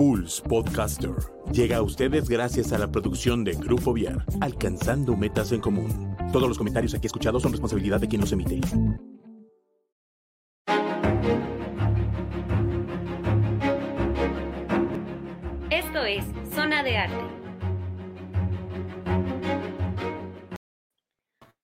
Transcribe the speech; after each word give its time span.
Pulse 0.00 0.40
Podcaster 0.40 1.12
llega 1.52 1.76
a 1.76 1.82
ustedes 1.82 2.26
gracias 2.26 2.72
a 2.72 2.78
la 2.78 2.90
producción 2.90 3.44
de 3.44 3.52
Grupo 3.52 3.92
Viar, 3.92 4.24
alcanzando 4.40 5.14
metas 5.14 5.52
en 5.52 5.60
común. 5.60 6.16
Todos 6.32 6.48
los 6.48 6.56
comentarios 6.56 6.94
aquí 6.94 7.06
escuchados 7.06 7.42
son 7.42 7.52
responsabilidad 7.52 8.00
de 8.00 8.08
quien 8.08 8.22
los 8.22 8.32
emite. 8.32 8.60
Esto 15.68 16.04
es 16.06 16.24
Zona 16.54 16.82
de 16.82 16.96
Arte. 16.96 17.24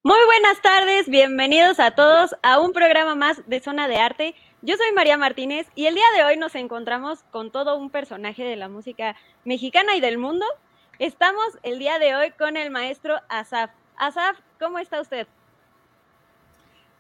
Muy 0.03 0.25
buenas 0.27 0.61
tardes, 0.63 1.09
bienvenidos 1.09 1.81
a 1.81 1.93
todos 1.93 2.37
a 2.43 2.61
un 2.61 2.75
programa 2.75 3.15
más 3.15 3.43
de 3.47 3.61
Zona 3.61 3.89
de 3.89 3.97
Arte. 3.97 4.35
Yo 4.67 4.75
soy 4.77 4.93
María 4.97 5.17
Martínez 5.17 5.69
y 5.77 5.87
el 5.87 5.95
día 5.95 6.07
de 6.17 6.25
hoy 6.25 6.37
nos 6.37 6.57
encontramos 6.57 7.23
con 7.31 7.53
todo 7.53 7.79
un 7.79 7.89
personaje 7.89 8.43
de 8.43 8.57
la 8.57 8.69
música 8.69 9.15
mexicana 9.45 9.95
y 9.95 10.01
del 10.01 10.19
mundo. 10.19 10.45
Estamos 10.99 11.57
el 11.63 11.79
día 11.79 12.01
de 12.01 12.17
hoy 12.17 12.33
con 12.37 12.57
el 12.57 12.73
maestro 12.73 13.15
Asaf. 13.29 13.71
Asaf, 13.97 14.37
¿cómo 14.59 14.81
está 14.81 15.01
usted? 15.01 15.29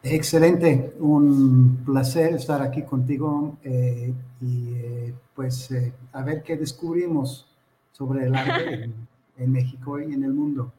Excelente, 0.05 0.95
un 1.01 1.83
placer 1.85 2.35
estar 2.35 2.63
aquí 2.63 2.85
contigo 2.85 3.59
eh, 3.65 4.15
y 4.41 4.75
eh, 4.77 5.15
pues 5.35 5.69
eh, 5.73 5.93
a 6.13 6.23
ver 6.23 6.45
qué 6.45 6.57
descubrimos 6.57 7.53
sobre 7.91 8.27
el 8.27 8.37
arte 8.37 8.85
en, 8.85 9.09
en 9.39 9.51
México 9.51 9.99
y 9.99 10.15
en 10.15 10.23
el 10.23 10.33
mundo. 10.33 10.73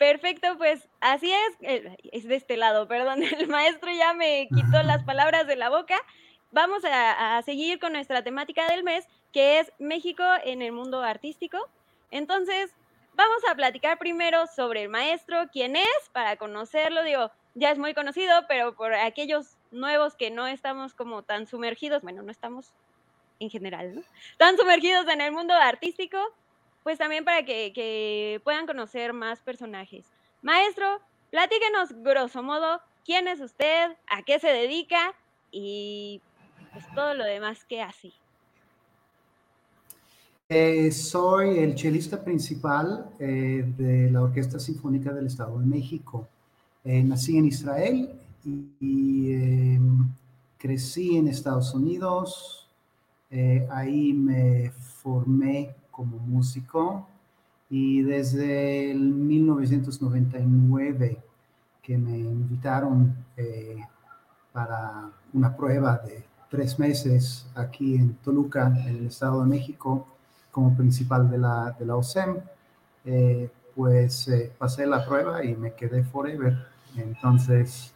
Perfecto, 0.00 0.56
pues 0.56 0.88
así 1.00 1.30
es, 1.30 1.84
es 2.10 2.26
de 2.26 2.34
este 2.34 2.56
lado, 2.56 2.88
perdón, 2.88 3.22
el 3.38 3.48
maestro 3.48 3.92
ya 3.92 4.14
me 4.14 4.48
quitó 4.48 4.82
las 4.82 5.04
palabras 5.04 5.46
de 5.46 5.56
la 5.56 5.68
boca. 5.68 5.94
Vamos 6.52 6.82
a, 6.90 7.42
seguir 7.42 7.78
con 7.78 7.92
nuestra 7.92 8.24
temática 8.24 8.66
del 8.70 8.82
mes, 8.82 9.06
que 9.30 9.60
es 9.60 9.70
México 9.78 10.22
en 10.42 10.62
el 10.62 10.72
mundo 10.72 11.02
artístico. 11.02 11.58
Entonces, 12.10 12.70
vamos 13.12 13.42
a 13.50 13.54
platicar 13.54 13.98
primero 13.98 14.46
sobre 14.46 14.84
el 14.84 14.88
maestro, 14.88 15.50
quién 15.52 15.76
es, 15.76 16.08
para 16.12 16.36
conocerlo, 16.36 17.02
digo, 17.02 17.30
ya 17.54 17.70
es 17.70 17.76
muy 17.76 17.92
conocido, 17.92 18.46
pero 18.48 18.74
por 18.74 18.94
aquellos 18.94 19.58
nuevos 19.70 20.14
que 20.14 20.30
no 20.30 20.46
estamos 20.46 20.94
como 20.94 21.24
tan 21.24 21.46
sumergidos, 21.46 22.00
bueno, 22.00 22.22
no 22.22 22.32
estamos 22.32 22.72
en 23.38 23.50
general, 23.50 23.96
¿no? 23.96 24.02
Tan 24.38 24.56
sumergidos 24.56 25.06
en 25.08 25.20
el 25.20 25.32
mundo 25.32 25.52
artístico, 25.52 26.16
pues 26.82 26.98
también 26.98 27.24
para 27.24 27.44
que, 27.44 28.40
puedan 28.44 28.66
conocer 28.66 29.12
más 29.12 29.40
personajes. 29.40 30.06
Maestro, 30.42 30.86
platíquenos 31.30 31.92
grosso 32.02 32.42
modo 32.42 32.80
quién 33.04 33.28
es 33.28 33.40
usted, 33.40 33.96
a 34.08 34.22
qué 34.22 34.38
se 34.38 34.48
dedica 34.48 35.14
y 35.50 36.20
pues 36.72 36.84
todo 36.94 37.14
lo 37.14 37.24
demás 37.24 37.64
que 37.64 37.82
hace. 37.82 38.12
Eh, 40.48 40.90
soy 40.90 41.60
el 41.60 41.76
chelista 41.76 42.24
principal 42.24 43.08
eh, 43.20 43.64
de 43.76 44.10
la 44.10 44.22
Orquesta 44.22 44.58
Sinfónica 44.58 45.12
del 45.12 45.26
Estado 45.26 45.58
de 45.60 45.66
México. 45.66 46.26
Eh, 46.82 47.04
nací 47.04 47.36
en 47.38 47.46
Israel 47.46 48.10
y, 48.44 49.32
em, 49.32 50.08
crecí 50.58 51.16
en 51.16 51.28
Estados 51.28 51.74
Unidos. 51.74 52.56
ahí 53.70 54.12
me 54.12 54.72
formé 55.02 55.72
como 56.00 56.16
músico 56.16 57.06
y 57.68 58.00
desde 58.00 58.90
el 58.90 59.00
1999 59.00 61.18
que 61.82 61.98
me 61.98 62.20
invitaron 62.20 63.14
eh, 63.36 63.76
para 64.50 65.10
una 65.34 65.54
prueba 65.54 65.98
de 65.98 66.24
tres 66.48 66.78
meses 66.78 67.46
aquí 67.54 67.96
en 67.96 68.14
Toluca, 68.14 68.68
en 68.68 68.96
el 68.96 69.08
Estado 69.08 69.42
de 69.42 69.48
México, 69.50 70.08
como 70.50 70.74
principal 70.74 71.30
de 71.30 71.36
la, 71.36 71.76
de 71.78 71.84
la 71.84 71.96
OSEM, 71.96 72.38
eh, 73.04 73.50
pues 73.74 74.26
eh, 74.28 74.50
pasé 74.56 74.86
la 74.86 75.04
prueba 75.04 75.44
y 75.44 75.54
me 75.54 75.74
quedé 75.74 76.02
forever. 76.02 76.66
Entonces, 76.96 77.92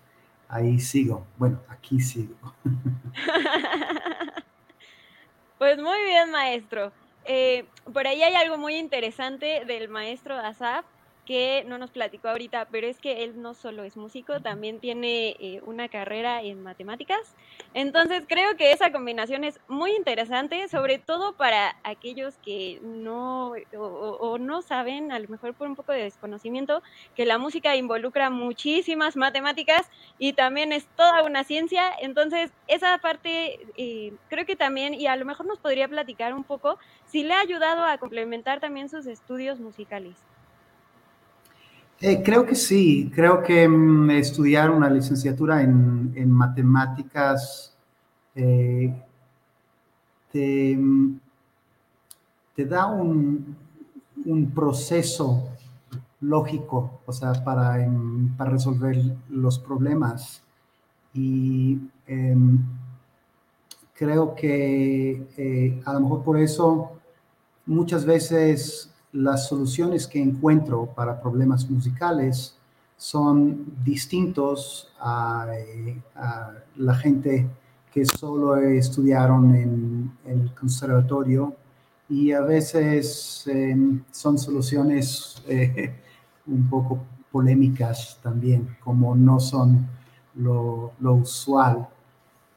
ahí 0.47 0.79
sigo. 0.79 1.25
Bueno, 1.39 1.59
aquí 1.71 2.01
sigo. 2.01 2.35
pues 5.59 5.79
muy 5.79 6.05
bien, 6.05 6.31
maestro. 6.31 6.93
Eh, 7.25 7.65
por 7.93 8.07
ahí 8.07 8.23
hay 8.23 8.35
algo 8.35 8.59
muy 8.59 8.77
interesante 8.77 9.65
del 9.65 9.89
maestro 9.89 10.37
Asaf 10.37 10.85
que 11.25 11.65
no 11.67 11.79
nos 11.79 11.91
platicó 11.91 12.29
ahorita, 12.29 12.69
pero 12.71 12.87
es 12.87 12.99
que 12.99 13.25
él 13.25 13.41
no 13.41 13.55
solo 13.55 13.85
es 13.85 13.97
músico, 13.97 14.41
también 14.41 14.81
tiene 14.81 15.37
eh, 15.41 15.61
una 15.65 15.89
carrera 15.89 16.43
en 16.43 16.63
matemáticas. 16.63 17.35
Entonces 17.73 18.25
creo 18.29 18.57
que 18.57 18.73
esa 18.73 18.93
combinación 18.93 19.45
es 19.45 19.59
muy 19.69 19.93
interesante, 19.93 20.69
sobre 20.69 20.99
todo 20.99 21.35
para 21.35 21.77
aquellos 21.83 22.37
que 22.39 22.81
no 22.83 23.55
o, 23.77 24.39
no 24.39 24.63
saben, 24.63 25.13
a 25.13 25.19
lo 25.19 25.29
mejor 25.29 25.55
por 25.55 25.67
un 25.67 25.77
poco 25.77 25.93
de 25.93 26.03
desconocimiento, 26.03 26.83
que 27.15 27.25
la 27.25 27.39
música 27.39 27.77
involucra 27.77 28.31
muchísimas 28.31 29.17
matemáticas 29.17 29.89
y 30.19 30.35
también 30.35 30.73
es 30.73 30.87
toda 30.97 31.23
una 31.23 31.45
ciencia. 31.45 31.91
Entonces 32.01 32.51
esa 32.69 32.99
parte 32.99 33.67
eh, 33.77 34.13
creo 34.29 34.47
que 34.47 34.57
también, 34.57 34.95
y 34.95 35.07
a 35.07 35.17
lo 35.17 35.25
mejor 35.25 35.47
nos 35.47 35.59
podría 35.59 35.89
platicar 35.89 36.35
un 36.35 36.45
poco, 36.45 36.79
si 37.07 37.23
le 37.23 37.35
ha 37.35 37.41
ayudado 37.41 37.85
a 37.85 37.99
complementar 37.99 38.61
también 38.61 38.89
sus 38.89 39.07
estudios 39.07 39.61
musicales. 39.61 40.17
Eh, 42.07 42.23
creo 42.23 42.45
que 42.45 42.55
sí, 42.55 43.11
creo 43.15 43.43
que 43.43 43.67
mm, 43.67 44.11
estudiar 44.11 44.71
una 44.71 44.91
licenciatura 44.91 45.63
en, 45.63 46.31
matemáticas 46.31 47.75
eh, 48.35 48.95
mm, 50.35 51.15
te, 52.55 52.67
da 52.67 52.85
un, 52.89 53.57
proceso 54.55 55.49
lógico, 56.21 57.01
o 57.07 57.13
sea, 57.13 57.33
para, 57.43 57.89
para 58.37 58.51
resolver 58.51 58.97
los 59.31 59.59
problemas. 59.59 60.43
Y 61.15 61.79
em, 62.07 62.59
creo 63.95 64.35
que 64.35 65.27
eh, 65.39 65.83
a 65.87 65.95
lo 65.95 66.01
mejor 66.01 66.23
por 66.23 66.39
eso 66.39 67.01
muchas 67.65 68.05
veces 68.05 68.94
las 69.15 69.49
soluciones 69.49 70.07
que 70.09 70.21
encuentro 70.21 70.87
para 70.87 71.21
problemas 71.21 71.71
musicales 71.71 72.57
son 72.97 73.65
distintos 73.85 74.93
a, 74.99 75.47
la 76.77 76.95
gente 76.97 77.49
que 77.93 78.05
solo 78.05 78.57
estudiaron 78.57 79.55
en, 79.55 80.13
el 80.27 80.53
conservatorio 80.55 81.55
y 82.09 82.33
a 82.33 82.41
veces 82.41 83.45
em, 83.47 84.03
son 84.11 84.37
soluciones 84.37 85.43
eh, 85.49 85.95
un 86.47 86.69
poco 86.69 86.99
polémicas 87.31 88.19
también, 88.23 88.77
como 88.83 89.15
no 89.15 89.39
son 89.39 89.87
lo, 90.35 90.93
usual. 91.01 91.89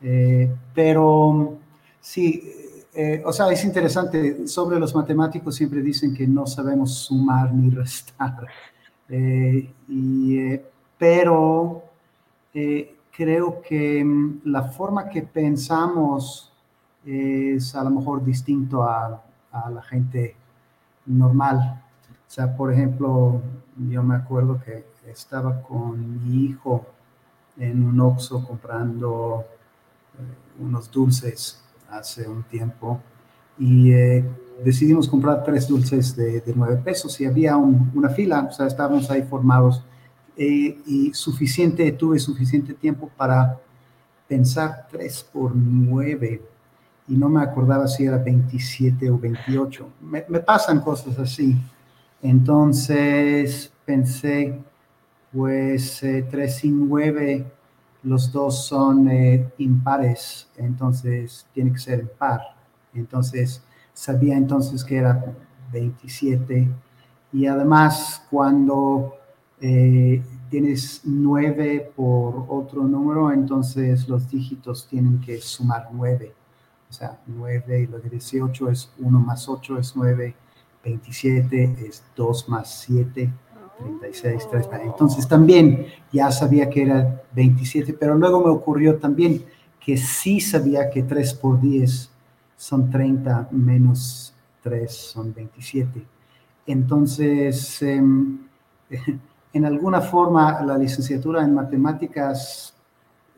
Eh, 0.01 0.51
pero 0.73 1.57
sí, 2.01 2.66
eh, 2.99 3.21
o 3.23 3.31
sea, 3.31 3.51
es 3.51 3.63
interesante, 3.63 4.47
sobre 4.47 4.79
los 4.79 4.95
matemáticos 4.95 5.53
siempre 5.53 5.83
dicen 5.83 6.15
que 6.15 6.25
no 6.25 6.47
sabemos 6.47 6.95
sumar 6.95 7.53
ni 7.53 7.69
restar, 7.75 8.47
eh, 9.07 9.71
eh, 9.87 10.65
pero 10.97 11.83
creo 13.15 13.61
que 13.61 14.03
mm, 14.03 14.41
la 14.45 14.63
forma 14.63 15.09
que 15.09 15.21
pensamos 15.21 16.51
es 17.05 17.75
a 17.75 17.83
lo 17.83 17.91
mejor 17.91 18.25
distinto 18.25 18.81
a, 18.81 19.23
a, 19.51 19.69
la 19.69 19.83
gente 19.83 20.35
normal. 21.05 21.83
O 22.27 22.31
sea, 22.31 22.57
por 22.57 22.73
ejemplo, 22.73 23.39
yo 23.77 24.01
me 24.01 24.15
acuerdo 24.15 24.59
que 24.65 24.85
estaba 25.05 25.61
con 25.61 26.23
mi 26.23 26.45
hijo 26.45 26.83
en 27.59 27.83
un 27.85 27.99
Oxxo 27.99 28.43
comprando 28.43 29.45
unos 30.59 30.89
dulces 30.89 31.63
hace 31.89 32.27
un 32.27 32.43
tiempo 32.43 33.01
y 33.57 33.91
eh, 33.91 34.23
decidimos 34.63 35.07
comprar 35.07 35.43
tres 35.43 35.67
dulces 35.67 36.15
de, 36.15 36.43
nueve 36.55 36.77
pesos 36.83 37.19
y 37.21 37.25
había 37.25 37.57
una 37.57 38.09
fila, 38.09 38.47
o 38.49 38.51
sea, 38.51 38.67
estábamos 38.67 39.09
ahí 39.09 39.23
formados 39.23 39.83
eh, 40.35 40.77
y 40.85 41.13
suficiente, 41.13 41.91
tuve 41.91 42.19
suficiente 42.19 42.73
tiempo 42.73 43.09
para 43.15 43.59
pensar 44.27 44.87
tres 44.91 45.23
por 45.31 45.55
nueve 45.55 46.41
y 47.07 47.15
no 47.15 47.29
me 47.29 47.41
acordaba 47.41 47.87
si 47.87 48.05
era 48.05 48.17
27 48.17 49.09
o 49.09 49.17
28. 49.17 49.89
Me, 50.01 50.25
me 50.27 50.39
pasan 50.41 50.81
cosas 50.81 51.17
así. 51.17 51.55
Entonces 52.21 53.71
pensé, 53.85 54.59
pues 55.31 56.01
3 56.01 56.65
y 56.65 56.71
9, 56.71 57.45
los 58.03 58.31
dos 58.31 58.65
son 58.65 59.09
eh, 59.09 59.51
impares, 59.57 60.47
entonces 60.57 61.45
tiene 61.53 61.71
que 61.73 61.79
ser 61.79 62.11
par. 62.13 62.41
Entonces 62.93 63.63
sabía 63.93 64.37
entonces 64.37 64.83
que 64.83 64.97
era 64.97 65.35
27 65.71 66.69
y 67.33 67.45
además 67.45 68.23
cuando 68.29 69.15
eh, 69.59 70.23
tienes 70.49 71.01
9 71.03 71.91
por 71.95 72.45
otro 72.47 72.83
número, 72.83 73.31
entonces 73.31 74.07
los 74.07 74.29
dígitos 74.29 74.87
tienen 74.87 75.19
que 75.19 75.39
sumar 75.39 75.89
9. 75.91 76.33
O 76.89 76.93
sea, 76.93 77.19
9 77.27 77.81
y 77.81 77.87
lo 77.87 77.99
de 77.99 78.09
18 78.09 78.69
es 78.69 78.91
1 78.99 79.19
más 79.19 79.49
8 79.49 79.77
es 79.79 79.95
9, 79.95 80.35
27 80.83 81.75
es 81.87 82.03
2 82.15 82.49
más 82.49 82.81
7, 82.81 83.29
36, 83.77 84.47
3. 84.49 84.69
Entonces 84.83 85.27
también 85.27 85.87
ya 86.11 86.31
sabía 86.31 86.69
que 86.69 86.83
era 86.83 87.21
27, 87.33 87.93
pero 87.93 88.15
luego 88.15 88.43
me 88.43 88.49
ocurrió 88.49 88.97
también 88.97 89.43
que 89.79 89.97
sí 89.97 90.41
sabía 90.41 90.89
que 90.89 91.03
3 91.03 91.33
por 91.35 91.61
10 91.61 92.09
son 92.55 92.89
30 92.89 93.49
menos 93.51 94.33
3 94.63 94.91
son 94.91 95.33
27. 95.33 96.03
Entonces, 96.65 97.81
em, 97.81 98.39
en 99.53 99.65
alguna 99.65 100.01
forma 100.01 100.61
la 100.61 100.77
licenciatura 100.77 101.43
en 101.43 101.53
matemáticas 101.53 102.75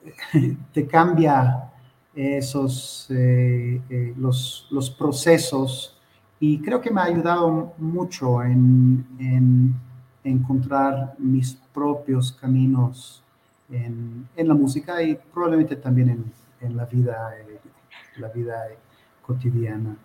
te 0.74 0.88
cambia 0.88 1.72
esos, 2.16 3.08
eh, 3.12 3.82
eh, 3.90 4.14
los, 4.18 4.68
los, 4.72 4.90
procesos 4.90 5.96
y 6.40 6.60
creo 6.60 6.82
que 6.82 6.90
me 6.90 7.02
ha 7.02 7.06
ayudado 7.06 7.74
mucho 7.78 8.44
en 8.44 9.06
encontrar 10.24 11.16
mis 11.18 11.56
propios 11.74 12.31
caminos 12.31 13.24
en, 13.71 14.27
en, 14.36 14.48
la 14.48 14.54
música 14.54 15.01
y 15.01 15.18
probablemente 15.33 15.75
también 15.75 16.10
en, 16.10 16.31
en 16.62 16.77
la 16.77 16.86
vida, 16.86 17.31
eh, 17.38 17.60
la 18.18 18.30
vida 18.30 18.68
cotidiana. 19.21 19.95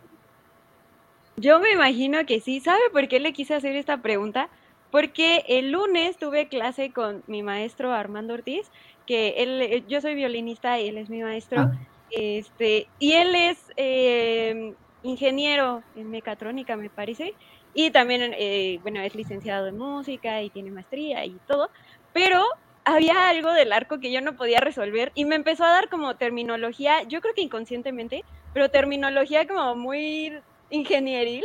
Yo 1.37 1.58
me 1.58 1.72
imagino 1.72 2.25
que 2.26 2.40
sí. 2.40 2.61
¿Sabe 2.61 2.81
por 2.93 3.08
qué 3.08 3.20
le 3.20 3.32
quise 3.32 3.55
hacer 3.55 3.75
esta 3.75 4.02
pregunta? 4.02 4.49
Porque 4.90 5.44
el 5.49 5.72
lunes 5.72 6.16
tuve 6.16 6.49
clase 6.49 6.93
con 6.93 7.25
mi 7.26 7.43
maestro 7.43 7.93
Armando 7.93 8.34
Ortiz, 8.34 8.70
que 9.06 9.34
él, 9.38 9.61
eh, 9.61 9.84
yo 9.88 10.00
soy 10.00 10.14
violinista 10.14 10.78
y 10.78 10.88
él 10.88 10.99
es 10.99 11.11
mi 11.11 11.22
maestro, 11.22 11.62
ah. 11.62 11.72
este, 12.11 12.87
y 13.00 13.12
él 13.12 13.34
es 13.34 13.58
eh, 13.76 14.75
ingeniero 15.02 15.82
en 15.96 16.11
mecatrónica, 16.11 16.76
me 16.76 16.90
parece, 16.90 17.34
y 17.75 17.91
también, 17.91 18.35
eh, 18.38 18.79
bueno, 18.82 19.00
es 19.00 19.15
licenciado 19.15 19.67
en 19.67 19.76
música 19.76 20.41
y 20.43 20.50
tiene 20.50 20.71
maestría 20.71 21.25
y 21.25 21.37
todo, 21.47 21.71
pero 22.12 22.44
había 22.85 23.29
algo 23.29 23.53
del 23.53 23.73
arco 23.73 23.99
que 23.99 24.12
yo 24.12 24.21
no 24.21 24.37
podía 24.37 24.61
resolver 24.61 25.11
y 25.15 25.25
me 25.25 25.35
empezó 25.35 25.65
a 25.65 25.71
dar 25.71 25.88
como 25.88 26.17
terminología, 26.17 27.03
yo 27.03 27.21
creo 27.21 27.35
que 27.35 27.43
inconscientemente, 27.43 28.25
pero 28.53 28.71
terminología 28.71 29.47
como 29.47 29.75
muy 29.75 30.38
ingenieril, 30.71 31.44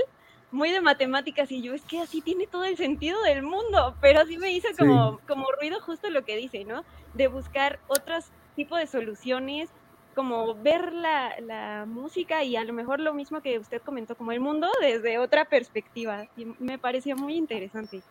muy 0.52 0.72
de 0.72 0.82
matemáticas 0.82 1.52
y 1.52 1.62
yo 1.62 1.74
es 1.74 1.84
que 1.84 2.00
así 2.00 2.22
tiene 2.22 2.48
todo 2.48 2.66
el 2.66 2.78
sentido 2.78 3.22
del 3.24 3.44
mundo, 3.44 3.96
pero 4.02 4.22
así 4.22 4.38
me 4.38 4.52
hizo 4.52 4.68
como, 4.78 5.20
como 5.28 5.46
ruido 5.60 5.80
justo 5.82 6.10
lo 6.10 6.26
que 6.26 6.36
dice, 6.36 6.66
¿no? 6.66 6.84
De 7.14 7.28
buscar 7.28 7.80
otros 7.88 8.26
tipos 8.56 8.80
de 8.80 8.88
soluciones, 8.88 9.70
como 10.16 10.56
ver 10.56 10.92
la, 10.94 11.40
la, 11.42 11.86
música 11.86 12.44
y 12.44 12.56
a 12.56 12.64
lo 12.64 12.74
mejor 12.74 13.00
lo 13.00 13.14
mismo 13.14 13.42
que 13.42 13.58
usted 13.60 13.82
comentó, 13.82 14.16
como 14.16 14.32
el 14.32 14.40
mundo 14.40 14.68
desde 14.82 15.18
otra 15.18 15.46
perspectiva. 15.46 16.26
Y 16.36 16.46
me 16.60 16.78
pareció 16.78 17.16
muy 17.16 17.36
interesante. 17.36 18.02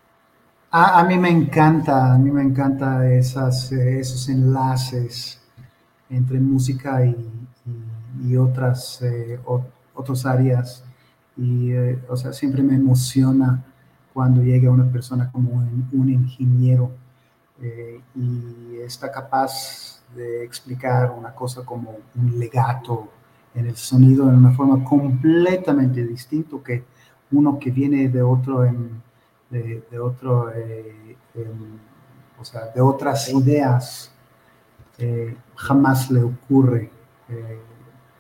A, 0.71 1.03
mí 1.05 1.17
me 1.17 1.31
encanta, 1.31 2.13
a 2.15 2.19
mí 2.19 2.31
me 2.31 2.43
encanta 2.43 3.11
esas, 3.11 3.73
eh, 3.73 4.01
esos 4.01 4.29
enlaces 4.29 5.43
entre 6.11 6.39
música 6.41 7.05
y, 7.07 7.17
y, 8.23 8.35
eh, 8.35 9.41
otras 9.95 10.27
áreas 10.27 10.85
y, 11.39 11.71
eh, 11.71 11.99
o 12.09 12.17
sea, 12.17 12.33
siempre 12.33 12.63
me 12.63 12.75
emociona 12.75 13.65
cuando 14.13 14.43
llega 14.43 14.71
una 14.71 14.91
persona 14.91 15.31
como 15.31 15.53
un, 15.53 16.09
ingeniero 16.11 16.91
eh, 17.61 18.01
y 18.15 18.77
está 18.79 19.11
capaz 19.11 20.03
de 20.15 20.45
explicar 20.45 21.11
una 21.11 21.35
cosa 21.35 21.65
como 21.65 21.97
un 22.15 22.39
legato 22.39 23.09
en 23.55 23.67
el 23.67 23.77
sonido 23.77 24.29
en 24.29 24.37
una 24.37 24.53
forma 24.53 24.85
completamente 24.85 26.05
distinta 26.05 26.57
que 26.65 26.85
uno 27.33 27.59
que 27.59 27.71
viene 27.71 28.09
de 28.09 28.23
otro, 28.23 28.61
de, 29.51 29.99
otro 30.01 30.51
eh, 30.55 31.17
o 32.41 32.45
sea, 32.45 32.67
de 32.75 32.81
otras 32.81 33.29
ideas, 33.31 34.13
jamás 35.55 36.11
le 36.11 36.23
ocurre 36.23 36.91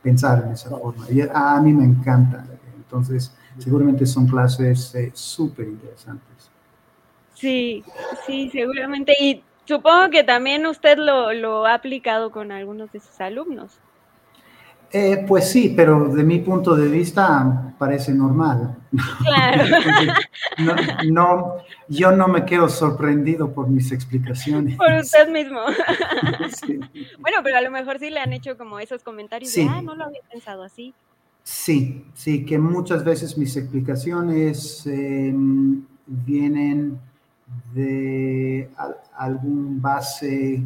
pensar 0.02 0.44
en 0.44 0.52
esa 0.52 0.70
forma. 0.70 1.10
Y 1.10 1.20
a 1.20 1.60
mí 1.60 1.72
me 1.72 1.84
encanta. 1.84 2.44
Entonces, 2.76 3.32
seguramente 3.58 4.06
son 4.06 4.26
clases 4.26 4.94
eh, 4.94 5.10
súper 5.14 5.68
interesantes. 5.68 6.50
Sí, 7.38 7.84
sí, 8.26 8.50
seguramente. 8.50 9.14
Y 9.18 9.42
supongo 9.64 10.10
que 10.10 10.24
también 10.24 10.66
usted 10.66 10.98
lo, 10.98 11.66
ha 11.66 11.74
aplicado 11.74 12.30
con 12.30 12.50
algunos 12.50 12.90
de 12.92 13.00
sus 13.00 13.20
alumnos. 13.20 13.78
Eh, 14.90 15.24
pues 15.28 15.50
sí, 15.50 15.74
pero 15.76 16.08
de 16.08 16.24
mi 16.24 16.38
punto 16.38 16.74
de 16.74 16.88
vista 16.88 17.74
parece 17.78 18.12
normal. 18.12 18.74
Claro. 19.22 19.64
no, 21.10 21.56
yo 21.88 22.10
no 22.10 22.26
me 22.26 22.46
quedo 22.46 22.70
sorprendido 22.70 23.52
por 23.52 23.68
mis 23.68 23.92
explicaciones. 23.92 24.76
Por 24.76 24.92
usted 24.92 25.28
mismo. 25.28 25.60
Bueno, 27.18 27.38
pero 27.42 27.58
a 27.58 27.60
lo 27.60 27.70
mejor 27.70 27.98
sí 27.98 28.08
le 28.08 28.20
han 28.20 28.32
hecho 28.32 28.56
como 28.56 28.78
esos 28.78 29.02
comentarios 29.02 29.52
de, 29.52 29.64
ah, 29.68 29.82
no 29.82 29.94
lo 29.94 30.04
había 30.04 30.20
pensado 30.30 30.62
así. 30.62 30.94
Sí, 31.42 32.06
sí, 32.14 32.46
que 32.46 32.58
muchas 32.58 33.04
veces 33.04 33.36
mis 33.36 33.56
explicaciones 33.56 34.86
em, 34.86 35.84
vienen 36.06 36.98
de 37.72 38.70
algún 39.16 39.80
base 39.80 40.62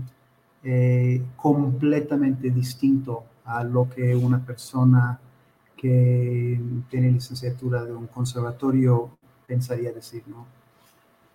eh, 0.64 1.22
completamente 1.36 2.50
distinto 2.50 3.24
a 3.44 3.64
lo 3.64 3.88
que 3.88 4.14
una 4.14 4.44
persona 4.44 5.18
que 5.76 6.60
tiene 6.88 7.10
licenciatura 7.10 7.84
de 7.84 7.92
un 7.92 8.06
conservatorio 8.06 9.10
pensaría 9.46 9.92
decir, 9.92 10.22
¿no? 10.26 10.46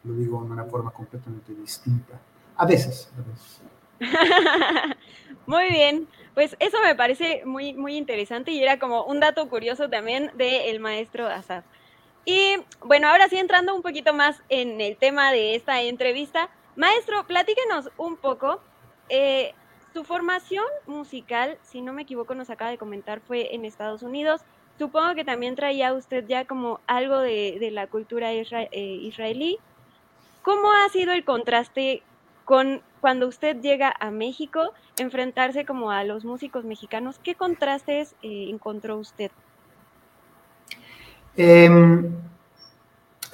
Lo 0.04 0.14
digo 0.14 0.42
de 0.44 0.52
una 0.52 0.64
forma 0.64 0.92
completamente 0.92 1.54
distinta. 1.54 2.18
A 2.56 2.66
veces, 2.66 3.12
a 3.18 3.22
veces. 3.30 3.62
Muy 5.46 5.70
bien, 5.70 6.08
pues 6.34 6.56
eso 6.60 6.78
me 6.84 6.96
parece 6.96 7.44
muy, 7.46 7.74
muy 7.74 7.96
interesante 7.96 8.52
y 8.52 8.62
era 8.62 8.80
como 8.80 9.04
un 9.06 9.20
dato 9.20 9.48
curioso 9.50 9.90
también 9.90 10.32
del 10.36 10.80
maestro 10.80 11.28
Asaf. 11.28 11.64
Y 12.30 12.58
bueno, 12.84 13.08
ahora 13.08 13.30
sí 13.30 13.38
entrando 13.38 13.74
un 13.74 13.82
poquito 13.82 14.14
más 14.14 14.44
en 14.50 14.82
el 14.82 14.98
tema 14.98 15.32
de 15.32 15.56
esta 15.56 15.82
entrevista, 15.82 16.50
maestro, 16.76 17.26
platíquenos 17.26 17.90
un 17.96 18.18
poco. 18.18 18.60
Eh, 19.08 19.54
su 19.94 20.04
formación 20.04 20.66
musical, 20.88 21.58
si 21.64 21.80
no 21.80 21.94
me 21.94 22.02
equivoco, 22.02 22.36
nos 22.36 22.50
acaba 22.50 22.70
de 22.70 22.78
comentar, 22.78 23.22
fue 23.22 23.56
en 23.56 23.64
Estados 23.64 24.04
Unidos. 24.04 24.42
Supongo 24.78 25.16
que 25.16 25.24
también 25.24 25.56
traía 25.56 25.94
usted 25.94 26.28
ya 26.28 26.44
como 26.44 26.82
algo 26.86 27.20
de, 27.20 27.70
la 27.72 27.88
cultura 27.88 28.34
eh, 28.34 28.68
israelí. 28.74 29.58
¿Cómo 30.42 30.74
ha 30.74 30.90
sido 30.90 31.14
el 31.14 31.24
contraste 31.24 32.04
con 32.44 32.82
cuando 33.00 33.30
usted 33.30 33.62
llega 33.62 33.94
a 34.02 34.12
México, 34.12 34.74
enfrentarse 35.00 35.66
como 35.66 35.92
a 35.92 36.04
los 36.04 36.26
músicos 36.26 36.66
mexicanos, 36.66 37.20
¿qué 37.20 37.36
contrastes 37.36 38.16
eh, 38.22 38.48
encontró 38.50 38.98
usted? 38.98 39.32
Em, 41.38 42.06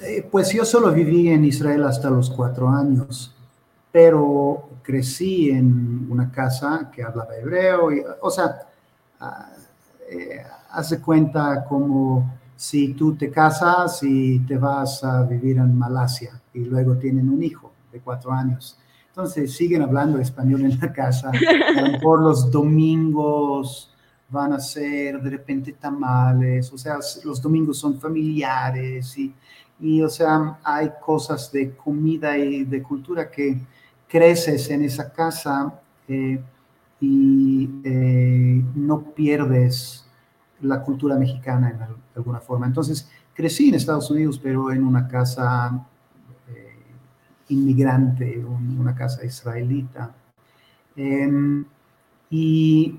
eh, 0.00 0.28
pues 0.30 0.52
yo 0.52 0.64
solo 0.64 0.92
viví 0.92 1.28
en 1.28 1.44
Israel 1.44 1.84
hasta 1.84 2.10
los 2.10 2.30
cuatro 2.30 2.68
años, 2.68 3.34
pero 3.90 4.68
crecí 4.82 5.50
en 5.50 6.06
una 6.10 6.30
casa 6.30 6.90
que 6.94 7.02
hablaba 7.02 7.36
hebreo, 7.36 7.92
y, 7.92 8.02
o 8.20 8.30
sea, 8.30 8.68
ah, 9.20 9.48
eh, 10.10 10.42
hace 10.70 11.00
cuenta 11.00 11.64
como 11.64 12.38
si 12.56 12.94
tú 12.94 13.16
te 13.16 13.30
casas 13.30 14.02
y 14.02 14.40
te 14.40 14.58
vas 14.58 15.02
a 15.02 15.22
vivir 15.22 15.56
en 15.56 15.76
Malasia 15.76 16.40
y 16.52 16.60
luego 16.60 16.96
tienen 16.96 17.28
un 17.28 17.42
hijo 17.42 17.72
de 17.90 18.00
cuatro 18.00 18.32
años 18.32 18.78
entonces 19.16 19.56
siguen 19.56 19.80
hablando 19.80 20.18
español 20.18 20.62
en 20.62 20.76
la 20.80 20.92
casa. 20.92 21.30
Mejor 21.76 22.20
los 22.20 22.50
domingos 22.50 23.93
van 24.34 24.52
a 24.52 24.58
ser 24.58 25.22
de 25.22 25.30
repente 25.30 25.72
tamales, 25.72 26.72
o 26.72 26.76
sea, 26.76 26.98
los 27.24 27.40
domingos 27.40 27.78
son 27.78 28.00
familiares 28.00 29.16
y, 29.16 29.32
y 29.80 30.02
o 30.02 30.08
sea, 30.08 30.58
hay 30.64 30.90
cosas 31.00 31.50
de 31.52 31.76
comida 31.76 32.36
y 32.36 32.64
de 32.64 32.82
cultura 32.82 33.30
que 33.30 33.56
creces 34.08 34.68
en 34.70 34.82
esa 34.82 35.12
casa 35.12 35.80
eh, 36.08 36.40
y 37.00 37.70
eh, 37.84 38.64
no 38.74 39.02
pierdes 39.14 40.04
la 40.60 40.82
cultura 40.82 41.16
mexicana 41.16 41.70
en 41.70 41.78
alguna 42.16 42.40
forma. 42.40 42.66
Entonces, 42.66 43.08
crecí 43.34 43.68
en 43.68 43.76
Estados 43.76 44.10
Unidos, 44.10 44.40
pero 44.42 44.72
en 44.72 44.84
una 44.84 45.06
casa 45.06 45.86
eh, 46.48 46.76
inmigrante, 47.50 48.44
una 48.44 48.94
casa 48.94 49.24
israelita. 49.24 50.12
Em, 50.96 51.64
y 52.30 52.98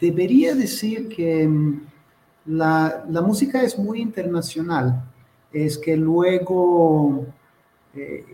debería 0.00 0.54
decir 0.54 1.08
que 1.08 1.42
em, 1.42 1.80
la, 2.46 3.04
la, 3.08 3.20
música 3.20 3.62
es 3.62 3.78
muy 3.78 4.00
internacional. 4.00 5.04
Es 5.52 5.76
que 5.78 5.96
luego 5.96 7.26
eh, 7.94 8.24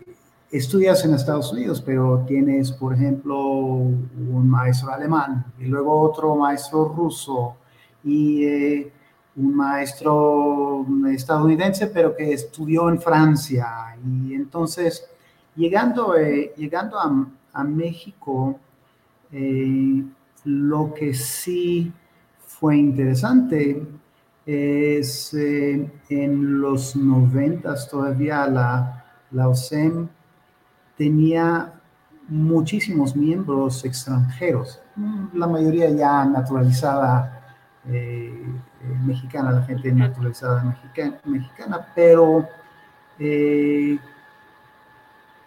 estudias 0.51 1.03
en 1.03 1.13
Estados 1.13 1.51
Unidos, 1.51 1.81
pero 1.85 2.23
tienes, 2.27 2.71
por 2.71 2.93
ejemplo, 2.93 3.37
un 3.39 4.49
maestro 4.49 4.91
alemán 4.91 5.45
y 5.59 5.65
luego 5.65 5.99
otro 5.99 6.35
maestro 6.35 6.87
ruso 6.87 7.55
y 8.03 8.45
eh, 8.45 8.91
un 9.35 9.55
maestro 9.55 10.85
estadounidense, 11.11 11.87
pero 11.87 12.15
que 12.15 12.33
estudió 12.33 12.89
en 12.89 12.99
Francia. 12.99 13.95
Y 14.03 14.33
entonces, 14.33 15.05
llegando, 15.55 16.15
eh, 16.15 16.53
llegando 16.55 16.97
a, 16.99 17.63
México, 17.63 18.59
eh, 19.31 20.03
lo 20.45 20.93
que 20.93 21.13
sí 21.13 21.91
fue 22.39 22.77
interesante 22.77 23.85
es 24.45 25.33
en 25.33 26.61
los 26.61 26.95
noventas 26.95 27.89
todavía 27.89 28.47
la, 28.47 29.05
la 29.31 29.49
OSEM 29.49 30.07
tenía 30.97 31.73
muchísimos 32.29 33.15
miembros 33.15 33.85
extranjeros, 33.85 34.81
la 35.33 35.47
mayoría 35.47 35.89
ya 35.91 36.25
naturalizada 36.25 37.55
eh, 37.87 38.33
eh, 38.81 38.97
mexicana, 39.05 39.51
la 39.51 39.61
gente 39.63 39.91
naturalizada 39.91 40.63
mexicana, 41.25 41.87
pero 41.95 42.47
eh, 43.19 43.97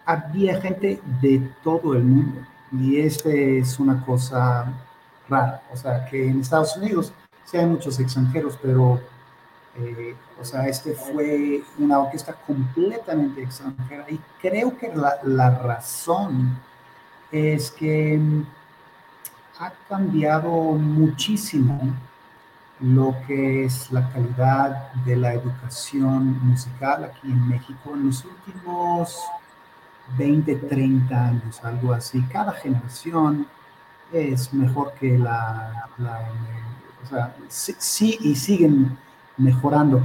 había 0.06 0.60
gente 0.60 1.00
de 1.20 1.50
todo 1.62 1.94
el 1.94 2.04
mundo 2.04 2.40
y 2.72 3.00
este 3.00 3.58
es 3.58 3.78
una 3.78 4.04
cosa 4.04 4.72
rara, 5.28 5.62
o 5.72 5.76
sea 5.76 6.06
que 6.06 6.28
en 6.28 6.40
Estados 6.40 6.76
Unidos 6.76 7.12
sí 7.44 7.56
hay 7.56 7.66
muchos 7.66 7.98
extranjeros, 7.98 8.58
pero 8.62 9.00
eh, 9.76 10.16
o 10.40 10.44
sea, 10.44 10.66
este 10.66 10.94
fue 10.94 11.62
una 11.78 12.00
orquesta 12.00 12.34
completamente 12.46 13.42
extranjera. 13.42 14.04
Y 14.08 14.18
creo 14.40 14.76
que 14.76 14.92
la, 14.94 15.50
razón 15.50 16.58
es 17.30 17.70
que 17.70 18.18
mm, 18.18 18.46
ha 19.60 19.72
cambiado 19.88 20.50
muchísimo 20.50 21.78
lo 22.80 23.14
que 23.26 23.64
es 23.64 23.92
la 23.92 24.10
calidad 24.10 24.92
de 25.04 25.16
la 25.16 25.34
educación 25.34 26.38
musical 26.46 27.04
aquí 27.04 27.30
en 27.30 27.48
México 27.48 27.92
en 27.94 28.06
los 28.06 28.24
últimos 28.24 29.18
20, 30.16 30.54
30 30.56 31.24
años, 31.24 31.64
algo 31.64 31.92
así. 31.92 32.22
Cada 32.32 32.52
generación 32.52 33.46
es 34.12 34.52
mejor 34.52 34.92
que 34.94 35.18
la, 35.18 35.88
o 37.02 37.06
sea, 37.06 37.34
sí 37.48 38.18
y 38.20 38.34
siguen 38.34 38.98
mejorando. 39.36 40.02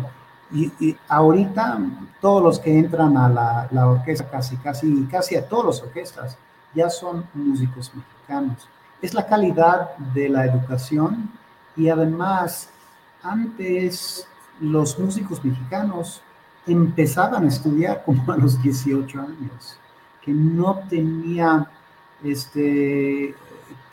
Y, 0.51 0.95
ahorita 1.07 1.79
todos 2.21 2.41
los 2.41 2.59
que 2.59 2.77
entran 2.77 3.17
a 3.17 3.67
la, 3.71 3.87
orquesta, 3.87 4.29
casi, 4.29 4.57
casi, 4.57 5.05
casi 5.05 5.35
a 5.35 5.47
todas 5.47 5.65
las 5.65 5.87
orquestas, 5.87 6.37
ya 6.73 6.89
son 6.89 7.25
músicos 7.33 7.91
mexicanos. 7.93 8.69
Es 9.01 9.13
la 9.13 9.25
calidad 9.25 9.95
de 10.13 10.29
la 10.29 10.45
educación 10.45 11.31
y 11.75 11.89
además 11.89 12.69
antes 13.21 14.27
los 14.59 14.97
músicos 14.97 15.43
mexicanos 15.43 16.21
empezaban 16.65 17.43
a 17.43 17.47
estudiar 17.47 18.03
como 18.03 18.31
a 18.31 18.37
los 18.37 18.61
18 18.61 19.19
años, 19.19 19.77
que 20.25 20.33
no 20.33 20.79
tenía, 20.89 21.69
este, 22.23 23.35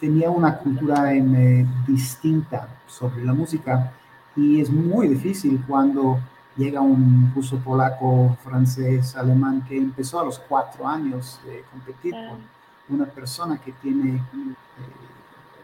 tenía 0.01 0.31
una 0.31 0.57
cultura 0.57 1.15
eh, 1.15 1.67
distinta 1.87 2.69
sobre 2.87 3.23
la 3.23 3.35
música 3.35 3.93
y 4.35 4.61
es 4.61 4.71
muy 4.71 5.09
difícil 5.09 5.63
cuando 5.69 6.19
llega 6.57 6.81
un 6.81 7.31
ruso, 7.35 7.59
polaco, 7.59 8.37
francés, 8.43 9.15
alemán 9.15 9.63
que 9.69 9.77
empezó 9.77 10.21
a 10.21 10.25
los 10.25 10.39
cuatro 10.39 10.89
años 10.89 11.39
de 11.45 11.63
competir 11.71 12.13
con 12.13 12.97
una 12.97 13.07
persona 13.07 13.59
que 13.59 13.73
tiene 13.73 14.17
eh, 14.17 14.55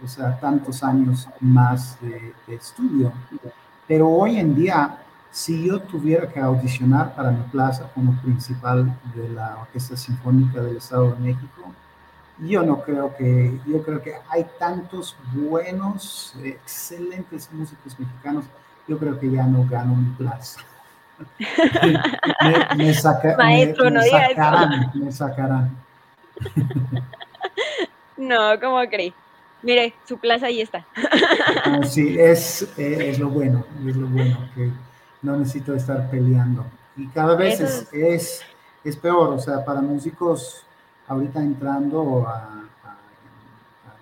o 0.05 0.07
sea, 0.07 0.39
tantos 0.39 0.83
años 0.83 1.29
más 1.41 1.99
de, 2.01 2.35
estudio. 2.55 3.13
Pero 3.87 4.09
hoy 4.09 4.39
en 4.39 4.55
día, 4.55 4.99
si 5.31 5.67
yo 5.67 5.81
tuviera 5.81 6.29
que 6.29 6.41
audicionar 6.41 7.15
para 7.15 7.31
mi 7.31 7.43
plaza 7.45 7.91
como 7.95 8.21
principal 8.23 8.99
de 9.15 9.29
la 9.29 9.59
Orquesta 9.61 9.97
Sinfónica 9.97 10.61
del 10.61 10.79
Estado 10.79 11.13
de 11.13 11.19
México, 11.21 11.73
yo 12.39 12.63
no 12.63 12.83
creo 12.83 13.15
que, 13.17 13.59
yo 13.67 13.83
creo 13.83 14.01
que 14.01 14.15
hay 14.31 14.47
tantos 14.59 15.17
buenos, 15.33 16.35
excelentes 16.45 17.51
músicos 17.53 17.99
mexicanos, 17.99 18.45
yo 18.87 18.99
creo 18.99 19.19
que 19.19 19.31
ya 19.31 19.45
no 19.45 19.67
gano 19.69 19.95
mi 19.95 20.11
plaza. 20.17 20.61
me, 22.77 22.93
me, 22.93 23.37
Maestro, 23.37 23.91
no 23.91 24.01
sacarán, 24.03 24.91
me 24.95 25.11
sacarán. 25.11 25.77
no, 28.17 28.61
¿cómo 28.61 28.79
creí? 28.89 29.13
Mire, 29.63 29.95
su 30.07 30.17
plaza 30.19 30.47
ahí 30.47 30.61
está. 30.61 30.87
Sí, 31.83 32.17
es, 32.19 32.63
es, 32.79 33.19
lo 33.19 33.29
bueno, 33.29 33.65
es 33.85 33.97
lo 33.97 34.07
bueno, 34.07 34.39
que 34.55 34.71
no 35.23 35.37
necesito 35.37 35.75
estar 35.75 36.11
peleando. 36.11 36.65
Y 36.97 37.07
cada 37.09 37.35
vez 37.37 37.61
es, 37.61 37.89
es, 37.93 38.41
es 38.85 38.97
peor, 38.97 39.31
o 39.31 39.39
sea, 39.39 39.65
para 39.65 39.81
músicos 39.81 40.65
ahorita 41.09 41.41
entrando 41.41 42.27
a, 42.29 42.65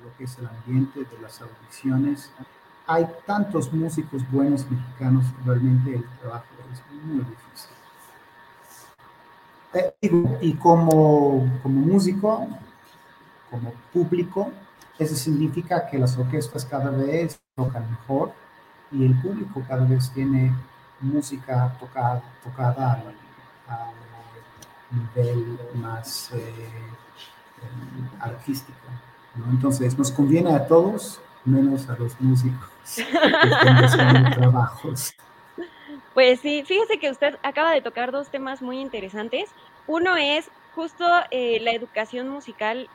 lo 0.02 0.16
que 0.16 0.24
es 0.24 0.38
el 0.38 0.46
ambiente 0.46 1.00
de 1.00 1.22
las 1.22 1.40
audiciones, 1.40 2.30
hay 2.86 3.06
tantos 3.26 3.72
músicos 3.72 4.22
buenos 4.30 4.68
mexicanos, 4.70 5.24
realmente 5.44 5.94
el 5.94 6.04
trabajo 6.20 6.44
es 6.72 6.82
muy 7.04 7.18
difícil. 7.18 7.70
Eh, 9.74 9.94
y, 10.40 10.54
como, 10.54 11.58
como 11.62 11.80
músico, 11.80 12.46
como 13.50 13.72
público, 13.92 14.50
eso 14.98 15.14
significa 15.14 15.86
que 15.86 15.98
las 15.98 16.16
orquestas 16.16 16.64
cada 16.64 16.90
vez 16.90 17.38
tocan 17.54 17.90
mejor 17.90 18.32
y 18.90 19.04
el 19.04 19.20
público 19.20 19.62
cada 19.68 19.84
vez 19.84 20.10
tiene 20.12 20.54
música 21.00 21.76
tocada, 21.78 22.22
tocada 22.42 23.02
a, 23.68 23.92
nivel 24.90 25.58
más 25.74 26.30
eh, 26.32 26.38
eh, 26.38 26.80
artístico. 28.20 28.78
Entonces, 29.50 29.98
nos 29.98 30.10
conviene 30.10 30.54
a 30.54 30.66
todos, 30.66 31.20
menos 31.44 31.88
a 31.90 31.96
los 31.96 32.18
músicos 32.20 32.70
que 32.96 34.34
trabajos. 34.34 35.12
Pues 36.14 36.40
sí, 36.40 36.62
fíjese 36.64 36.98
que 36.98 37.10
usted 37.10 37.36
acaba 37.42 37.72
de 37.72 37.82
tocar 37.82 38.12
dos 38.12 38.28
temas 38.28 38.62
muy 38.62 38.80
interesantes. 38.80 39.50
Uno 39.86 40.16
es 40.16 40.48
justo 40.74 41.04
eh, 41.30 41.58
la 41.60 41.72
educación 41.72 42.28
musical, 42.28 42.88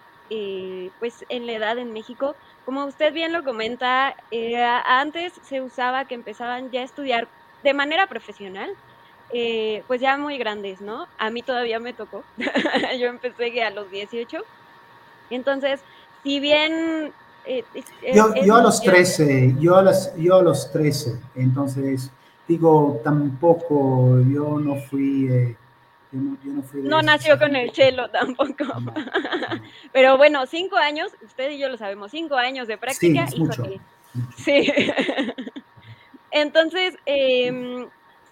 pues 1.00 1.26
en 1.28 1.46
la 1.46 1.52
edad 1.52 1.78
en 1.78 1.92
México. 1.92 2.36
Como 2.66 2.86
usted 2.86 3.14
bien 3.14 3.34
lo 3.34 3.44
comenta, 3.44 4.16
antes 4.86 5.34
se 5.44 5.62
usaba 5.62 6.06
que 6.06 6.16
empezaban 6.16 6.72
ya 6.72 6.82
a 6.82 6.86
estudiar 6.86 7.28
de 7.64 7.74
manera 7.74 8.08
profesional, 8.08 8.72
eh, 9.34 9.84
pues 9.88 10.02
ya 10.02 10.18
muy 10.18 10.38
grandes, 10.38 10.82
¿no? 10.82 11.08
A 11.18 11.30
mí 11.30 11.42
todavía 11.42 11.80
me 11.80 11.94
tocó. 11.94 12.24
yo 13.00 13.08
empecé 13.08 13.64
a 13.64 13.70
los 13.70 13.90
18. 13.90 14.38
Entonces, 15.30 15.82
si 16.24 16.40
bien... 16.40 17.14
Eh, 17.46 17.64
yo, 18.14 18.56
a 18.56 18.62
los 18.62 18.82
13, 18.82 19.56
yo 19.60 19.76
a, 19.76 19.82
las, 19.82 20.16
yo 20.16 20.36
a 20.36 20.44
los 20.44 20.72
13, 20.72 21.20
entonces 21.36 22.12
digo, 22.48 23.02
tampoco, 23.04 24.20
yo 24.30 24.60
no 24.60 24.76
fui... 24.76 25.28
Eh, 25.32 25.56
no, 26.12 27.02
nació 27.02 27.40
con 27.40 27.56
el 27.56 27.72
chelo 27.72 28.10
tampoco. 28.10 28.66
Pero 29.94 30.18
bueno, 30.18 30.46
cinco 30.46 30.76
años, 30.76 31.12
usted 31.26 31.52
y 31.52 31.58
yo 31.58 31.70
lo 31.70 31.78
sabemos, 31.78 32.12
cinco 32.12 32.36
años 32.36 32.68
de 32.68 32.78
práctica. 32.78 33.28
Sí, 33.28 33.40
mucho. 33.40 33.64
Sí. 34.36 34.72
Entonces, 36.32 36.98
eh, 37.06 37.88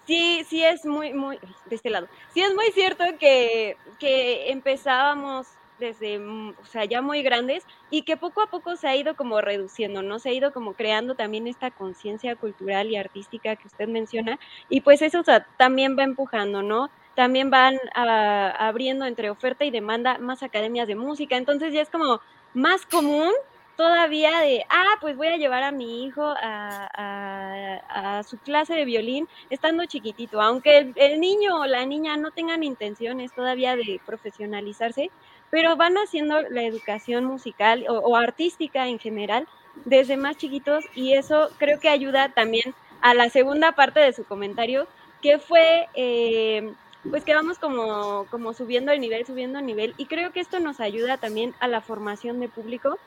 sí, 0.06 0.44
sí 0.48 0.64
es 0.64 0.84
muy, 0.86 1.12
muy, 1.14 1.38
de 1.66 1.76
este 1.76 1.90
lado, 1.90 2.08
sí 2.32 2.40
es 2.42 2.54
muy 2.54 2.70
cierto 2.72 3.04
que, 3.18 3.76
que 3.98 4.50
empezábamos 4.50 5.46
desde, 5.78 6.18
mm, 6.18 6.50
o 6.62 6.66
sea, 6.66 6.84
ya 6.84 7.02
muy 7.02 7.22
grandes 7.22 7.64
y 7.90 8.02
que 8.02 8.16
poco 8.16 8.42
a 8.42 8.46
poco 8.50 8.76
se 8.76 8.86
ha 8.86 8.94
ido 8.96 9.16
como 9.16 9.40
reduciendo, 9.40 10.02
¿no? 10.02 10.18
Se 10.18 10.28
ha 10.28 10.32
ido 10.32 10.52
como 10.52 10.74
creando 10.74 11.14
también 11.16 11.46
esta 11.48 11.70
conciencia 11.70 12.36
cultural 12.36 12.88
y 12.90 12.96
artística 12.96 13.56
que 13.56 13.66
usted 13.66 13.88
menciona 13.88 14.38
y 14.68 14.82
pues 14.82 15.02
eso 15.02 15.22
también 15.56 15.96
va 15.98 16.04
empujando, 16.04 16.62
¿no? 16.62 16.90
También 17.16 17.50
van 17.50 17.78
abriendo 17.94 19.06
entre 19.06 19.30
oferta 19.30 19.64
y 19.64 19.70
demanda 19.70 20.18
más 20.18 20.42
academias 20.42 20.86
de 20.86 20.94
música, 20.94 21.36
entonces 21.36 21.72
ya 21.72 21.80
es 21.82 21.90
como 21.90 22.20
más 22.54 22.86
común 22.86 23.32
todavía 23.80 24.40
de, 24.40 24.66
ah, 24.68 24.98
pues 25.00 25.16
voy 25.16 25.28
a 25.28 25.38
llevar 25.38 25.62
a 25.62 25.72
mi 25.72 26.04
hijo 26.04 26.34
a, 26.36 28.22
su 28.28 28.36
clase 28.36 28.74
de 28.74 28.84
violín 28.84 29.26
estando 29.48 29.86
chiquitito, 29.86 30.42
aunque 30.42 30.92
el, 30.94 31.18
niño 31.18 31.60
o 31.60 31.64
la 31.64 31.86
niña 31.86 32.18
no 32.18 32.30
tengan 32.30 32.62
intenciones 32.62 33.32
todavía 33.32 33.76
de 33.76 33.98
profesionalizarse, 34.04 35.10
pero 35.48 35.76
van 35.76 35.96
haciendo 35.96 36.42
la 36.42 36.62
educación 36.62 37.24
musical 37.24 37.86
o, 37.88 38.16
artística 38.16 38.86
en 38.86 38.98
general 38.98 39.48
desde 39.86 40.18
más 40.18 40.36
chiquitos 40.36 40.84
y 40.94 41.14
eso 41.14 41.48
creo 41.56 41.80
que 41.80 41.88
ayuda 41.88 42.28
también 42.28 42.74
a 43.00 43.14
la 43.14 43.30
segunda 43.30 43.72
parte 43.72 44.00
de 44.00 44.12
su 44.12 44.24
comentario, 44.24 44.88
que 45.22 45.38
fue... 45.38 45.88
Eh, 45.94 46.70
pues 47.10 47.24
que 47.24 47.32
vamos 47.32 47.58
como, 47.58 48.26
como 48.30 48.52
subiendo 48.52 48.92
el 48.92 49.00
nivel, 49.00 49.24
subiendo 49.24 49.58
el 49.58 49.64
nivel. 49.64 49.94
Y 49.96 50.04
creo 50.04 50.32
que 50.32 50.40
esto 50.40 50.60
nos 50.60 50.80
ayuda 50.80 51.16
también 51.16 51.54
a 51.58 51.66
la 51.66 51.80
formación 51.80 52.40
de 52.40 52.50
público, 52.50 52.98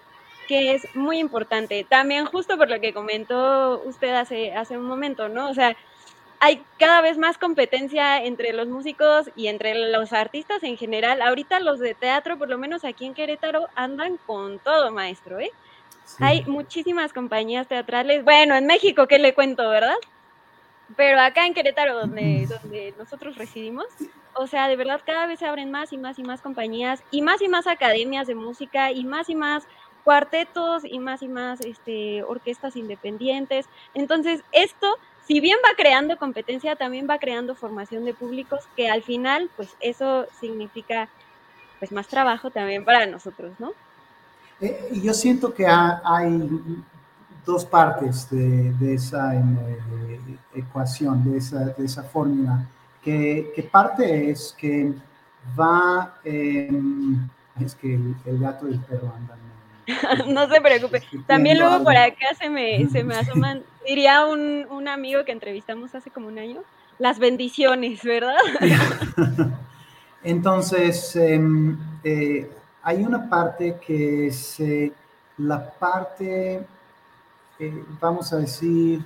que 0.48 0.74
es 0.74 0.88
muy 0.96 1.20
importante. 1.20 1.86
También 1.88 2.26
justo 2.26 2.58
por 2.58 2.70
lo 2.70 2.80
que 2.80 2.94
comentó 2.94 3.82
usted 3.86 4.14
hace, 4.14 4.54
hace 4.54 4.78
un 4.78 4.86
momento, 4.86 5.30
¿no? 5.30 5.50
O 5.50 5.54
sea, 5.54 5.76
hay 6.40 6.62
cada 6.78 7.02
vez 7.02 7.18
más 7.18 7.38
competencia 7.38 8.24
entre 8.24 8.52
los 8.52 8.68
músicos 8.68 9.30
y 9.36 9.48
entre 9.48 9.76
los 9.92 10.12
artistas 10.12 10.62
en 10.64 10.76
general. 10.76 11.22
Ahorita 11.22 11.60
los 11.62 11.80
de 11.80 11.96
teatro, 11.96 12.38
por 12.38 12.50
lo 12.50 12.58
menos 12.58 12.84
aquí 12.84 13.06
en 13.06 13.14
Querétaro, 13.14 13.70
andan 13.76 14.18
con 14.26 14.60
todo, 14.60 14.92
maestro, 14.92 15.40
¿eh? 15.40 15.52
Hay 16.20 16.44
muchísimas 16.44 17.14
compañías 17.14 17.68
teatrales. 17.68 18.26
Bueno, 18.26 18.56
en 18.56 18.66
México, 18.66 19.08
¿qué 19.08 19.20
le 19.20 19.34
cuento, 19.34 19.70
verdad? 19.70 19.96
Pero 20.98 21.20
acá 21.20 21.46
en 21.48 21.54
Querétaro, 21.54 21.98
donde, 21.98 22.46
donde 22.46 22.94
nosotros 22.98 23.38
residimos, 23.38 23.86
o 24.34 24.48
sea, 24.48 24.68
de 24.68 24.76
verdad 24.76 25.02
cada 25.06 25.26
vez 25.26 25.40
se 25.40 25.46
abren 25.46 25.72
más 25.72 25.94
y 25.94 25.98
más 25.98 26.20
y 26.20 26.24
más 26.24 26.42
compañías 26.42 27.04
y 27.10 27.22
más 27.22 27.42
y 27.42 27.48
más 27.48 27.68
academias 27.68 28.28
de 28.28 28.36
música 28.36 28.92
y 28.92 29.06
más 29.06 29.30
y 29.30 29.36
más 29.36 29.66
cuartetos 30.04 30.84
y 30.86 31.00
más 31.00 31.22
y 31.22 31.28
más 31.28 31.62
este, 31.62 32.24
orquestas 32.24 32.76
independientes. 32.76 33.66
Entonces, 33.94 34.42
esto, 34.52 34.98
si 35.26 35.40
bien 35.40 35.58
va 35.66 35.76
creando 35.76 36.18
competencia, 36.18 36.76
también 36.76 37.08
va 37.10 37.20
creando 37.20 37.56
formación 37.56 38.06
de 38.06 38.14
públicos, 38.14 38.62
que 38.76 38.90
al 38.90 39.04
final, 39.04 39.50
pues 39.56 39.76
eso 39.80 40.28
significa 40.40 41.10
pues 41.80 41.92
más 41.92 42.08
trabajo 42.08 42.50
también 42.50 42.86
para 42.86 43.06
nosotros, 43.06 43.52
¿no? 43.60 43.74
Eh, 44.62 45.00
yo 45.04 45.14
siento 45.14 45.54
que 45.54 45.68
hay 45.68 46.50
dos 47.46 47.66
partes 47.66 48.30
de, 48.30 48.94
esa 48.94 49.36
eh, 49.36 49.42
ecuación, 50.54 51.30
de 51.30 51.38
esa, 51.38 51.66
de 51.66 51.86
esa 51.86 52.04
fórmula, 52.04 52.66
que, 53.02 53.70
parte 53.72 54.30
es 54.30 54.56
que 54.58 54.94
va, 55.60 56.16
es 56.24 57.76
que 57.76 57.96
el, 57.96 58.40
gato 58.40 58.70
y 58.70 58.74
el 58.74 58.80
perro 58.80 59.12
andan. 59.16 59.53
no 60.28 60.50
se 60.50 60.62
preocupe. 60.62 61.04
También 61.28 61.60
luego 61.60 61.84
por 61.84 61.96
acá 61.96 62.34
se 62.40 62.50
me, 62.50 62.88
se 62.90 63.04
me 63.04 63.16
asoman, 63.16 63.64
diría 63.86 64.26
un, 64.26 64.66
un 64.70 64.88
amigo 64.88 65.24
que 65.26 65.32
entrevistamos 65.32 65.94
hace 65.96 66.10
como 66.10 66.28
un 66.28 66.40
año, 66.40 66.62
las 67.00 67.20
bendiciones, 67.20 68.02
¿verdad? 68.04 68.36
Entonces, 70.24 71.16
em, 71.16 71.78
eh, 72.04 72.50
hay 72.82 73.04
una 73.04 73.30
parte 73.30 73.78
que 73.86 74.28
es 74.28 74.60
eh, 74.60 74.92
la 75.38 75.70
parte 75.72 76.66
eh, 77.60 77.84
vamos 78.00 78.32
a 78.34 78.38
decir, 78.38 79.06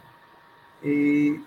de 0.82 1.42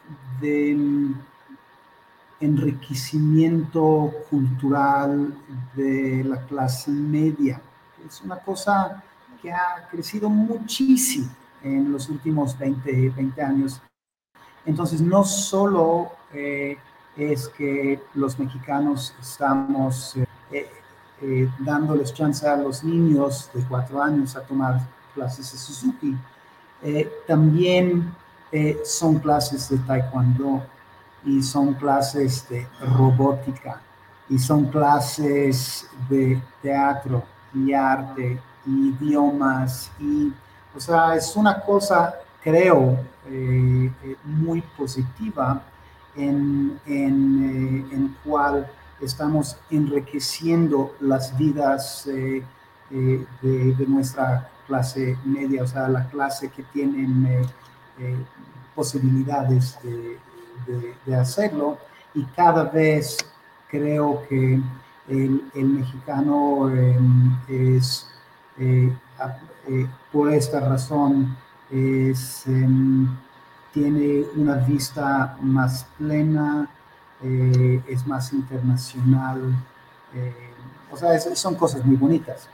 enriquecimiento 2.40 4.12
cultural 4.28 5.35
de 5.74 6.24
la 6.24 6.44
clase 6.46 6.90
media. 6.90 7.61
Es 8.07 8.20
una 8.22 8.38
cosa 8.38 9.02
que 9.40 9.53
ha 9.53 9.88
crecido 9.90 10.29
muchísimo 10.29 11.29
en 11.62 11.92
los 11.92 12.09
últimos 12.09 12.59
20, 12.59 13.11
20 13.11 13.42
años. 13.42 13.81
Entonces, 14.64 15.00
no 15.00 15.24
solo 15.24 16.12
eh, 16.33 16.76
es 17.16 17.48
que 17.48 18.00
los 18.14 18.38
mexicanos 18.38 19.14
estamos 19.20 20.16
dándoles 21.59 22.14
chance 22.14 22.48
a 22.48 22.57
los 22.57 22.83
niños 22.83 23.50
de 23.53 23.62
cuatro 23.64 24.03
años 24.03 24.37
a 24.37 24.40
tomar 24.42 24.81
clases 25.14 25.53
de 25.53 25.59
Suzuki, 25.59 26.16
eh, 26.83 27.11
también 27.26 28.14
eh, 28.50 28.81
son 28.85 29.18
clases 29.18 29.68
de 29.68 29.79
taekwondo 29.79 30.62
y 31.24 31.42
son 31.42 31.74
clases 31.74 32.48
de 32.48 32.66
robótica 32.96 33.83
y 34.29 34.38
son 34.38 34.66
clases 34.66 35.88
de 36.09 36.40
teatro 36.62 37.22
y 37.53 37.72
arte 37.72 38.40
idiomas 38.66 39.90
y 39.99 40.33
o 40.77 40.81
sea 40.81 41.14
es 41.14 41.35
una 41.37 41.61
cosa 41.61 42.14
creo 42.42 42.99
eh, 43.27 43.92
muy 44.25 44.61
positiva 44.77 45.62
en, 46.16 46.79
en, 46.87 47.88
en 47.92 48.16
cual 48.25 48.70
estamos 49.01 49.57
enriqueciendo 49.70 50.94
las 51.01 51.37
vidas 51.37 52.05
de, 52.07 52.44
de 52.90 53.87
nuestra 53.87 54.51
clase 54.70 55.18
media, 55.25 55.64
o 55.64 55.66
sea, 55.66 55.88
la 55.88 56.09
clase 56.09 56.49
que 56.49 56.62
tienen 56.73 57.27
eh, 57.27 57.42
eh, 57.99 58.16
posibilidades 58.75 59.77
de, 59.83 61.16
hacerlo. 61.16 61.77
Y 62.14 62.25
cada 62.37 62.64
vez 62.64 63.18
creo 63.68 64.23
que 64.29 64.61
el, 65.09 65.42
mexicano 65.55 66.70
em, 66.70 67.37
es, 67.49 68.07
eh, 68.61 69.87
por 70.12 70.33
esta 70.33 70.61
razón, 70.61 71.37
es, 71.70 72.46
em, 72.46 73.09
tiene 73.73 74.25
una 74.37 74.57
vista 74.57 75.37
más 75.40 75.87
plena, 75.99 76.68
es 77.23 78.07
más 78.07 78.33
internacional. 78.33 79.55
o 80.90 80.96
sea, 80.96 81.18
son 81.20 81.55
cosas 81.55 81.85
muy 81.85 81.96
bonitas. 81.96 82.49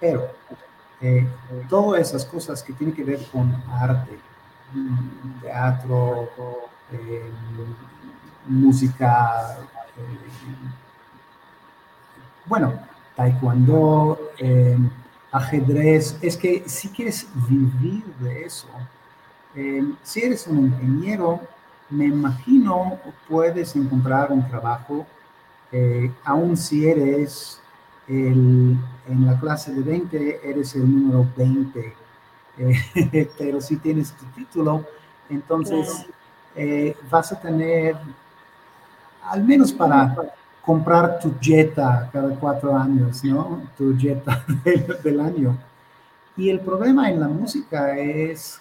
Pero 0.00 0.28
eh, 1.00 1.26
todas 1.68 2.00
esas 2.08 2.24
cosas 2.24 2.62
que 2.62 2.72
tienen 2.72 2.94
que 2.94 3.04
ver 3.04 3.24
con 3.30 3.54
arte, 3.70 4.18
mm, 4.72 5.40
teatro, 5.42 6.28
eh, 6.92 7.30
música, 8.46 9.58
eh, 9.96 10.18
bueno, 12.46 12.72
taekwondo, 13.14 14.18
ajedrez, 15.30 16.18
es 16.22 16.36
que 16.36 16.64
si 16.66 16.88
quieres 16.88 17.26
vivir 17.48 18.04
de 18.20 18.44
eso, 18.44 18.68
si 20.02 20.20
eres 20.20 20.46
un 20.46 20.66
ingeniero, 20.66 21.40
me 21.90 22.06
imagino 22.06 22.98
puedes 23.28 23.74
encontrar 23.74 24.30
un 24.30 24.46
trabajo, 24.48 25.06
aun 26.24 26.56
si 26.56 26.88
eres 26.88 27.60
el, 28.08 28.76
en 29.06 29.26
la 29.26 29.38
clase 29.38 29.72
de 29.72 29.82
20 29.82 30.48
eres 30.48 30.74
el 30.74 30.90
número 30.90 31.26
20, 31.36 31.94
eh, 32.58 33.30
pero 33.38 33.60
si 33.60 33.76
tienes 33.76 34.12
tu 34.12 34.24
título, 34.26 34.84
entonces 35.28 36.06
eh, 36.56 36.96
vas 37.10 37.32
a 37.32 37.40
tener, 37.40 37.96
al 39.22 39.44
menos 39.44 39.72
para 39.72 40.14
comprar 40.68 41.18
tu 41.18 41.32
Jetta 41.40 42.10
cada 42.12 42.28
cuatro 42.34 42.76
años, 42.76 43.24
¿no? 43.24 43.62
Tu 43.78 43.96
Jetta 43.96 44.44
del, 45.02 45.18
año. 45.18 45.56
Y 46.36 46.50
el 46.50 46.60
problema 46.60 47.10
en 47.10 47.20
la 47.20 47.28
música 47.28 47.98
es 47.98 48.60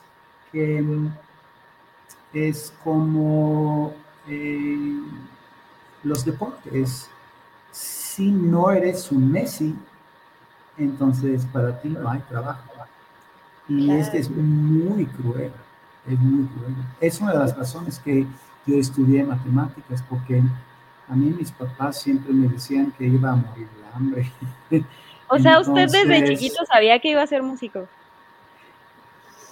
que 0.50 0.86
es 2.32 2.74
como 2.82 3.94
eh, 4.26 5.02
los 6.02 6.24
deportes 6.24 7.10
si 7.72 8.32
no 8.32 8.72
eres 8.72 9.12
un 9.12 9.30
Messi, 9.30 9.76
entonces 10.78 11.46
para 11.48 11.78
ti 11.82 11.90
no 11.90 12.10
hay 12.10 12.22
trabajo. 12.22 12.72
Y 13.68 13.92
este 13.92 14.20
es 14.20 14.30
muy 14.30 15.08
cruel, 15.08 15.52
es 16.08 16.18
muy 16.18 16.48
cruel. 16.48 16.76
Es 17.02 17.20
una 17.20 17.34
de 17.34 17.40
las 17.40 17.58
razones 17.58 18.00
que 18.00 18.26
yo 18.66 18.76
estudié 18.78 19.26
matemáticas, 19.26 20.02
porque 20.10 20.42
a 21.10 21.16
mí 21.16 21.34
mis 21.38 21.52
papás 21.52 22.02
siempre 22.02 22.34
me 22.34 22.48
decían 22.48 22.92
que 22.98 23.06
iba 23.06 23.32
a 23.32 23.36
morir 23.36 23.68
de 23.68 23.96
hambre. 23.96 24.32
O 25.30 25.38
sea, 25.38 25.60
usted 25.60 25.90
desde 25.92 26.26
chiquito 26.26 26.66
sabía 26.66 27.00
que 27.00 27.10
iba 27.10 27.22
a 27.22 27.28
ser 27.28 27.44
músico. 27.44 27.86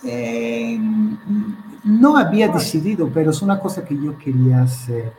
Eh, 0.05 0.79
no 1.83 2.15
había 2.15 2.47
decidido, 2.47 3.09
pero 3.13 3.31
es 3.31 3.41
una 3.41 3.59
cosa 3.59 3.83
que 3.83 3.93
yo 3.95 4.17
quería 4.17 4.61
hacer. 4.61 5.11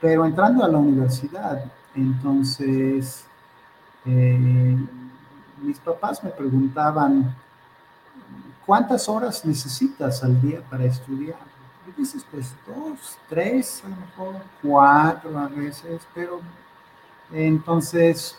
Pero 0.00 0.24
entrando 0.24 0.64
a 0.64 0.68
la 0.68 0.78
universidad, 0.78 1.64
entonces, 1.96 3.24
eh, 4.04 4.76
mis 5.60 5.78
papás 5.80 6.22
me 6.22 6.30
preguntaban, 6.30 7.34
¿cuántas 8.64 9.08
horas 9.08 9.44
necesitas 9.44 10.22
al 10.22 10.40
día 10.40 10.60
para 10.70 10.84
estudiar? 10.84 11.55
Y 11.86 12.00
dices, 12.00 12.26
pues 12.30 12.54
dos, 12.66 13.18
tres, 13.28 13.82
a 13.84 13.88
lo 13.88 13.96
mejor 13.96 14.42
cuatro 14.62 15.38
a 15.38 15.48
veces, 15.48 16.06
pero 16.14 16.40
entonces 17.32 18.36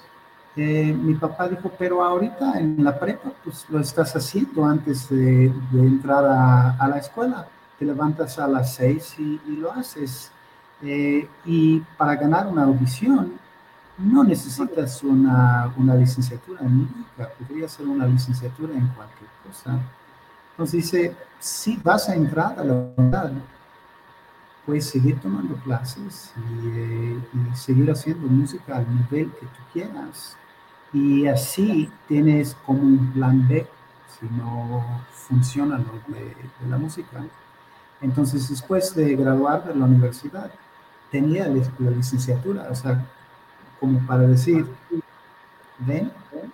eh, 0.58 0.92
mi 0.92 1.14
papá 1.14 1.48
dijo, 1.48 1.72
pero 1.78 2.04
ahorita 2.04 2.60
en 2.60 2.84
la 2.84 3.00
prepa, 3.00 3.32
pues 3.44 3.66
lo 3.70 3.80
estás 3.80 4.16
haciendo 4.16 4.66
antes 4.66 5.08
de, 5.08 5.54
entrar 5.72 6.26
a, 6.26 6.88
la 6.88 6.98
escuela. 6.98 7.48
Te 7.78 7.86
levantas 7.86 8.40
a 8.40 8.48
las 8.48 8.74
seis 8.74 9.16
y, 9.20 9.40
lo 9.56 9.72
haces. 9.72 10.32
Eh, 10.82 11.28
y 11.46 11.80
para 11.96 12.16
ganar 12.16 12.48
una 12.48 12.64
audición, 12.64 13.34
no 14.00 14.24
necesitas 14.24 15.04
una, 15.04 15.72
una 15.78 15.96
licenciatura 15.96 16.62
en 16.62 16.76
música, 16.76 17.30
podría 17.38 17.70
ser 17.70 17.88
una 17.88 18.08
licenciatura 18.08 18.74
en 18.74 18.88
cualquier 18.88 19.30
cosa. 19.46 19.80
Entonces 20.58 20.86
dice, 20.86 21.16
si 21.38 21.78
vas 21.78 22.10
a 22.10 22.16
entrar 22.16 22.60
a 22.60 22.64
la 22.64 22.74
universidad, 22.74 23.32
puedes 24.66 24.90
seguir 24.90 25.20
tomando 25.20 25.54
clases 25.58 26.34
eh, 26.66 27.20
y, 27.32 27.56
seguir 27.56 27.92
haciendo 27.92 28.28
música 28.28 28.78
al 28.78 28.88
nivel 28.90 29.32
que 29.34 29.46
tú 29.46 29.62
quieras. 29.72 30.36
Y 30.92 31.28
así 31.28 31.92
tienes 32.08 32.56
como 32.66 32.82
un 32.82 33.14
plan 33.14 33.48
B 33.48 33.68
si 34.20 34.26
no 34.36 34.84
funciona 35.12 35.78
lo 35.78 35.94
de, 36.12 36.36
la 36.68 36.78
música. 36.80 37.24
Entonces, 38.02 38.50
después 38.50 38.96
de 38.96 39.16
graduar 39.16 39.64
de 39.64 39.76
la 39.76 39.86
universidad, 39.86 40.50
tenía 41.12 41.48
la, 41.48 41.92
licenciatura, 41.92 42.68
o 42.72 42.74
sea, 42.74 43.06
como 43.80 44.00
para 44.08 44.24
decir, 44.24 44.66
ven, 45.78 46.12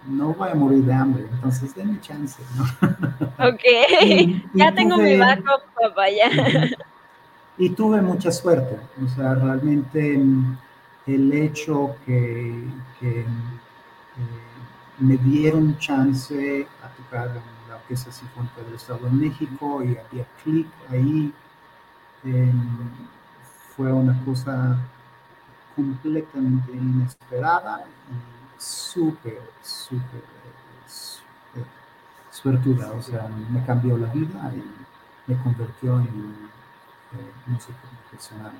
no 0.07 0.33
voy 0.33 0.49
a 0.49 0.55
morir 0.55 0.83
de 0.83 0.93
hambre, 0.93 1.27
entonces 1.31 1.73
denme 1.75 1.99
chance, 2.01 2.41
¿no? 2.55 2.63
Ok, 3.49 3.61
ya 4.53 4.73
tengo 4.73 4.97
mi 4.97 5.17
backup, 5.17 5.63
papá, 5.79 6.09
ya. 6.09 6.29
Y 7.57 7.69
tuve 7.69 8.01
mucha 8.01 8.31
suerte, 8.31 8.79
o 9.03 9.07
sea, 9.09 9.35
realmente 9.35 10.17
mm, 10.17 10.57
el 11.05 11.33
hecho 11.33 11.95
que, 12.03 12.67
eh, 13.01 13.25
me 14.97 15.17
dieron 15.17 15.77
chance 15.77 16.67
a 16.83 16.87
tocar 16.95 17.27
en 17.27 17.69
la 17.69 17.75
Orquesta 17.75 18.11
Sinfónica 18.11 18.61
del 18.61 18.75
Estado 18.75 19.05
de 19.05 19.11
México 19.11 19.83
y 19.83 19.97
había 19.97 20.25
clic 20.43 20.67
ahí, 20.89 21.31
em, 22.23 22.89
fue 23.75 23.91
una 23.91 24.19
cosa 24.23 24.77
completamente 25.75 26.71
inesperada 26.71 27.85
y 28.09 28.42
súper, 28.63 29.41
súper 29.62 30.23
suertuda, 32.32 32.91
o 32.93 33.02
sea, 33.02 33.28
me 33.49 33.63
cambió 33.65 33.97
la 33.97 34.08
vida 34.08 34.52
y 34.56 35.32
me 35.32 35.38
convirtió 35.43 35.99
en 35.99 36.49
no 37.45 37.60
sé 37.60 37.71
profesional. 38.10 38.54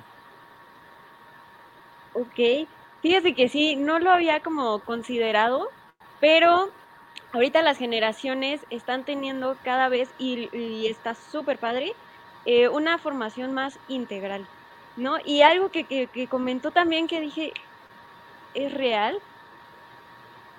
Ok, 2.12 2.68
fíjate 3.02 3.34
que 3.34 3.48
sí, 3.48 3.76
no 3.76 3.98
lo 3.98 4.10
había 4.10 4.40
como 4.40 4.78
considerado, 4.80 5.68
pero 6.20 6.70
ahorita 7.32 7.62
las 7.62 7.78
generaciones 7.78 8.60
están 8.70 9.04
teniendo 9.04 9.56
cada 9.64 9.88
vez, 9.88 10.08
y, 10.18 10.86
está 10.86 11.14
súper 11.14 11.58
padre, 11.58 11.94
eh, 12.46 12.68
una 12.68 12.98
formación 12.98 13.52
más 13.52 13.78
integral, 13.88 14.46
¿no? 14.96 15.16
Y 15.24 15.42
algo 15.42 15.70
que, 15.70 15.84
que 15.84 16.28
comentó 16.28 16.70
también 16.70 17.08
que 17.08 17.20
dije, 17.20 17.52
¿es 18.54 18.72
real? 18.72 19.20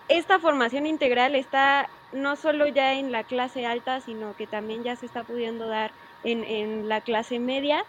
Esta 0.08 0.40
formación 0.40 0.86
integral 0.86 1.36
está 1.36 1.90
no 2.12 2.36
solo 2.36 2.68
ya 2.68 2.94
en 2.94 3.12
la 3.12 3.24
clase 3.24 3.66
alta, 3.66 4.02
sino 4.02 4.36
que 4.36 4.48
también 4.48 4.84
ya 4.84 4.96
se 4.96 5.06
está 5.06 5.24
pudiendo 5.24 5.68
dar 5.68 5.92
en, 6.24 6.88
la 6.90 7.02
clase 7.02 7.40
media 7.40 7.84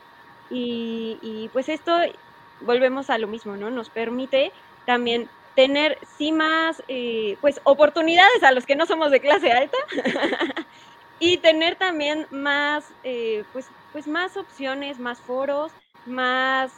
y, 0.51 1.51
pues 1.53 1.69
esto 1.69 1.93
volvemos 2.61 3.11
a 3.11 3.19
lo 3.19 3.29
mismo, 3.29 3.57
¿no? 3.57 3.71
Nos 3.71 3.91
permite 3.91 4.53
también 4.85 5.29
tener 5.55 5.99
sí 6.19 6.33
más 6.33 6.83
eh, 6.89 7.37
pues 7.41 7.61
oportunidades 7.65 8.43
a 8.43 8.53
los 8.53 8.67
que 8.67 8.77
no 8.77 8.87
somos 8.87 9.11
de 9.11 9.21
clase 9.21 9.53
alta 9.53 9.79
y 11.19 11.39
tener 11.39 11.77
también 11.77 12.27
más 12.31 12.85
eh, 13.05 13.43
pues 13.55 13.67
pues 13.93 14.07
más 14.07 14.37
opciones 14.37 14.99
más 14.99 15.19
foros 15.19 15.73
más 16.05 16.71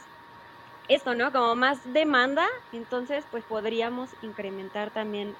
esto 0.89 1.15
no 1.15 1.31
como 1.31 1.55
más 1.55 1.77
demanda 1.93 2.45
entonces 2.73 3.23
pues 3.31 3.43
podríamos 3.45 4.09
incrementar 4.21 4.89
también 4.91 5.33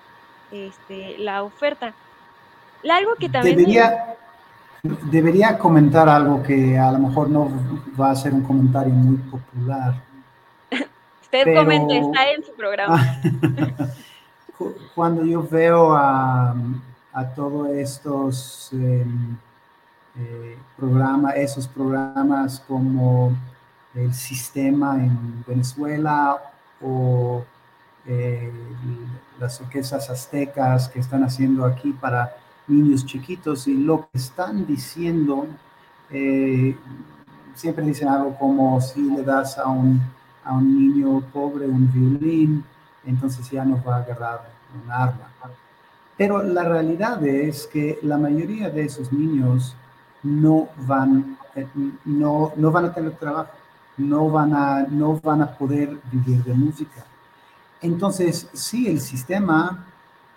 este 0.51 1.17
la 1.17 1.43
oferta 1.43 1.93
algo 2.83 3.15
que 3.15 3.27
también 3.29 3.57
debería 3.57 4.17
Debería 4.81 5.57
comentar 5.57 6.07
algo 6.07 6.41
que 6.41 6.77
a 6.77 6.91
lo 6.93 6.99
mejor 6.99 7.29
no 7.29 7.49
va 7.99 8.11
a 8.11 8.15
ser 8.15 8.33
un 8.33 8.43
comentario 8.43 8.93
muy 8.93 9.17
popular. 9.17 10.01
Usted 11.21 11.53
comenta, 11.53 11.95
está 11.95 12.31
en 12.31 12.43
su 12.45 12.53
programa. 12.53 13.21
Cuando 14.95 15.25
yo 15.25 15.43
veo 15.43 15.93
a, 15.93 16.55
todos 17.35 17.69
estos 17.71 18.69
em, 18.71 19.35
eh, 20.17 20.57
programas, 20.77 21.35
esos 21.35 21.67
programas 21.67 22.61
como 22.61 23.33
el 23.95 24.13
sistema 24.13 24.95
en 24.95 25.43
Venezuela 25.47 26.37
o 26.81 27.43
eh, 28.05 28.51
las 29.39 29.59
orquestas 29.61 30.09
aztecas 30.09 30.89
que 30.89 30.99
están 30.99 31.23
haciendo 31.23 31.65
aquí 31.65 31.91
para 31.93 32.35
niños 32.67 33.05
chiquitos 33.05 33.67
y 33.67 33.73
lo 33.73 34.09
que 34.09 34.17
están 34.17 34.65
diciendo, 34.65 35.47
eh, 36.09 36.75
siempre 37.55 37.83
dicen 37.85 38.07
algo 38.07 38.35
como 38.37 38.79
si 38.79 39.01
le 39.01 39.23
das 39.23 39.57
a 39.57 39.67
un, 39.67 40.01
a 40.43 40.53
un 40.53 40.77
niño 40.77 41.21
pobre 41.33 41.67
un 41.67 41.91
violín, 41.91 42.63
entonces 43.05 43.49
ya 43.49 43.65
no 43.65 43.81
va 43.83 43.97
a 43.97 43.99
agarrar 43.99 44.49
un 44.83 44.91
arma. 44.91 45.29
Pero 46.17 46.43
la 46.43 46.63
realidad 46.63 47.25
es 47.25 47.65
que 47.67 47.97
la 48.01 48.17
mayoría 48.17 48.69
de 48.69 48.83
esos 48.83 49.11
niños 49.11 49.75
no 50.21 50.67
van, 50.85 51.37
eh, 51.55 51.65
no, 52.05 52.51
no 52.55 52.71
van 52.71 52.85
a 52.85 52.93
tener 52.93 53.13
trabajo, 53.13 53.51
no 53.99 54.29
van, 54.29 54.53
a, 54.53 54.83
no 54.89 55.19
van 55.21 55.41
a 55.41 55.51
poder 55.51 55.99
vivir 56.11 56.43
de 56.43 56.53
música. 56.53 57.05
Entonces, 57.81 58.49
si 58.53 58.87
el 58.87 58.99
sistema 58.99 59.85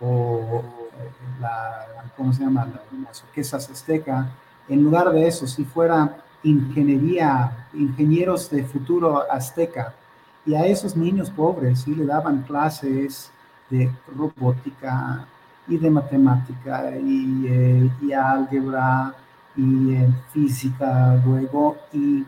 o 0.01 0.63
la, 1.41 1.87
¿cómo 2.17 2.33
se 2.33 2.43
llama? 2.43 2.69
Las 3.05 3.23
orquestas 3.23 3.71
azteca, 3.71 4.31
en 4.69 4.83
lugar 4.83 5.11
de 5.11 5.27
eso, 5.27 5.47
si 5.47 5.65
fuera 5.65 6.17
ingeniería, 6.43 7.69
ingenieros 7.73 8.51
de 8.51 8.65
futuro 8.65 9.31
azteca, 9.31 9.95
y 10.45 10.55
a 10.55 10.67
esos 10.67 10.97
niños 10.97 11.31
pobres 11.31 11.81
sí 11.81 11.95
le 11.95 12.05
daban 12.05 12.43
clases 12.43 13.31
de 13.71 13.91
robótica 14.17 15.25
y 15.69 15.77
de 15.79 15.91
matemática 15.91 16.97
y, 16.97 17.47
eh, 17.47 17.91
y 18.03 18.13
álgebra 18.13 19.15
y 19.57 19.95
eh, 19.95 20.09
física 20.33 21.21
luego 21.25 21.77
y 21.93 22.25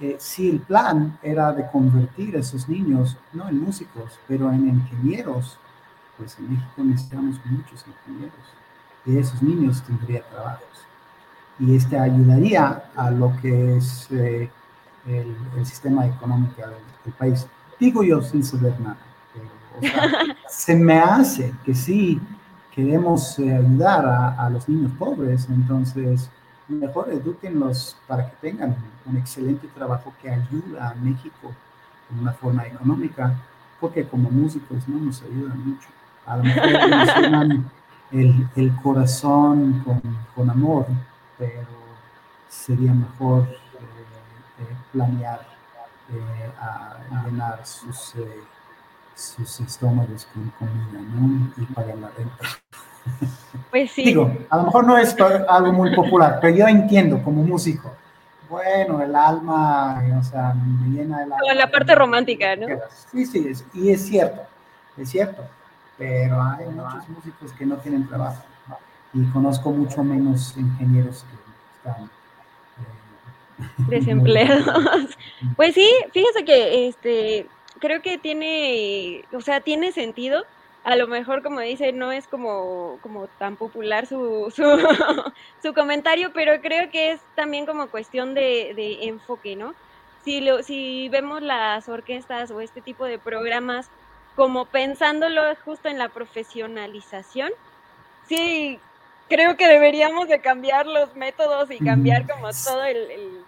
eh, 0.00 0.16
si 0.18 0.50
el 0.50 0.60
plan 0.60 1.18
era 1.22 1.52
de 1.52 1.68
convertir 1.70 2.36
a 2.36 2.40
esos 2.40 2.68
niños 2.68 3.16
no 3.32 3.48
en 3.48 3.60
músicos 3.60 4.18
pero 4.28 4.52
en 4.52 4.68
ingenieros 4.68 5.58
pues 6.16 6.38
en 6.38 6.52
México 6.52 6.84
necesitamos 6.84 7.40
muchos 7.46 7.84
ingenieros 7.86 8.56
y 9.06 9.18
esos 9.18 9.42
niños 9.42 9.82
tendrían 9.82 10.22
trabajos. 10.30 10.66
Y 11.58 11.74
este 11.74 11.98
ayudaría 11.98 12.84
a 12.94 13.10
lo 13.10 13.32
que 13.40 13.76
es 13.76 14.08
eh, 14.10 14.50
el, 15.06 15.64
sistema 15.64 16.06
económico 16.06 16.60
del, 16.60 17.14
país. 17.14 17.46
Digo 17.78 18.02
yo 18.02 18.20
sin 18.20 18.44
saber 18.44 18.78
nada, 18.80 18.98
pero 19.32 19.46
se 20.48 20.74
me 20.74 20.98
hace 20.98 21.54
que 21.64 21.74
sí 21.74 22.20
queremos 22.74 23.38
eh, 23.38 23.54
ayudar 23.54 24.04
a, 24.38 24.50
los 24.50 24.68
niños 24.68 24.92
pobres, 24.98 25.46
entonces 25.48 26.30
mejor 26.68 27.10
eduquenlos 27.10 27.96
para 28.06 28.30
que 28.30 28.36
tengan 28.48 28.76
un 29.04 29.16
excelente 29.16 29.68
trabajo 29.68 30.12
que 30.20 30.30
ayuda 30.30 30.90
a 30.90 30.94
México 30.94 31.54
en 32.10 32.20
una 32.20 32.32
forma 32.32 32.66
económica, 32.66 33.34
porque 33.80 34.06
como 34.06 34.30
músicos 34.30 34.88
no 34.88 34.98
nos 34.98 35.22
ayudan 35.22 35.58
mucho 35.68 35.88
a 36.26 36.36
lo 36.36 36.44
mejor 36.44 36.88
mencionan 36.90 37.70
el, 38.10 38.48
el 38.56 38.76
corazón 38.82 39.84
con, 40.34 40.50
amor, 40.50 40.86
pero 41.38 41.66
sería 42.48 42.92
mejor 42.92 43.44
eh, 43.44 43.54
eh, 44.60 44.76
planear 44.92 45.46
eh, 46.10 46.52
llenar 47.24 47.64
sus, 47.64 48.14
sus 49.14 49.60
estómagos 49.60 50.26
con 50.32 50.50
comida 50.50 51.00
¿no? 51.00 51.52
y 51.56 51.64
pagar 51.66 51.98
la 51.98 52.10
renta. 52.10 52.44
Pues 53.76 53.90
sí. 53.90 54.04
Digo, 54.04 54.30
a 54.48 54.56
lo 54.56 54.62
mejor 54.62 54.86
no 54.86 54.96
es 54.96 55.14
algo 55.48 55.72
muy 55.72 55.94
popular, 55.94 56.38
pero 56.40 56.56
yo 56.56 56.66
entiendo 56.66 57.22
como 57.22 57.42
músico. 57.42 57.92
Bueno, 58.48 59.02
el 59.02 59.14
alma, 59.14 60.02
o 60.18 60.22
sea, 60.22 60.54
me 60.54 60.96
llena 60.96 61.24
el 61.24 61.32
alma. 61.32 61.54
la 61.54 61.70
parte 61.70 61.94
romántica, 61.94 62.56
¿no? 62.56 62.66
Sí, 63.10 63.26
sí, 63.26 63.52
y 63.74 63.90
es 63.90 64.06
cierto, 64.06 64.40
es 64.96 65.10
cierto 65.10 65.42
pero 65.98 66.42
hay 66.42 66.66
muchos 66.66 67.08
músicos 67.08 67.52
que 67.52 67.66
no 67.66 67.76
tienen 67.76 68.06
trabajo 68.08 68.42
y 69.14 69.24
conozco 69.30 69.70
mucho 69.70 70.04
menos 70.04 70.54
ingenieros 70.56 71.24
que 71.24 71.88
están 71.88 72.10
eh, 72.78 73.84
desempleados. 73.88 75.16
pues 75.56 75.74
sí, 75.74 75.90
fíjese 76.12 76.44
que 76.44 76.88
este 76.88 77.46
creo 77.78 78.02
que 78.02 78.18
tiene, 78.18 79.24
o 79.32 79.40
sea, 79.40 79.60
tiene 79.60 79.92
sentido. 79.92 80.44
A 80.86 80.94
lo 80.94 81.08
mejor, 81.08 81.42
como 81.42 81.58
dice, 81.58 81.92
no 81.92 82.12
es 82.12 82.28
como, 82.28 83.00
como 83.02 83.26
tan 83.26 83.56
popular 83.56 84.06
su, 84.06 84.52
su, 85.62 85.74
comentario, 85.74 86.30
pero 86.32 86.62
creo 86.62 86.88
que 86.92 87.10
es 87.10 87.20
también 87.34 87.66
como 87.66 87.88
cuestión 87.88 88.34
de, 88.34 88.72
de 88.76 89.08
enfoque, 89.08 89.56
¿no? 89.56 89.74
Si, 90.24 90.40
lo, 90.40 90.62
si 90.62 91.08
vemos 91.08 91.42
las 91.42 91.88
orquestas 91.88 92.52
o 92.52 92.60
este 92.60 92.80
tipo 92.80 93.04
de 93.04 93.18
programas 93.18 93.88
como 94.36 94.66
pensándolo 94.66 95.42
justo 95.64 95.88
en 95.88 95.98
la 95.98 96.08
profesionalización, 96.08 97.50
sí, 98.28 98.78
creo 99.28 99.56
que 99.56 99.66
deberíamos 99.66 100.28
de 100.28 100.40
cambiar 100.40 100.86
los 100.86 101.16
métodos 101.16 101.68
y 101.72 101.84
cambiar 101.84 102.30
como 102.30 102.48
todo 102.64 102.84
el 102.84 103.44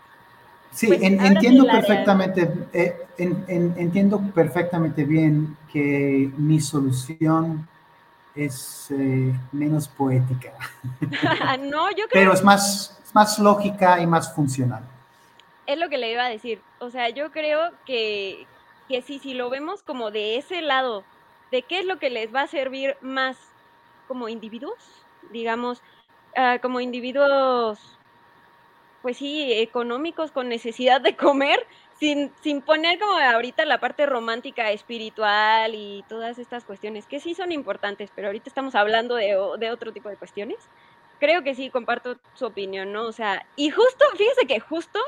Sí, 0.70 0.86
pues, 0.86 1.02
entiendo 1.02 1.66
perfectamente, 1.66 2.52
eh, 2.72 3.06
entiendo 3.18 4.20
perfectamente 4.34 5.04
bien 5.04 5.56
que 5.72 6.30
mi 6.36 6.60
solución 6.60 7.66
es 8.34 8.90
eh, 8.90 9.34
menos 9.52 9.88
poética. 9.88 10.52
no, 11.60 11.90
yo 11.90 12.06
creo 12.08 12.12
Pero 12.12 12.32
es 12.32 12.44
más, 12.44 13.00
más 13.12 13.38
lógica 13.38 14.00
y 14.00 14.06
más 14.06 14.34
funcional. 14.34 14.82
Es 15.66 15.78
lo 15.78 15.88
que 15.88 15.98
le 15.98 16.12
iba 16.12 16.24
a 16.24 16.30
decir. 16.30 16.60
O 16.78 16.90
sea, 16.90 17.08
yo 17.10 17.32
creo 17.32 17.72
que, 17.84 18.46
que 18.88 19.02
si, 19.02 19.18
si 19.18 19.34
lo 19.34 19.50
vemos 19.50 19.82
como 19.82 20.10
de 20.10 20.36
ese 20.36 20.62
lado, 20.62 21.04
de 21.50 21.62
qué 21.62 21.80
es 21.80 21.86
lo 21.86 21.98
que 21.98 22.10
les 22.10 22.34
va 22.34 22.42
a 22.42 22.46
servir 22.46 22.96
más 23.00 23.36
como 24.06 24.28
individuos, 24.28 24.78
digamos, 25.32 25.82
ah, 26.36 26.58
como 26.62 26.80
individuos 26.80 27.97
pues 29.02 29.16
sí, 29.18 29.52
económicos 29.52 30.32
con 30.32 30.48
necesidad 30.48 31.00
de 31.00 31.16
comer, 31.16 31.64
sin, 31.98 32.32
sin 32.42 32.62
poner 32.62 32.98
como 32.98 33.18
ahorita 33.18 33.64
la 33.64 33.80
parte 33.80 34.06
romántica, 34.06 34.70
espiritual 34.70 35.74
y 35.74 36.04
todas 36.08 36.38
estas 36.38 36.64
cuestiones, 36.64 37.06
que 37.06 37.20
sí 37.20 37.34
son 37.34 37.52
importantes, 37.52 38.10
pero 38.14 38.28
ahorita 38.28 38.48
estamos 38.48 38.74
hablando 38.74 39.14
de, 39.14 39.36
de 39.58 39.70
otro 39.70 39.92
tipo 39.92 40.08
de 40.08 40.16
cuestiones. 40.16 40.58
Creo 41.20 41.42
que 41.42 41.54
sí, 41.54 41.70
comparto 41.70 42.16
su 42.34 42.46
opinión, 42.46 42.92
¿no? 42.92 43.02
O 43.02 43.12
sea, 43.12 43.44
y 43.56 43.70
justo, 43.70 44.04
fíjese 44.16 44.46
que 44.46 44.60
justo 44.60 45.00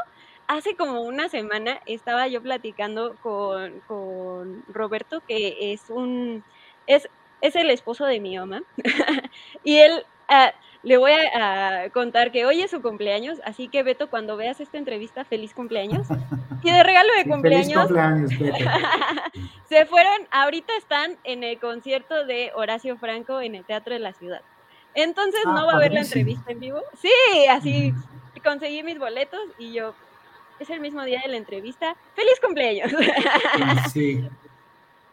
hace 0.48 0.74
como 0.74 1.02
una 1.02 1.28
semana 1.28 1.80
estaba 1.86 2.26
yo 2.26 2.42
platicando 2.42 3.14
con, 3.22 3.80
con 3.86 4.64
Roberto, 4.68 5.22
que 5.26 5.72
es 5.72 5.88
un, 5.90 6.42
es, 6.88 7.08
es 7.40 7.54
el 7.54 7.70
esposo 7.70 8.04
de 8.06 8.20
mi 8.20 8.36
mamá, 8.38 8.62
y 9.64 9.78
él... 9.78 10.04
Uh, 10.28 10.52
le 10.82 10.96
voy 10.96 11.12
a, 11.12 11.90
contar 11.92 12.32
que 12.32 12.46
hoy 12.46 12.62
es 12.62 12.70
su 12.70 12.80
cumpleaños, 12.80 13.38
así 13.44 13.68
que 13.68 13.82
Beto, 13.82 14.08
cuando 14.08 14.36
veas 14.36 14.60
esta 14.60 14.78
entrevista, 14.78 15.24
feliz 15.24 15.52
cumpleaños. 15.54 16.06
Y 16.62 16.70
de 16.70 16.82
regalo 16.82 17.08
de 17.16 17.24
cumpleaños, 17.24 17.88
se 19.68 19.86
fueron, 19.86 20.26
ahorita 20.30 20.72
están 20.76 21.16
en 21.24 21.44
el 21.44 21.58
concierto 21.58 22.24
de 22.24 22.52
Horacio 22.54 22.96
Franco 22.98 23.40
en 23.40 23.54
el 23.54 23.64
Teatro 23.64 23.94
de 23.94 24.00
la 24.00 24.12
Ciudad. 24.12 24.42
Entonces 24.94 25.40
ah, 25.46 25.52
no 25.52 25.66
va 25.66 25.72
a 25.72 25.76
haber 25.76 25.92
la 25.92 26.00
entrevista 26.00 26.50
en 26.50 26.60
vivo. 26.60 26.82
Sí, 27.00 27.46
así 27.48 27.94
conseguí 28.42 28.82
mis 28.82 28.98
boletos 28.98 29.40
y 29.58 29.72
yo, 29.72 29.94
es 30.58 30.70
el 30.70 30.80
mismo 30.80 31.04
día 31.04 31.20
de 31.22 31.28
la 31.28 31.36
entrevista. 31.36 31.96
¡Feliz 32.14 32.40
cumpleaños! 32.42 32.90
Sí. 33.92 34.24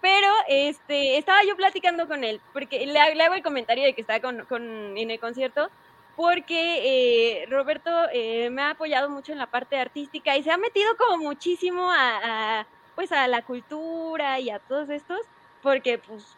Pero 0.08 0.34
este, 0.48 1.18
estaba 1.18 1.44
yo 1.44 1.58
platicando 1.58 2.08
con 2.08 2.24
él, 2.24 2.40
porque 2.54 2.86
le, 2.86 2.98
hago 2.98 3.34
el 3.34 3.44
comentario 3.44 3.84
de 3.84 3.92
que 3.92 4.00
estaba 4.00 4.22
con, 4.22 4.98
en 4.98 5.12
el 5.12 5.20
concierto, 5.20 5.70
porque 6.16 7.42
eh, 7.42 7.46
Roberto 7.48 7.92
eh, 8.14 8.50
me 8.50 8.62
ha 8.62 8.70
apoyado 8.70 9.10
mucho 9.10 9.34
en 9.34 9.38
la 9.38 9.48
parte 9.48 9.78
artística 9.78 10.38
y 10.38 10.44
se 10.44 10.52
ha 10.52 10.56
metido 10.56 10.96
como 10.96 11.18
muchísimo 11.18 11.92
a, 11.92 12.66
pues 12.96 13.12
a 13.12 13.28
la 13.28 13.42
cultura 13.42 14.40
y 14.40 14.50
a 14.50 14.60
todos 14.60 14.90
estos, 14.90 15.20
porque 15.62 15.98
pues 15.98 16.38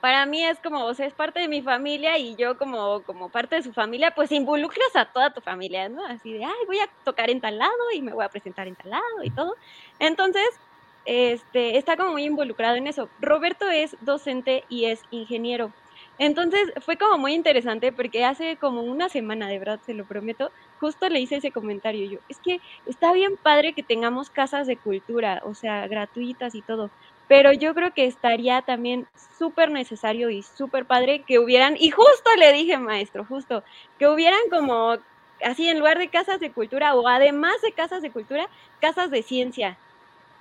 para 0.00 0.24
mí 0.24 0.44
es 0.44 0.60
como, 0.60 0.84
o 0.84 0.94
sea, 0.94 1.06
es 1.06 1.14
parte 1.14 1.40
de 1.40 1.48
mi 1.48 1.62
familia 1.62 2.16
y 2.16 2.36
yo 2.36 2.56
como, 2.56 3.02
como 3.02 3.28
parte 3.28 3.56
de 3.56 3.64
su 3.64 3.72
familia, 3.72 4.14
pues 4.14 4.30
involucras 4.30 4.94
a 4.94 5.06
toda 5.06 5.34
tu 5.34 5.40
familia, 5.40 5.88
¿no? 5.88 6.06
Así 6.06 6.32
de, 6.32 6.44
ay, 6.44 6.66
voy 6.68 6.78
a 6.78 6.88
tocar 7.02 7.28
en 7.28 7.40
tal 7.40 7.58
lado 7.58 7.90
y 7.92 8.02
me 8.02 8.12
voy 8.12 8.24
a 8.24 8.28
presentar 8.28 8.68
en 8.68 8.76
tal 8.76 8.90
lado 8.90 9.24
y 9.24 9.30
todo. 9.30 9.56
Entonces, 9.98 10.48
este, 11.04 11.76
está 11.76 11.96
como 11.96 12.12
muy 12.12 12.24
involucrado 12.24 12.76
en 12.76 12.86
eso. 12.86 13.08
Roberto 13.20 13.68
es 13.70 13.96
docente 14.00 14.64
y 14.68 14.86
es 14.86 15.02
ingeniero. 15.10 15.72
Entonces 16.18 16.72
fue 16.80 16.96
como 16.96 17.18
muy 17.18 17.34
interesante 17.34 17.92
porque 17.92 18.24
hace 18.24 18.56
como 18.56 18.82
una 18.82 19.08
semana, 19.08 19.48
de 19.48 19.58
verdad, 19.58 19.80
se 19.84 19.94
lo 19.94 20.04
prometo, 20.04 20.52
justo 20.78 21.08
le 21.08 21.18
hice 21.18 21.36
ese 21.36 21.50
comentario 21.50 22.08
yo, 22.08 22.18
es 22.28 22.38
que 22.38 22.60
está 22.86 23.12
bien 23.12 23.36
padre 23.36 23.72
que 23.72 23.82
tengamos 23.82 24.30
casas 24.30 24.68
de 24.68 24.76
cultura, 24.76 25.42
o 25.44 25.54
sea, 25.54 25.88
gratuitas 25.88 26.54
y 26.54 26.62
todo, 26.62 26.90
pero 27.26 27.52
yo 27.52 27.74
creo 27.74 27.92
que 27.92 28.04
estaría 28.06 28.62
también 28.62 29.08
súper 29.38 29.72
necesario 29.72 30.30
y 30.30 30.42
súper 30.42 30.84
padre 30.84 31.22
que 31.26 31.40
hubieran, 31.40 31.76
y 31.78 31.90
justo 31.90 32.30
le 32.38 32.52
dije, 32.52 32.78
maestro, 32.78 33.24
justo, 33.24 33.64
que 33.98 34.06
hubieran 34.06 34.40
como 34.50 34.96
así 35.42 35.68
en 35.68 35.80
lugar 35.80 35.98
de 35.98 36.08
casas 36.08 36.38
de 36.38 36.52
cultura 36.52 36.94
o 36.94 37.08
además 37.08 37.60
de 37.62 37.72
casas 37.72 38.02
de 38.02 38.12
cultura, 38.12 38.48
casas 38.80 39.10
de 39.10 39.22
ciencia, 39.22 39.78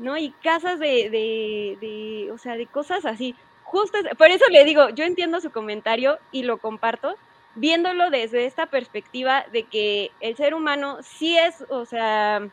¿no? 0.03 0.17
Y 0.17 0.31
casas 0.43 0.79
de, 0.79 1.09
de, 1.09 2.29
o 2.31 2.37
sea, 2.37 2.57
de 2.57 2.67
cosas 2.67 3.05
así. 3.05 3.35
Justo, 3.63 3.97
por 4.17 4.27
eso 4.27 4.43
le 4.51 4.65
digo, 4.65 4.89
yo 4.89 5.05
entiendo 5.05 5.39
su 5.39 5.49
comentario 5.49 6.19
y 6.31 6.43
lo 6.43 6.57
comparto, 6.57 7.15
viéndolo 7.55 8.09
desde 8.09 8.45
esta 8.45 8.65
perspectiva 8.67 9.45
de 9.51 9.63
que 9.63 10.11
el 10.19 10.35
ser 10.35 10.53
humano 10.53 10.97
sí 11.01 11.37
es, 11.37 11.63
o 11.69 11.85
sea, 11.85 12.47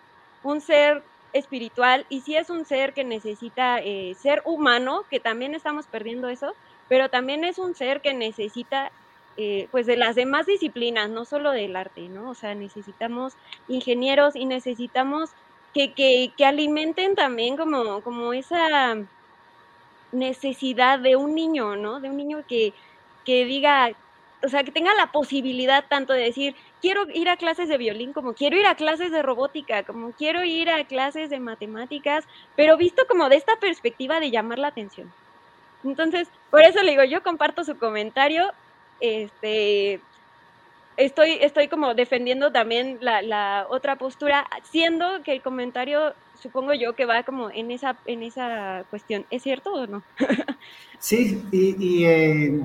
un 0.44 0.60
ser 0.60 1.02
espiritual 1.32 2.06
y 2.08 2.20
sí 2.20 2.36
es 2.36 2.50
un 2.50 2.64
ser 2.64 2.94
que 2.94 3.04
necesita 3.04 3.78
eh, 3.80 4.14
ser 4.16 4.42
humano, 4.44 5.04
que 5.10 5.20
también 5.20 5.54
estamos 5.54 5.86
perdiendo 5.88 6.28
eso, 6.28 6.54
pero 6.88 7.08
también 7.08 7.44
es 7.44 7.58
un 7.58 7.74
ser 7.74 8.00
que 8.00 8.14
necesita 8.14 8.92
eh, 9.36 9.68
pues 9.72 9.86
de 9.86 9.96
las 9.96 10.14
demás 10.14 10.46
disciplinas, 10.46 11.10
no 11.10 11.24
solo 11.24 11.50
del 11.50 11.74
arte, 11.76 12.08
¿no? 12.08 12.30
O 12.30 12.34
sea, 12.34 12.54
necesitamos 12.54 13.34
ingenieros 13.68 14.36
y 14.36 14.46
necesitamos 14.46 15.30
que, 15.74 15.92
que, 15.92 16.33
que 16.37 16.44
alimenten 16.44 17.14
también 17.14 17.56
como, 17.56 18.02
como 18.02 18.33
esa 18.33 18.96
necesidad 20.12 20.98
de 20.98 21.16
un 21.16 21.35
niño, 21.35 21.76
¿no? 21.76 22.00
De 22.00 22.11
un 22.11 22.16
niño 22.16 22.44
que, 22.48 22.72
que 23.24 23.44
diga, 23.44 23.90
o 24.42 24.48
sea, 24.48 24.64
que 24.64 24.72
tenga 24.72 24.94
la 24.94 25.12
posibilidad 25.12 25.85
tanto 25.88 26.12
de 26.12 26.24
decir, 26.24 26.56
quiero 26.80 27.06
ir 27.12 27.28
a 27.28 27.37
clases 27.37 27.68
de 27.68 27.78
violín, 27.78 28.12
como 28.12 28.35
quiero 28.35 28.56
ir 28.56 28.66
a 28.66 28.74
clases 28.74 29.12
de 29.12 29.22
robótica, 29.22 29.83
como 29.85 30.12
quiero 30.12 30.44
ir 30.44 30.70
a 30.70 30.85
clases 30.85 31.30
de 31.30 31.40
matemáticas, 31.40 32.24
pero 32.56 32.76
visto 32.76 33.02
como 33.09 33.28
de 33.28 33.37
esta 33.37 33.56
perspectiva 33.56 34.20
de 34.20 34.30
llamar 34.30 34.59
la 34.59 34.68
atención. 34.68 35.12
Entonces, 35.85 36.28
por 36.50 36.62
eso 36.62 36.83
le 36.83 36.92
digo, 36.92 37.04
yo 37.04 37.22
comparto 37.22 37.64
su 37.64 37.78
comentario, 37.78 38.52
este, 39.00 40.00
estoy, 41.00 41.38
estoy 41.40 41.68
como 41.68 41.94
defendiendo 41.94 42.52
también 42.52 42.98
la, 43.00 43.66
otra 43.68 43.96
postura, 43.96 44.46
siendo 44.70 45.22
que 45.24 45.32
el 45.32 45.42
comentario, 45.42 46.14
supongo 46.40 46.74
yo, 46.74 46.94
que 46.94 47.06
va 47.06 47.22
como 47.22 47.50
en 47.50 47.70
esa, 47.70 47.96
en 48.06 48.22
esa 48.22 48.84
cuestión. 48.90 49.26
¿Es 49.30 49.42
cierto 49.42 49.72
o 49.72 49.86
no? 49.86 50.02
sí, 50.98 51.42
y, 51.50 52.04
eh, 52.04 52.60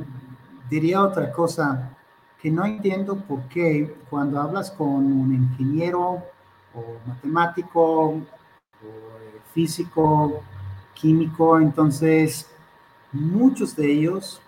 diría 0.70 1.02
otra 1.02 1.32
cosa, 1.32 1.98
que 2.42 2.52
no 2.52 2.66
entiendo 2.66 3.16
por 3.16 3.42
qué 3.48 3.96
cuando 4.10 4.40
hablas 4.40 4.70
con 4.72 4.88
un 4.88 5.34
ingeniero 5.34 6.24
o 6.74 6.84
matemático 7.06 8.10
o 8.10 8.18
eh, 8.84 9.40
físico, 9.54 10.44
químico, 10.94 11.60
entonces 11.60 12.50
muchos 13.12 13.76
de 13.76 13.92
ellos 13.92 14.42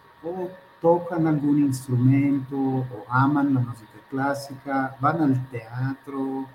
tocan 0.82 1.28
algún 1.28 1.60
instrumento 1.60 2.58
o 2.58 3.06
aman 3.10 3.54
la 3.54 3.60
música 3.62 4.00
clásica, 4.10 4.96
van 5.00 5.22
al 5.22 5.50
teatro, 5.50 6.46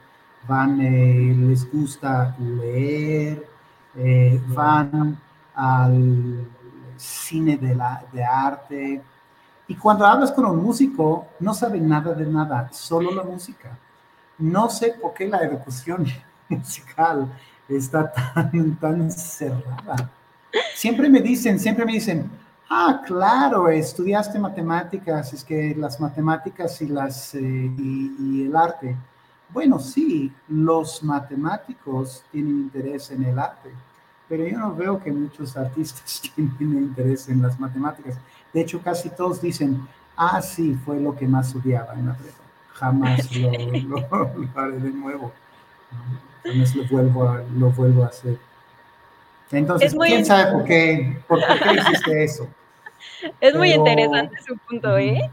van, 0.47 0.81
eh, 0.81 1.35
les 1.37 1.71
gusta 1.71 2.35
leer, 2.39 3.47
eh, 3.97 4.41
van 4.49 5.19
al 5.55 6.47
cine 6.97 7.57
de, 7.57 7.75
la, 7.75 8.05
de 8.13 8.25
arte. 8.25 9.03
Y 9.69 9.75
cuando 9.75 10.07
hablas 10.07 10.33
con 10.33 10.45
un 10.47 10.63
músico, 10.63 11.27
no 11.41 11.55
saben 11.55 11.89
nada 11.89 12.15
de 12.15 12.27
nada, 12.27 12.69
solo 12.73 13.13
la 13.13 13.23
música. 13.23 13.77
No 14.39 14.69
sé 14.69 14.95
por 15.01 15.15
qué 15.15 15.27
la 15.29 15.39
educación 15.39 16.07
musical 16.49 17.29
está 17.69 18.13
tan, 18.13 18.77
tan 18.77 19.11
cerrada. 19.11 20.11
Siempre 20.75 21.09
me 21.09 21.21
dicen, 21.21 21.59
siempre 21.59 21.85
me 21.85 21.93
dicen, 21.93 22.31
Ah, 22.69 23.03
claro, 23.07 23.69
estudiaste 23.69 24.39
matemáticas, 24.39 25.33
es 25.35 25.45
que 25.45 25.75
las 25.75 26.01
matemáticas 26.01 26.81
y, 26.81 26.87
las, 26.87 27.35
eh, 27.35 27.41
y, 27.41 28.45
el 28.47 28.57
arte. 28.57 28.97
Bueno, 29.51 29.79
sí, 29.79 30.33
los 30.49 31.03
matemáticos 31.03 32.25
tienen 32.33 32.53
interés 32.53 33.11
en 33.11 33.25
el 33.25 33.39
arte, 33.39 33.71
pero 34.29 34.47
yo 34.47 34.59
no 34.59 34.75
veo 34.75 35.03
que 35.03 35.13
muchos 35.13 35.57
artistas 35.57 36.23
tienen 36.57 36.85
interés 36.85 37.29
en 37.29 37.43
las 37.43 37.61
matemáticas. 37.61 38.17
De 38.53 38.61
hecho, 38.63 38.81
casi 38.81 39.11
todos 39.11 39.41
dicen, 39.41 39.87
ah, 40.17 40.41
sí, 40.41 40.75
fue 40.85 40.99
lo 40.99 41.15
que 41.15 41.27
más 41.27 41.55
odiaba 41.55 41.95
en 41.95 42.07
la 42.07 42.15
prepa. 42.15 42.43
Jamás 42.75 43.31
lo, 43.37 43.49
haré 44.55 44.79
de 44.79 44.91
nuevo. 44.91 45.33
Jamás 46.43 46.75
lo 46.75 46.89
vuelvo 46.89 47.29
a, 47.29 47.43
lo 47.55 47.71
vuelvo 47.71 48.05
a 48.05 48.07
hacer. 48.07 48.39
Entonces, 49.53 49.95
¿quién 49.95 50.25
sabe 50.25 50.53
por 50.53 50.65
qué, 50.65 51.19
por 51.29 51.39
qué 51.39 51.75
hiciste 51.81 52.25
eso? 52.25 52.49
es 53.41 53.55
muy 53.55 53.73
interesante 53.73 54.37
su 54.47 54.57
punto, 54.57 54.97
¿eh? 54.97 55.31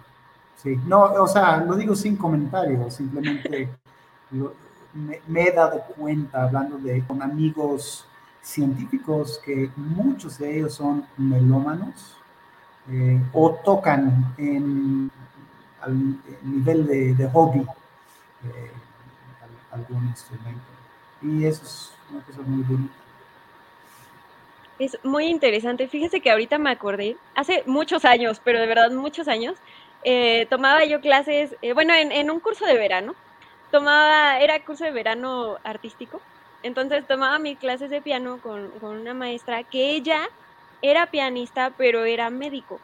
Sí, 0.57 0.77
no, 0.85 1.03
o 1.03 1.27
sea, 1.27 1.57
lo 1.57 1.75
digo 1.75 1.95
sin 1.95 2.17
comentarios, 2.17 2.93
simplemente 2.93 3.69
me, 4.93 5.41
he 5.41 5.51
dado 5.51 5.81
cuenta 5.95 6.43
hablando 6.43 6.77
de 6.77 7.01
con 7.05 7.21
amigos 7.21 8.05
científicos 8.41 9.39
que 9.45 9.69
muchos 9.75 10.37
de 10.37 10.57
ellos 10.57 10.73
son 10.73 11.05
melómanos 11.17 12.17
eh, 12.89 13.21
o 13.33 13.51
tocan 13.63 14.33
en, 14.37 15.09
al 15.81 16.17
nivel 16.43 17.15
de, 17.15 17.29
hobby 17.31 17.59
eh, 17.59 18.71
algún 19.71 20.07
instrumento. 20.07 20.61
Y 21.21 21.45
eso 21.45 21.63
es 21.63 21.93
una 22.11 22.21
cosa 22.23 22.41
muy 22.41 22.63
bonita. 22.63 22.93
Es 24.79 24.97
muy 25.03 25.25
interesante. 25.25 25.89
Fíjese 25.89 26.21
que 26.21 26.31
ahorita 26.31 26.57
me 26.57 26.71
acordé, 26.71 27.17
hace 27.35 27.63
muchos 27.65 28.05
años, 28.05 28.41
pero 28.43 28.59
de 28.59 28.67
verdad 28.67 28.91
muchos 28.91 29.27
años, 29.27 29.55
eh, 30.03 30.47
tomaba 30.49 30.85
yo 30.85 31.01
clases, 31.01 31.55
bueno, 31.73 31.93
en, 31.93 32.31
un 32.31 32.39
curso 32.39 32.65
de 32.65 32.75
verano, 32.75 33.13
tomaba, 33.71 34.39
era 34.39 34.63
curso 34.63 34.85
de 34.85 34.91
verano 34.91 35.57
artístico, 35.65 36.21
entonces 36.63 37.05
tomaba 37.05 37.39
mis 37.39 37.59
clases 37.59 37.89
de 37.89 38.01
piano 38.01 38.39
con, 38.41 38.71
una 38.81 39.13
maestra 39.13 39.63
que 39.63 39.91
ella 39.91 40.29
era 40.81 41.07
pianista, 41.07 41.73
pero 41.77 42.05
era 42.05 42.29
médico. 42.29 42.79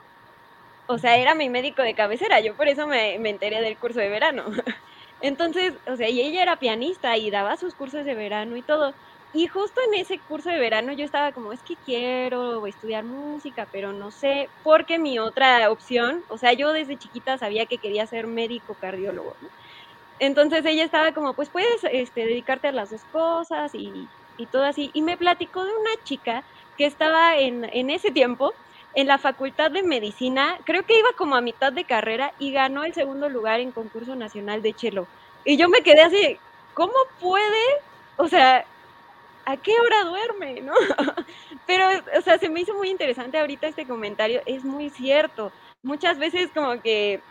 O 0.88 0.97
sea, 0.97 1.17
era 1.17 1.34
mi 1.34 1.49
médico 1.49 1.81
de 1.81 1.93
cabecera, 1.93 2.41
yo 2.41 2.55
por 2.55 2.67
eso 2.67 2.88
me, 2.88 3.15
enteré 3.15 3.62
del 3.62 3.77
curso 3.77 3.99
de 3.99 4.10
verano. 4.10 4.43
Entonces, 5.21 5.73
o 5.88 5.95
sea, 5.95 6.08
ella 6.08 6.43
era 6.43 6.58
pianista 6.58 7.15
y 7.17 7.31
daba 7.31 7.55
sus 7.55 7.73
cursos 7.73 8.03
de 8.03 8.15
verano 8.15 8.58
y 8.58 8.62
todo. 8.62 8.93
Y 9.36 9.48
justo 9.48 9.82
en 9.86 10.00
ese 10.00 10.17
curso 10.17 10.50
de 10.50 10.58
verano 10.58 10.93
yo 10.93 11.04
estaba 11.04 11.34
como, 11.34 11.52
es 11.52 11.62
que 11.62 11.76
quiero 11.76 12.65
estudiar 12.67 13.04
música, 13.04 13.67
pero 13.69 13.91
no 13.91 14.10
sé, 14.10 14.48
porque 14.63 14.98
mi 14.98 15.19
otra 15.19 15.69
opción, 15.71 16.24
o 16.30 16.38
sea, 16.38 16.54
yo 16.54 16.71
desde 16.71 16.98
chiquita 16.98 17.38
sabía 17.38 17.65
que 17.65 17.78
quería 17.78 18.08
ser 18.08 18.28
médico 18.28 18.76
cardiólogo, 18.80 19.36
¿no? 19.41 19.50
Entonces 20.19 20.65
ella 20.65 20.86
estaba 20.86 21.12
como, 21.12 21.34
pues 21.34 21.50
puedes 21.50 21.84
este, 21.91 22.21
dedicarte 22.21 22.69
a 22.69 22.71
las 22.71 22.91
dos 22.91 23.02
cosas 23.12 23.76
y, 23.76 24.08
todo 24.54 24.63
así. 24.63 24.89
Y 24.93 25.02
me 25.02 25.17
platicó 25.17 25.65
de 25.65 25.71
una 25.71 26.04
chica 26.06 26.45
que 26.78 26.86
estaba 26.86 27.38
en, 27.38 27.65
en 27.74 27.89
ese 27.89 28.12
tiempo 28.12 28.54
en 28.93 29.08
la 29.08 29.17
Facultad 29.17 29.69
de 29.69 29.84
Medicina, 29.84 30.58
creo 30.63 30.86
que 30.86 30.98
iba 30.98 31.10
como 31.17 31.36
a 31.36 31.41
mitad 31.41 31.74
de 31.74 31.84
carrera 31.84 32.32
y 32.39 32.54
ganó 32.54 32.86
el 32.86 32.93
segundo 32.93 33.28
lugar 33.28 33.60
en 33.60 33.74
concurso 33.74 34.15
nacional 34.15 34.62
de 34.62 34.74
chelo. 34.74 35.08
Y 35.43 35.58
yo 35.58 35.67
me 35.67 35.82
quedé 35.82 36.04
así, 36.04 36.39
¿cómo 36.74 36.93
puede? 37.19 37.63
O 38.15 38.30
sea, 38.30 38.65
¿a 39.45 39.58
qué 39.58 39.71
hora 39.79 40.03
duerme? 40.03 40.62
¿No? 40.62 40.73
Pero, 41.67 41.86
o 42.17 42.21
sea, 42.21 42.38
se 42.38 42.49
me 42.49 42.62
hizo 42.62 42.73
muy 42.73 42.89
interesante 42.89 43.39
ahorita 43.39 43.67
este 43.67 43.86
comentario, 43.86 44.41
es 44.45 44.63
muy 44.63 44.89
cierto. 44.89 45.51
Muchas 45.84 46.17
veces 46.17 46.49
como 46.53 46.81
que 46.81 47.21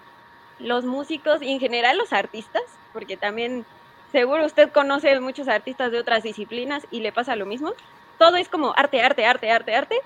los 0.59 0.85
músicos 0.85 1.42
y 1.42 1.50
en 1.50 1.61
general 1.61 1.98
los 1.98 2.12
artistas, 2.12 2.62
porque 2.92 3.16
también 3.16 3.66
seguro 4.12 4.46
usted 4.46 4.70
conoce 4.70 5.18
muchos 5.20 5.48
artistas 5.48 5.90
de 5.90 5.98
otras 5.98 6.22
disciplinas 6.22 6.87
y 6.90 7.00
le 7.00 7.12
pasa 7.12 7.37
lo 7.37 7.46
mismo. 7.46 7.72
Todo 8.18 8.37
es 8.37 8.48
como 8.48 8.72
arte, 8.77 9.03
arte, 9.03 9.27
arte, 9.27 9.50
arte, 9.50 9.74
arte. 9.74 9.96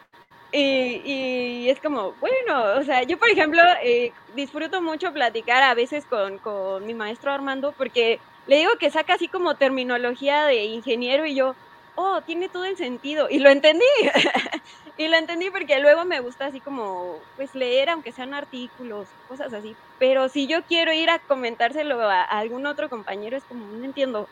Y, 0.50 1.68
es 1.68 1.78
como, 1.78 2.12
bueno, 2.12 2.78
o 2.78 2.82
sea, 2.82 3.02
yo 3.02 3.18
por 3.18 3.28
ejemplo 3.28 3.60
eh, 3.82 4.12
disfruto 4.34 4.80
mucho 4.80 5.12
platicar 5.12 5.62
a 5.62 5.74
veces 5.74 6.06
con, 6.06 6.38
con 6.38 6.86
mi 6.86 6.94
maestro 6.94 7.30
Armando 7.30 7.72
porque 7.72 8.18
le 8.46 8.56
digo 8.56 8.70
que 8.80 8.90
saca 8.90 9.14
así 9.14 9.28
como 9.28 9.56
terminología 9.56 10.46
de 10.46 10.64
ingeniero 10.64 11.26
y 11.26 11.34
yo, 11.34 11.54
oh, 11.98 12.20
tiene 12.22 12.48
todo 12.48 12.64
el 12.64 12.76
sentido. 12.76 13.28
Y 13.28 13.40
lo 13.40 13.50
entendí. 13.50 13.84
y 14.96 15.08
lo 15.08 15.16
entendí 15.16 15.50
porque 15.50 15.80
luego 15.80 16.04
me 16.04 16.20
gusta 16.20 16.46
así 16.46 16.60
como, 16.60 17.16
pues 17.36 17.54
leer, 17.54 17.90
aunque 17.90 18.12
sean 18.12 18.34
artículos, 18.34 19.08
cosas 19.28 19.52
así. 19.52 19.74
Pero 19.98 20.28
si 20.28 20.46
yo 20.46 20.62
quiero 20.62 20.92
ir 20.92 21.10
a 21.10 21.18
comentárselo 21.18 22.00
a, 22.08 22.22
algún 22.22 22.66
otro 22.66 22.88
compañero, 22.88 23.36
es 23.36 23.44
como, 23.44 23.66
no 23.66 23.84
entiendo. 23.84 24.28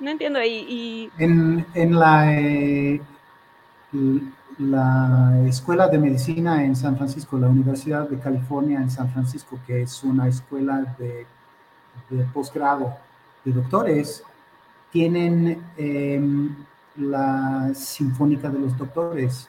No 0.00 0.10
entiendo. 0.10 0.42
Y, 0.42 1.10
En, 1.18 1.64
en 1.74 1.98
la, 1.98 2.34
eh, 2.34 3.00
la 4.58 5.42
Escuela 5.46 5.88
de 5.88 5.98
Medicina 5.98 6.64
en 6.64 6.76
San 6.76 6.96
Francisco, 6.96 7.38
la 7.38 7.48
Universidad 7.48 8.08
de 8.08 8.18
California 8.18 8.80
en 8.80 8.90
San 8.90 9.10
Francisco, 9.10 9.58
que 9.66 9.82
es 9.82 10.02
una 10.04 10.28
escuela 10.28 10.94
de, 10.98 11.26
de 12.10 12.24
posgrado 12.24 12.96
de 13.44 13.52
doctores, 13.52 14.24
tienen... 14.90 15.64
Em, 15.78 16.54
la 16.96 17.72
Sinfónica 17.74 18.48
de 18.50 18.58
los 18.58 18.76
Doctores, 18.76 19.48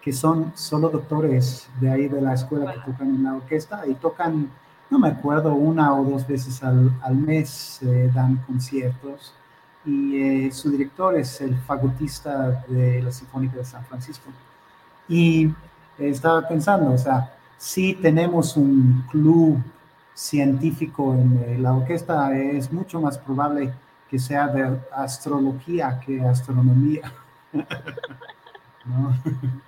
que 0.00 0.12
son 0.12 0.52
solo 0.54 0.88
doctores 0.88 1.68
de 1.80 1.90
ahí 1.90 2.08
de 2.08 2.20
la 2.20 2.34
escuela 2.34 2.72
que 2.72 2.92
tocan 2.92 3.08
en 3.08 3.24
la 3.24 3.34
orquesta 3.34 3.82
y 3.86 3.94
tocan, 3.94 4.50
no 4.88 4.98
me 4.98 5.08
acuerdo, 5.08 5.54
una 5.54 5.94
o 5.94 6.04
dos 6.04 6.26
veces 6.26 6.62
al, 6.62 6.92
mes 7.14 7.80
eh, 7.82 8.10
dan 8.14 8.36
conciertos 8.46 9.34
y 9.84 10.16
eh, 10.16 10.52
su 10.52 10.70
director 10.70 11.16
es 11.16 11.40
el 11.40 11.56
fagotista 11.56 12.64
de 12.68 13.02
la 13.02 13.10
Sinfónica 13.10 13.56
de 13.56 13.64
San 13.64 13.84
Francisco. 13.84 14.30
Y 15.08 15.50
estaba 15.98 16.46
pensando, 16.46 16.92
o 16.92 16.98
sea, 16.98 17.32
si 17.56 17.94
tenemos 17.94 18.56
un 18.56 19.04
club 19.10 19.62
científico 20.14 21.14
en 21.14 21.42
eh, 21.46 21.58
la 21.58 21.72
orquesta, 21.74 22.36
es 22.36 22.72
mucho 22.72 23.00
más 23.00 23.18
probable 23.18 23.72
que 24.10 24.18
sea 24.18 24.48
de 24.48 24.78
astrología 24.92 26.00
que 26.04 26.20
astronomía. 26.20 27.12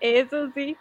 Eso 0.00 0.50
sí, 0.54 0.76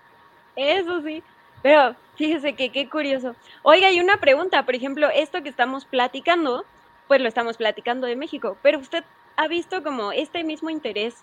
eso 0.55 1.01
sí. 1.01 1.23
Pero 1.61 1.95
fíjese 2.15 2.53
que 2.53 2.71
qué 2.71 2.89
curioso. 2.89 3.35
Oiga, 3.61 3.87
hay 3.87 4.01
una 4.01 4.17
pregunta, 4.17 4.65
por 4.65 4.75
ejemplo, 4.75 5.09
esto 5.09 5.41
que 5.41 5.49
estamos 5.49 5.85
platicando, 5.85 6.65
pues 7.07 7.21
lo 7.21 7.29
estamos 7.29 7.55
platicando 7.55 8.05
de 8.05 8.17
México, 8.17 8.57
pero 8.61 8.79
usted 8.79 9.05
ha 9.37 9.47
visto 9.47 9.81
como 9.81 10.11
este 10.11 10.43
mismo 10.43 10.69
interés 10.69 11.15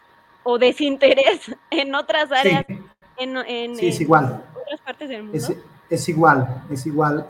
o 0.43 0.59
desinterés 0.59 1.55
en 1.71 1.95
otras 1.95 2.33
áreas, 2.33 2.65
en, 3.19 3.37
es 3.79 4.01
igual. 4.01 4.43
otras 4.63 4.81
partes 4.81 5.11
del 5.11 5.25
mundo. 5.25 5.37
Es, 5.37 5.53
es 5.91 6.09
igual, 6.09 6.63
es 6.71 6.87
igual. 6.87 7.27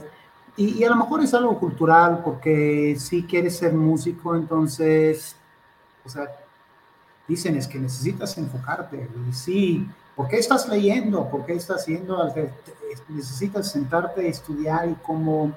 Y, 0.61 0.85
a 0.85 0.91
lo 0.91 0.97
mejor 0.97 1.23
es 1.23 1.33
algo 1.33 1.59
cultural, 1.59 2.21
porque 2.23 2.95
si 2.99 3.23
quieres 3.23 3.57
ser 3.57 3.73
músico, 3.73 4.37
entonces, 4.37 5.35
o 6.05 6.09
sea, 6.11 6.31
dicen 7.27 7.57
es 7.57 7.67
que 7.67 7.79
necesitas 7.79 8.37
enfocarte. 8.37 9.09
Y 9.27 9.33
sí, 9.33 9.89
¿por 10.15 10.29
qué 10.29 10.37
estás 10.37 10.69
leyendo? 10.69 11.31
¿Por 11.31 11.47
qué 11.47 11.55
estás 11.55 11.79
haciendo? 11.79 12.31
Necesitas 13.09 13.73
sentarte 13.73 14.29
estudiar 14.29 14.87
y 14.87 14.95
cómo 14.97 15.51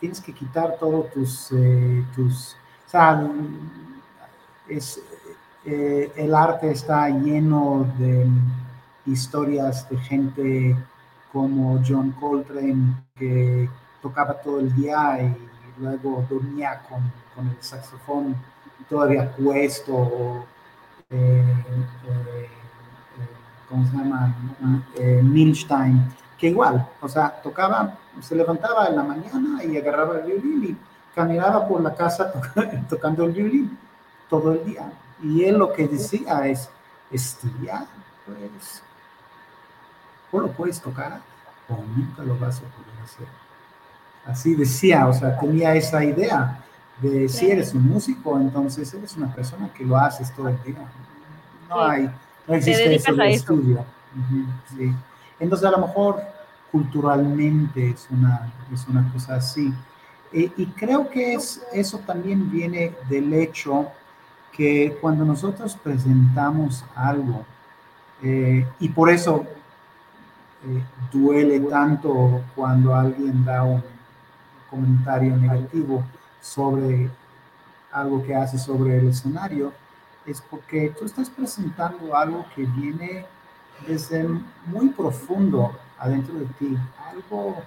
tienes 0.00 0.20
que 0.20 0.32
quitar 0.32 0.76
todos 0.76 1.08
tus, 1.12 1.52
eh, 1.52 2.04
tus, 2.16 2.56
o 2.84 2.90
sea, 2.90 3.30
es, 4.68 5.00
eh, 5.64 6.10
el 6.16 6.34
arte 6.34 6.72
está 6.72 7.08
lleno 7.10 7.86
de 7.96 8.26
historias 9.06 9.88
de 9.88 9.96
gente 9.98 10.76
como 11.32 11.80
John 11.86 12.10
Coltrane 12.18 13.04
que 13.14 13.68
tocaba 14.02 14.34
todo 14.34 14.60
el 14.60 14.74
día 14.74 15.18
y 15.22 15.80
luego 15.80 16.24
dormía 16.28 16.82
con, 16.88 17.12
con 17.34 17.48
el 17.48 17.62
saxofón 17.62 18.36
todavía 18.88 19.30
puesto, 19.34 20.44
eh, 21.10 21.16
eh, 21.16 22.06
eh, 22.08 22.48
¿cómo 23.68 23.86
se 23.86 23.96
llama? 23.96 24.34
Milstein, 25.22 26.14
que 26.38 26.48
igual, 26.48 26.88
o 27.00 27.08
sea, 27.08 27.30
tocaba, 27.42 27.98
se 28.20 28.34
levantaba 28.34 28.86
en 28.88 28.96
la 28.96 29.02
mañana 29.02 29.64
y 29.64 29.76
agarraba 29.76 30.18
el 30.18 30.26
violín 30.26 30.64
y 30.64 30.76
caminaba 31.14 31.66
por 31.66 31.80
la 31.80 31.94
casa 31.94 32.32
tocando 32.88 33.24
el 33.24 33.32
violín 33.32 33.78
todo 34.28 34.52
el 34.52 34.64
día. 34.64 34.92
Y 35.22 35.44
él 35.44 35.58
lo 35.58 35.72
que 35.72 35.88
decía 35.88 36.46
es, 36.46 36.70
estudiar, 37.10 37.86
pues, 38.26 38.82
o 40.32 40.40
lo 40.40 40.48
puedes 40.48 40.80
tocar 40.80 41.20
o 41.68 41.76
nunca 41.76 42.22
lo 42.22 42.36
vas 42.38 42.58
a 42.58 42.62
poder 42.62 43.02
hacer 43.02 43.45
así 44.26 44.54
decía, 44.54 45.06
o 45.06 45.12
sea, 45.12 45.38
tenía 45.38 45.74
esa 45.74 46.04
idea 46.04 46.62
de 47.00 47.28
si 47.28 47.50
eres 47.50 47.74
un 47.74 47.88
músico, 47.88 48.38
entonces 48.38 48.92
eres 48.94 49.16
una 49.16 49.32
persona 49.34 49.70
que 49.72 49.84
lo 49.84 49.96
haces 49.96 50.34
todo 50.34 50.48
el 50.48 50.62
día. 50.62 50.86
No 51.68 51.82
hay, 51.82 52.10
no 52.46 52.54
existe 52.54 52.94
eso 52.94 53.14
de 53.14 53.32
estudio. 53.32 53.84
Entonces 55.38 55.66
a 55.66 55.70
lo 55.70 55.86
mejor 55.86 56.20
culturalmente 56.72 57.90
es 57.90 58.08
una, 58.10 58.52
es 58.72 58.86
una 58.88 59.10
cosa 59.12 59.36
así. 59.36 59.72
Eh, 60.32 60.50
y 60.56 60.66
creo 60.66 61.08
que 61.08 61.34
es, 61.34 61.62
eso 61.72 61.98
también 61.98 62.50
viene 62.50 62.94
del 63.08 63.32
hecho 63.32 63.90
que 64.52 64.96
cuando 65.00 65.24
nosotros 65.24 65.76
presentamos 65.82 66.84
algo, 66.94 67.44
eh, 68.22 68.66
y 68.80 68.88
por 68.88 69.10
eso 69.10 69.44
eh, 70.66 70.82
duele 71.12 71.60
tanto 71.60 72.42
cuando 72.54 72.94
alguien 72.94 73.44
da 73.44 73.62
un 73.62 73.82
comentario 74.76 75.36
negativo 75.36 76.04
sobre 76.40 77.10
algo 77.90 78.22
que 78.22 78.34
hace 78.34 78.58
sobre 78.58 78.98
el 78.98 79.08
escenario, 79.08 79.72
es 80.26 80.40
porque 80.40 80.92
tú 80.98 81.06
estás 81.06 81.30
presentando 81.30 82.14
algo 82.14 82.44
que 82.54 82.66
viene 82.66 83.24
desde 83.86 84.28
muy 84.66 84.90
profundo 84.90 85.76
adentro 85.98 86.34
de 86.34 86.46
ti, 86.58 86.76
algo 87.10 87.62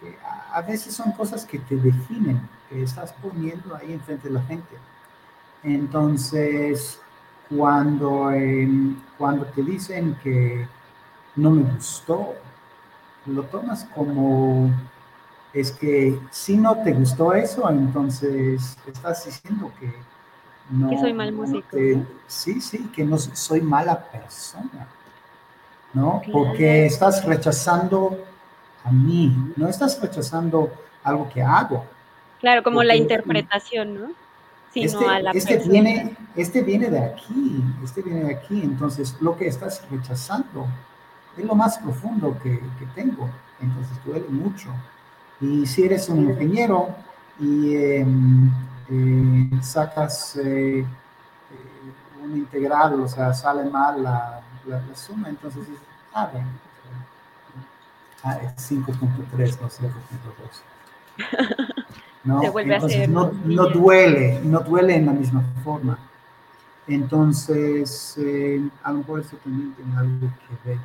que 0.00 0.16
a 0.52 0.60
veces 0.62 0.94
son 0.94 1.12
cosas 1.12 1.44
que 1.44 1.58
te 1.58 1.76
definen, 1.76 2.40
que 2.68 2.82
estás 2.82 3.12
poniendo 3.12 3.76
ahí 3.76 3.92
enfrente 3.92 4.28
de 4.28 4.34
la 4.34 4.42
gente. 4.42 4.76
Entonces, 5.62 7.00
cuando, 7.48 8.32
em, 8.32 8.96
cuando 9.16 9.44
te 9.46 9.62
dicen 9.62 10.16
que 10.22 10.66
no 11.36 11.50
me 11.50 11.62
gustó, 11.62 12.34
lo 13.26 13.44
tomas 13.44 13.84
como 13.94 14.70
es 15.52 15.72
que 15.72 16.18
si 16.30 16.56
no 16.56 16.82
te 16.82 16.92
gustó 16.92 17.34
eso, 17.34 17.68
entonces 17.68 18.76
estás 18.86 19.26
diciendo 19.26 19.70
que 19.78 19.92
no. 20.70 20.90
Que 20.90 20.98
soy 20.98 21.12
mal 21.12 21.32
músico. 21.32 21.76
sí, 22.26 22.60
sí, 22.60 22.90
que 22.94 23.04
no 23.04 23.18
soy 23.18 23.60
mala 23.60 24.02
persona. 24.10 24.88
¿No? 25.92 26.22
Porque 26.32 26.86
estás 26.86 27.22
rechazando 27.26 28.18
a 28.82 28.90
mí, 28.90 29.52
no 29.56 29.68
estás 29.68 30.00
rechazando 30.00 30.72
algo 31.04 31.28
que 31.28 31.42
hago. 31.42 31.84
Claro, 32.40 32.62
como 32.62 32.82
la 32.82 32.96
interpretación, 32.96 33.94
¿no? 33.94 34.12
Sino 34.72 34.86
este, 34.86 35.06
a 35.06 35.20
la 35.20 35.30
este 35.32 35.58
viene, 35.58 36.16
este 36.34 36.62
viene 36.62 36.88
de 36.88 36.98
aquí, 36.98 37.62
este 37.84 38.00
viene 38.00 38.24
de 38.24 38.34
aquí, 38.34 38.62
entonces 38.62 39.14
lo 39.20 39.36
que 39.36 39.46
estás 39.46 39.86
rechazando 39.90 40.66
es 41.36 41.44
lo 41.44 41.54
más 41.54 41.76
profundo 41.76 42.38
que, 42.42 42.58
que 42.78 42.86
tengo, 42.94 43.28
entonces 43.60 44.02
duele 44.06 44.26
mucho. 44.30 44.70
Y 45.42 45.66
si 45.66 45.82
eres 45.82 46.08
un 46.08 46.30
ingeniero 46.30 46.94
y 47.40 47.74
em, 47.74 48.48
eh, 48.88 49.50
sacas 49.60 50.36
eh, 50.36 50.86
un 52.22 52.36
integral, 52.36 53.00
o 53.00 53.08
sea, 53.08 53.34
sale 53.34 53.64
mal 53.64 54.04
la, 54.04 54.40
la, 54.66 54.80
suma, 54.94 55.28
entonces 55.28 55.62
es, 55.68 55.78
ah, 56.14 56.30
bueno, 56.32 56.46
ah, 58.22 58.36
es 58.36 58.70
5.3, 58.70 59.60
no 59.60 59.68
0.2. 59.68 59.84
¿no? 62.24 62.60
Entonces, 62.60 63.08
no, 63.08 63.32
no, 63.44 63.66
duele, 63.66 64.40
no 64.44 64.60
duele 64.60 64.94
en 64.94 65.06
la 65.06 65.12
misma 65.12 65.42
forma. 65.64 65.98
Entonces, 66.86 68.16
a 68.84 68.92
lo 68.92 68.98
mejor 68.98 69.20
eso 69.20 69.36
también 69.38 69.74
tiene 69.74 69.96
algo 69.96 70.20
que 70.20 70.68
ver. 70.68 70.78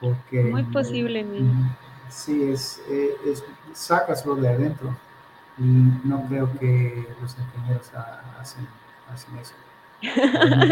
Porque, 0.00 0.42
Muy 0.50 0.64
posible, 0.64 1.24
Sí, 2.10 2.50
es, 2.52 2.82
eh, 2.88 3.16
es, 3.26 3.44
lo 4.24 4.34
de 4.36 4.48
adentro. 4.48 4.96
Y 5.58 5.62
no 5.62 6.24
creo 6.28 6.50
que 6.58 7.06
los 7.20 7.36
ingenieros 7.38 7.90
hacen, 8.40 8.66
hacen 9.12 9.38
eso. 9.38 9.54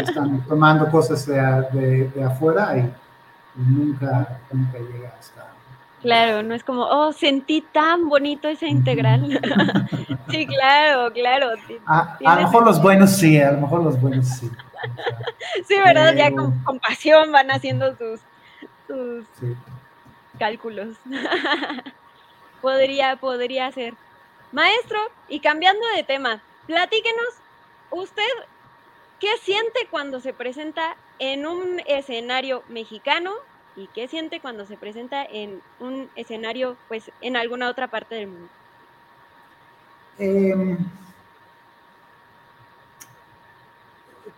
Están 0.01 0.45
tomando 0.47 0.89
cosas 0.89 1.25
de, 1.25 2.09
de, 2.15 2.23
afuera 2.23 2.77
y, 2.77 2.93
nunca, 3.55 4.39
nunca 4.51 4.77
llega 4.79 5.13
hasta... 5.19 5.47
Claro, 6.01 6.43
no 6.43 6.53
es 6.53 6.63
como, 6.63 6.83
oh, 6.83 7.11
sentí 7.11 7.61
tan 7.73 8.07
bonito 8.07 8.47
esa 8.47 8.67
integral. 8.67 9.27
sí, 10.29 10.45
claro, 10.45 11.11
claro. 11.11 11.49
A, 11.85 12.17
a, 12.23 12.35
lo 12.35 12.41
mejor 12.43 12.65
los 12.65 12.81
buenos 12.81 13.09
sí, 13.11 13.41
a 13.41 13.51
lo 13.51 13.61
mejor 13.61 13.83
los 13.83 13.99
buenos 13.99 14.27
sí. 14.27 14.49
sí, 15.67 15.75
¿verdad? 15.83 16.13
Ya 16.15 16.31
con, 16.31 16.57
con, 16.63 16.79
pasión 16.79 17.31
van 17.31 17.49
haciendo 17.49 17.89
sus, 17.97 18.21
sus 18.87 19.25
sí 19.39 19.55
cálculos. 20.37 20.95
podría, 22.61 23.15
podría 23.17 23.71
ser. 23.71 23.93
Maestro, 24.51 24.99
y 25.27 25.39
cambiando 25.39 25.85
de 25.95 26.03
tema, 26.03 26.41
platíquenos, 26.65 27.35
¿usted 27.91 28.23
qué 29.19 29.29
siente 29.41 29.87
cuando 29.89 30.19
se 30.19 30.33
presenta 30.33 30.95
en 31.19 31.45
un 31.45 31.81
escenario 31.85 32.63
mexicano 32.69 33.31
y 33.75 33.87
qué 33.87 34.07
siente 34.07 34.39
cuando 34.39 34.65
se 34.65 34.77
presenta 34.77 35.23
en 35.23 35.61
un 35.79 36.09
escenario, 36.15 36.77
pues, 36.87 37.11
en 37.21 37.35
alguna 37.35 37.69
otra 37.69 37.87
parte 37.87 38.15
del 38.15 38.27
mundo? 38.27 38.49
Em, 40.17 40.77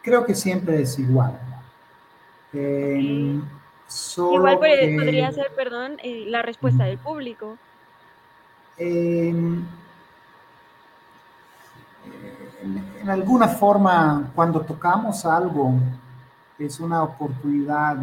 creo 0.02 0.26
que 0.26 0.36
siempre 0.36 0.82
es 0.82 1.00
igual. 1.00 1.39
Igual 4.18 4.58
podría 4.58 5.32
ser, 5.32 5.52
perdón, 5.56 5.98
eh, 6.04 6.26
la 6.28 6.44
respuesta 6.44 6.84
del 6.86 7.00
público. 7.00 7.58
en, 8.78 9.68
alguna 13.08 13.48
forma, 13.48 14.32
cuando 14.36 14.62
tocamos 14.62 15.26
algo, 15.26 15.74
es 16.60 16.80
una 16.80 17.02
oportunidad 17.04 17.98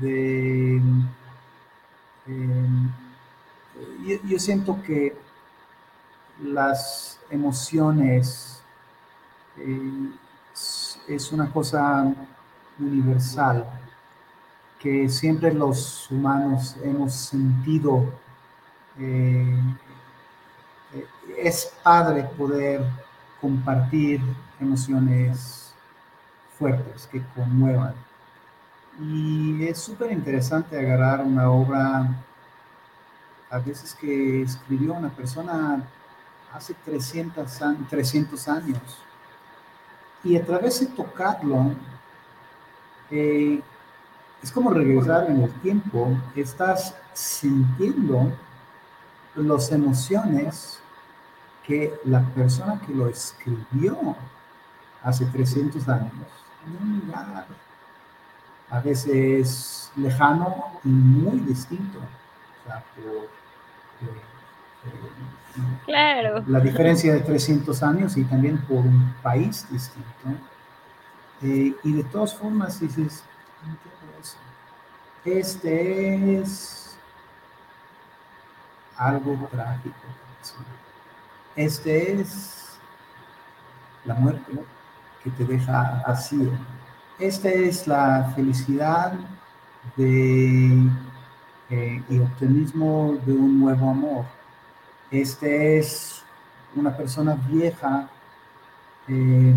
de... 0.00 0.82
Em, 2.26 2.90
yo, 4.24 4.38
siento 4.38 4.82
que 4.82 5.16
las 6.42 7.20
emociones 7.30 8.62
eh, 9.56 10.10
es 11.08 11.32
una 11.32 11.50
cosa 11.50 12.12
universal 12.78 13.64
que 14.80 15.08
siempre 15.10 15.52
los 15.52 16.10
humanos 16.10 16.76
hemos 16.82 17.12
sentido. 17.12 18.04
Eh, 18.98 19.60
eh, 20.94 21.06
es 21.38 21.72
padre 21.82 22.24
poder 22.36 22.82
compartir 23.40 24.20
emociones 24.58 25.74
fuertes 26.58 27.06
que 27.12 27.22
conmuevan. 27.34 27.94
Y 29.00 29.64
es 29.64 29.78
súper 29.78 30.12
interesante 30.12 30.78
agarrar 30.78 31.20
una 31.20 31.50
obra, 31.50 32.22
a 33.50 33.58
veces 33.58 33.94
que 33.94 34.42
escribió 34.42 34.94
una 34.94 35.10
persona 35.10 35.82
hace 36.52 36.74
300, 36.84 37.60
300 37.88 38.48
años, 38.48 38.80
y 40.24 40.36
a 40.36 40.44
través 40.44 40.80
de 40.80 40.86
tocarlo, 40.86 41.74
eh, 43.10 43.62
es 44.42 44.50
como 44.50 44.70
regresar 44.70 45.30
en 45.30 45.42
el 45.42 45.50
tiempo, 45.60 46.08
estás 46.34 46.94
sintiendo 47.12 48.32
las 49.36 49.70
emociones 49.70 50.80
que 51.64 51.94
la 52.04 52.20
persona 52.34 52.80
que 52.86 52.94
lo 52.94 53.08
escribió 53.08 54.16
hace 55.02 55.26
300 55.26 55.88
años 55.88 56.12
en 56.66 56.86
un 56.86 57.00
lugar 57.06 57.46
a 58.70 58.80
veces 58.80 59.90
lejano 59.96 60.80
y 60.84 60.88
muy 60.88 61.40
distinto. 61.40 61.98
O 61.98 62.66
sea, 62.66 62.84
por, 62.94 63.04
eh, 63.04 64.20
eh, 64.86 65.60
claro. 65.84 66.44
La 66.46 66.60
diferencia 66.60 67.12
de 67.12 67.20
300 67.20 67.82
años 67.82 68.16
y 68.16 68.24
también 68.24 68.58
por 68.66 68.78
un 68.78 69.14
país 69.22 69.66
distinto. 69.70 70.08
Eh, 71.42 71.74
y 71.82 71.92
de 71.92 72.04
todas 72.04 72.34
formas 72.34 72.78
dices, 72.80 73.24
este 75.24 76.38
es 76.40 76.96
algo 78.96 79.48
trágico. 79.50 79.96
Este 81.56 82.20
es 82.20 82.78
la 84.04 84.14
muerte 84.14 84.52
que 85.22 85.30
te 85.30 85.44
deja 85.44 86.02
vacío. 86.06 86.50
Esta 87.18 87.50
es 87.50 87.86
la 87.86 88.32
felicidad 88.34 89.12
de, 89.96 90.88
eh, 91.70 92.02
y 92.08 92.18
optimismo 92.18 93.18
de 93.26 93.32
un 93.32 93.60
nuevo 93.60 93.90
amor. 93.90 94.24
Este 95.10 95.78
es 95.78 96.22
una 96.74 96.96
persona 96.96 97.36
vieja 97.48 98.08
eh, 99.08 99.54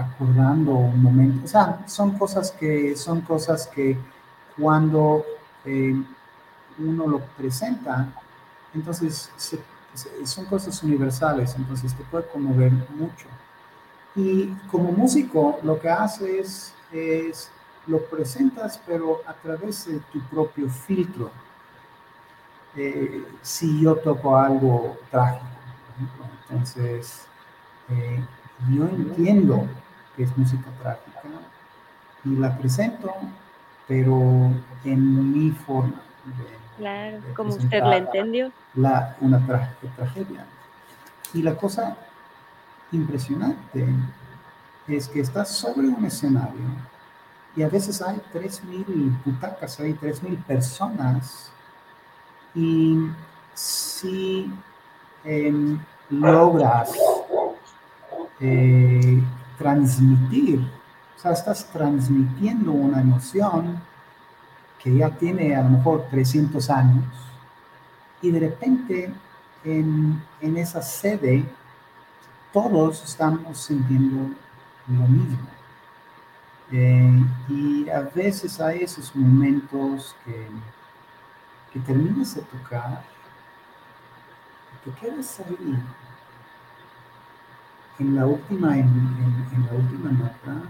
acordando 0.00 0.72
un 0.72 1.02
momento. 1.02 1.44
O 1.44 1.48
sea, 1.48 1.82
son 1.86 2.18
cosas 2.18 2.50
que, 2.52 2.96
son 2.96 3.20
cosas 3.20 3.66
que 3.68 3.96
cuando 4.56 5.24
eh, 5.64 5.94
uno 6.78 7.06
lo 7.06 7.20
presenta, 7.36 8.08
entonces 8.74 9.30
son 10.24 10.44
cosas 10.46 10.82
universales, 10.82 11.54
entonces 11.56 11.94
te 11.94 12.04
puede 12.04 12.26
conmover 12.28 12.72
mucho. 12.94 13.26
Y 14.14 14.48
como 14.70 14.92
músico, 14.92 15.58
lo 15.62 15.78
que 15.78 15.88
haces 15.88 16.74
es, 16.92 17.50
lo 17.86 18.04
presentas, 18.04 18.80
pero 18.86 19.20
a 19.26 19.34
través 19.34 19.86
de 19.86 20.00
tu 20.12 20.20
propio 20.22 20.68
filtro. 20.68 21.30
Eh, 22.76 23.24
si 23.42 23.80
yo 23.80 23.96
toco 23.96 24.36
algo 24.36 24.96
trágico, 25.10 25.44
entonces 26.48 27.26
eh, 27.88 28.24
yo 28.70 28.86
entiendo 28.86 29.66
es 30.22 30.36
música 30.36 30.70
trágica 30.82 31.22
y 32.24 32.36
la 32.36 32.56
presento, 32.56 33.14
pero 33.88 34.52
en 34.84 35.32
mi 35.32 35.50
forma. 35.50 36.00
claro, 36.76 37.18
como 37.34 37.54
usted 37.54 37.82
la 37.82 37.96
entendió. 37.96 38.52
La, 38.74 39.16
una 39.20 39.40
tragedia. 39.96 40.46
Y 41.32 41.42
la 41.42 41.56
cosa 41.56 41.96
impresionante 42.92 43.86
es 44.88 45.08
que 45.08 45.20
estás 45.20 45.56
sobre 45.56 45.88
un 45.88 46.04
escenario 46.04 46.66
y 47.56 47.62
a 47.62 47.68
veces 47.68 48.00
hay 48.02 48.20
3.000 48.32 49.24
butacas, 49.24 49.80
hay 49.80 49.94
3.000 49.94 50.44
personas 50.44 51.52
y 52.54 53.08
si 53.54 54.52
em, 55.24 55.78
logras 56.08 56.92
eh, 58.40 59.22
transmitir, 59.60 60.58
o 61.16 61.18
sea, 61.20 61.32
estás 61.32 61.66
transmitiendo 61.66 62.72
una 62.72 63.02
emoción 63.02 63.78
que 64.82 64.96
ya 64.96 65.10
tiene 65.10 65.54
a 65.54 65.62
lo 65.62 65.68
mejor 65.68 66.06
300 66.10 66.70
años 66.70 67.04
y 68.22 68.30
de 68.30 68.40
repente 68.40 69.12
en, 69.62 70.22
en 70.40 70.56
esa 70.56 70.80
sede 70.80 71.44
todos 72.54 73.04
estamos 73.04 73.58
sintiendo 73.58 74.34
lo 74.88 75.06
mismo. 75.06 75.46
Eh, 76.72 77.22
y 77.50 77.88
a 77.90 78.00
veces 78.00 78.58
hay 78.62 78.84
esos 78.84 79.14
momentos 79.14 80.16
que, 80.24 80.48
que 81.70 81.80
terminas 81.80 82.34
de 82.34 82.40
tocar, 82.42 83.02
te 84.84 84.90
quedas 84.92 85.40
ahí 85.40 85.78
en 88.00 88.16
la 88.16 88.26
última, 88.26 88.78
en, 88.78 89.66
la 89.66 89.74
última 89.74 90.10
nota 90.10 90.62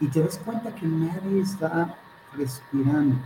y 0.00 0.08
te 0.08 0.22
das 0.22 0.38
cuenta 0.38 0.74
que 0.74 0.86
nadie 0.86 1.42
está 1.42 1.94
respirando. 2.34 3.16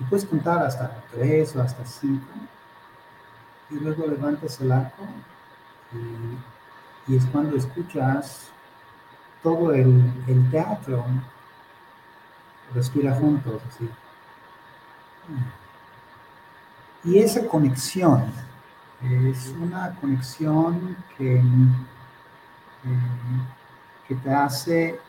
Y 0.00 0.04
puedes 0.04 0.26
contar 0.26 0.64
hasta 0.64 1.00
tres 1.12 1.54
o 1.54 1.62
hasta 1.62 1.84
cinco 1.84 2.26
y 3.70 3.74
luego 3.76 4.06
levantas 4.06 4.60
el 4.60 4.72
arco 4.72 5.04
y, 7.06 7.16
es 7.16 7.24
cuando 7.26 7.56
escuchas 7.56 8.50
todo 9.42 9.72
el, 9.72 10.12
teatro 10.50 11.04
respira 12.74 13.14
juntos, 13.14 13.62
así. 13.68 13.88
Y 17.04 17.18
esa 17.18 17.46
conexión 17.46 18.30
es 19.02 19.54
una 19.60 19.94
conexión 20.00 20.96
que, 21.16 21.42
que 24.06 24.14
te 24.16 24.34
hace 24.34 25.00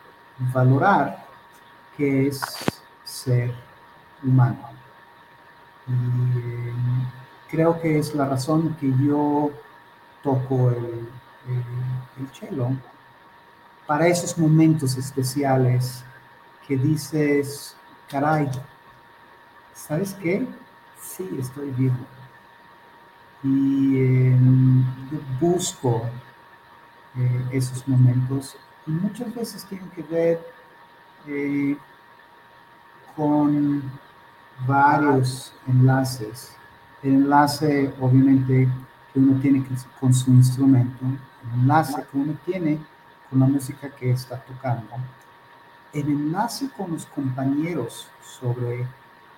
valorar 0.54 1.26
que 1.98 2.28
es 2.28 2.42
ser 3.04 3.54
humano. 4.24 4.70
Y, 5.88 7.50
creo 7.50 7.82
que 7.82 7.98
es 7.98 8.14
la 8.14 8.26
razón 8.26 8.76
que 8.80 8.94
yo 9.04 9.52
toco 10.22 10.70
el, 10.70 11.10
el, 11.48 12.28
cello 12.32 12.70
para 13.88 14.06
esos 14.08 14.38
momentos 14.38 14.96
especiales 14.98 16.04
que 16.68 16.78
dices, 16.78 17.76
caray, 18.08 18.48
¿sabes 19.74 20.14
qué? 20.22 20.46
Sí, 21.02 21.28
estoy 21.40 21.72
vivo. 21.72 22.19
Y 23.44 23.98
em, 23.98 24.84
busco 25.40 26.10
eh, 27.18 27.46
esos 27.52 27.88
momentos 27.88 28.58
y 28.86 28.92
muchas 28.92 29.34
veces 29.34 29.66
tienen 29.66 29.90
que 29.92 30.04
ver 30.04 30.42
eh, 31.28 31.78
con 33.16 33.82
varios 34.68 35.54
enlaces 35.68 36.56
el 37.04 37.14
enlace 37.14 37.94
obviamente 38.00 38.68
que 39.14 39.20
uno 39.20 39.40
tiene 39.40 39.66
con 40.00 40.14
su 40.14 40.32
instrumento, 40.32 41.06
el 41.06 41.62
enlace 41.62 42.06
que 42.12 42.18
uno 42.18 42.38
tiene 42.46 42.80
con 43.30 43.40
la 43.40 43.46
música 43.46 43.90
que 43.90 44.12
está 44.12 44.38
tocando, 44.44 44.88
el 45.94 46.08
enlace 46.08 46.70
con 46.76 46.92
los 46.92 47.06
compañeros 47.06 48.08
sobre 48.22 48.82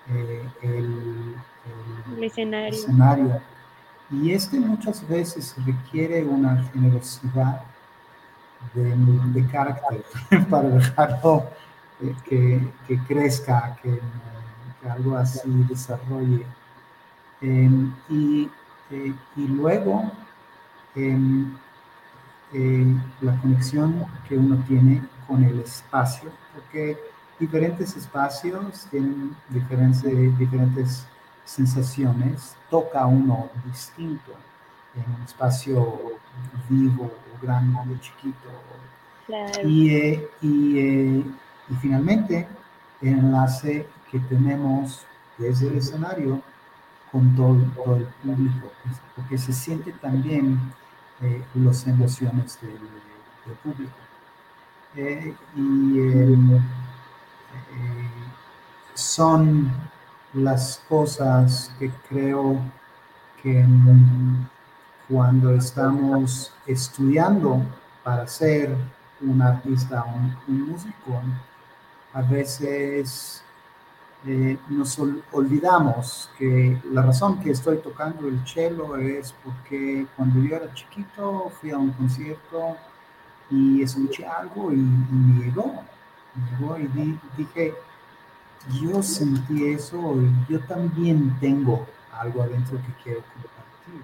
eh, 0.08 0.48
el, 0.62 1.36
escenario. 2.20 3.40
Y 4.12 4.32
este 4.32 4.60
muchas 4.60 5.06
veces 5.08 5.54
requiere 5.64 6.22
una 6.22 6.62
generosidad 6.64 7.62
de, 8.74 9.46
carácter 9.50 10.04
para 10.50 10.68
dejarlo 10.68 11.46
eh, 12.00 12.14
que, 12.86 12.98
crezca, 13.08 13.76
que, 13.82 13.98
que 14.80 14.88
algo 14.88 15.16
así 15.16 15.48
desarrolle. 15.68 16.44
Em, 17.40 17.92
y, 18.08 18.50
eh, 18.90 19.14
y, 19.36 19.48
luego 19.48 20.12
em, 20.94 21.56
eh, 22.52 22.94
la 23.20 23.36
conexión 23.40 24.04
que 24.28 24.36
uno 24.36 24.62
tiene 24.68 25.02
con 25.26 25.42
el 25.42 25.58
espacio, 25.60 26.30
porque 26.54 26.98
diferentes 27.40 27.96
espacios 27.96 28.86
tienen 28.90 29.34
diferentes, 29.48 30.38
diferentes 30.38 31.06
sensaciones, 31.44 32.56
toca 32.70 33.06
uno 33.06 33.50
distinto 33.64 34.32
en 34.94 35.14
un 35.14 35.22
espacio 35.22 36.12
vivo 36.68 37.04
o 37.04 37.44
grande 37.44 37.78
o 37.78 37.96
chiquito. 37.98 38.48
Y, 39.64 39.90
eh, 39.90 40.28
y, 40.42 40.78
y 40.78 41.74
finalmente 41.80 42.46
el 43.00 43.18
enlace 43.18 43.88
que 44.10 44.18
tenemos 44.20 45.06
desde 45.38 45.68
el 45.68 45.78
escenario 45.78 46.42
con 47.10 47.36
todo, 47.36 47.54
el 47.96 48.06
público, 48.22 48.72
porque 49.14 49.36
se 49.36 49.52
siente 49.52 49.92
también 49.92 50.58
eh, 51.20 51.42
las 51.54 51.86
emociones 51.86 52.58
del, 52.62 52.78
público. 53.62 53.92
Eh, 54.96 55.34
y 55.54 55.98
eh, 55.98 56.36
son 58.94 59.70
las 60.32 60.82
cosas 60.88 61.72
que 61.78 61.90
creo 62.08 62.58
que 63.42 63.64
cuando 65.08 65.54
estamos 65.54 66.52
estudiando 66.66 67.62
para 68.02 68.26
ser 68.26 68.76
un 69.20 69.42
artista, 69.42 70.04
un, 70.04 70.36
un 70.48 70.70
músico, 70.70 71.20
a 72.12 72.22
veces 72.22 73.42
eh, 74.24 74.56
nos 74.68 75.00
olvidamos 75.32 76.30
que 76.38 76.80
la 76.92 77.02
razón 77.02 77.40
que 77.40 77.50
estoy 77.50 77.78
tocando 77.78 78.28
el 78.28 78.46
cello 78.46 78.96
es 78.96 79.34
porque 79.42 80.06
cuando 80.16 80.40
yo 80.44 80.54
era 80.54 80.72
chiquito 80.74 81.50
fui 81.60 81.72
a 81.72 81.78
un 81.78 81.90
concierto 81.90 82.76
y 83.50 83.82
escuché 83.82 84.24
algo 84.24 84.72
y, 84.72 84.76
llegó, 85.42 85.82
me 86.34 86.50
llegó 86.50 86.78
y 86.78 87.18
dije, 87.36 87.74
yo 88.70 89.02
sentí 89.02 89.66
eso 89.72 90.16
y 90.20 90.52
yo 90.52 90.60
también 90.66 91.36
tengo 91.40 91.86
algo 92.12 92.42
adentro 92.42 92.78
que 92.78 93.02
quiero 93.02 93.20
compartir. 93.20 94.02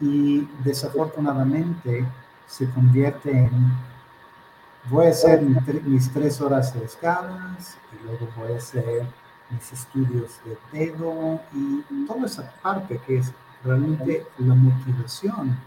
Y 0.00 0.48
desafortunadamente 0.62 2.06
se 2.46 2.68
convierte 2.70 3.30
en 3.30 3.50
voy 4.90 5.06
a 5.06 5.10
hacer 5.10 5.42
mis 5.42 6.12
tres 6.12 6.40
horas 6.40 6.72
de 6.74 6.84
escalas 6.84 7.76
y 7.92 8.06
luego 8.06 8.28
voy 8.36 8.52
a 8.52 8.56
hacer 8.56 9.06
mis 9.50 9.72
estudios 9.72 10.40
de 10.44 10.86
dedo 10.86 11.40
y 11.52 11.82
toda 12.06 12.26
esa 12.26 12.52
parte 12.62 13.00
que 13.06 13.18
es 13.18 13.32
realmente 13.64 14.26
la 14.38 14.54
motivación 14.54 15.58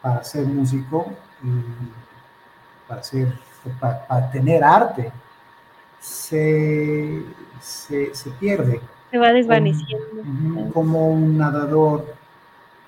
para 0.00 0.22
ser 0.24 0.46
músico 0.46 1.12
y 1.42 2.88
para, 2.88 3.02
ser, 3.02 3.38
para, 3.80 4.30
tener 4.30 4.62
arte 4.64 5.12
se, 6.02 7.22
se, 7.60 8.14
se, 8.14 8.30
pierde. 8.32 8.80
Se 9.10 9.18
va 9.18 9.32
desvaneciendo. 9.32 10.22
Como, 10.22 10.72
como 10.72 11.08
un 11.08 11.38
nadador 11.38 12.04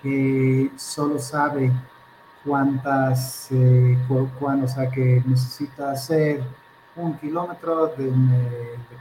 que 0.02 0.70
solo 0.76 1.18
sabe 1.18 1.70
cuántas, 2.44 3.48
eh, 3.52 3.96
cuando, 4.38 4.66
o 4.66 4.68
sea, 4.68 4.90
que 4.90 5.22
necesita 5.24 5.92
hacer 5.92 6.42
un 6.96 7.14
kilómetro 7.18 7.86
de, 7.88 8.12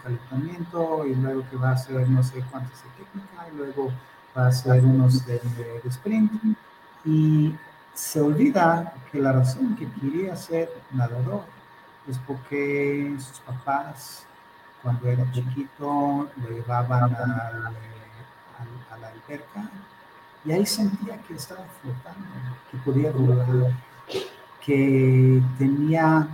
calentamiento 0.04 1.06
y 1.08 1.16
luego 1.16 1.44
que 1.50 1.56
va 1.56 1.70
a 1.70 1.74
hacer 1.74 2.10
no 2.10 2.22
sé 2.22 2.44
cuántas 2.52 2.84
de 2.84 2.90
técnica 2.98 3.48
y 3.50 3.56
luego 3.56 3.90
va 4.36 4.46
a 4.46 4.48
hacer 4.50 4.84
unos 4.84 5.26
de, 5.26 5.40
sprint 5.86 6.32
y 7.06 7.56
se 7.94 8.20
olvida 8.20 8.94
que 9.12 9.20
la 9.20 9.32
razón 9.32 9.78
que 9.78 9.88
quería 9.92 10.36
ser 10.36 10.70
nadador 10.92 11.44
es 12.08 12.18
porque 12.20 13.16
sus 13.18 13.40
papás 13.40 14.26
cuando 14.82 15.08
era 15.08 15.30
chiquito 15.32 16.30
lo 16.36 16.50
llevaban 16.50 17.14
a, 17.16 17.72
a 18.92 18.98
la 18.98 19.08
alberca 19.08 19.70
y 20.46 20.52
ahí 20.52 20.66
sentía 20.66 21.18
que 21.20 21.36
estaba 21.36 21.66
flotando, 21.82 22.28
que 22.70 22.78
podía 22.80 23.12
volar, 23.12 23.72
que 24.66 25.42
tenía 25.58 26.28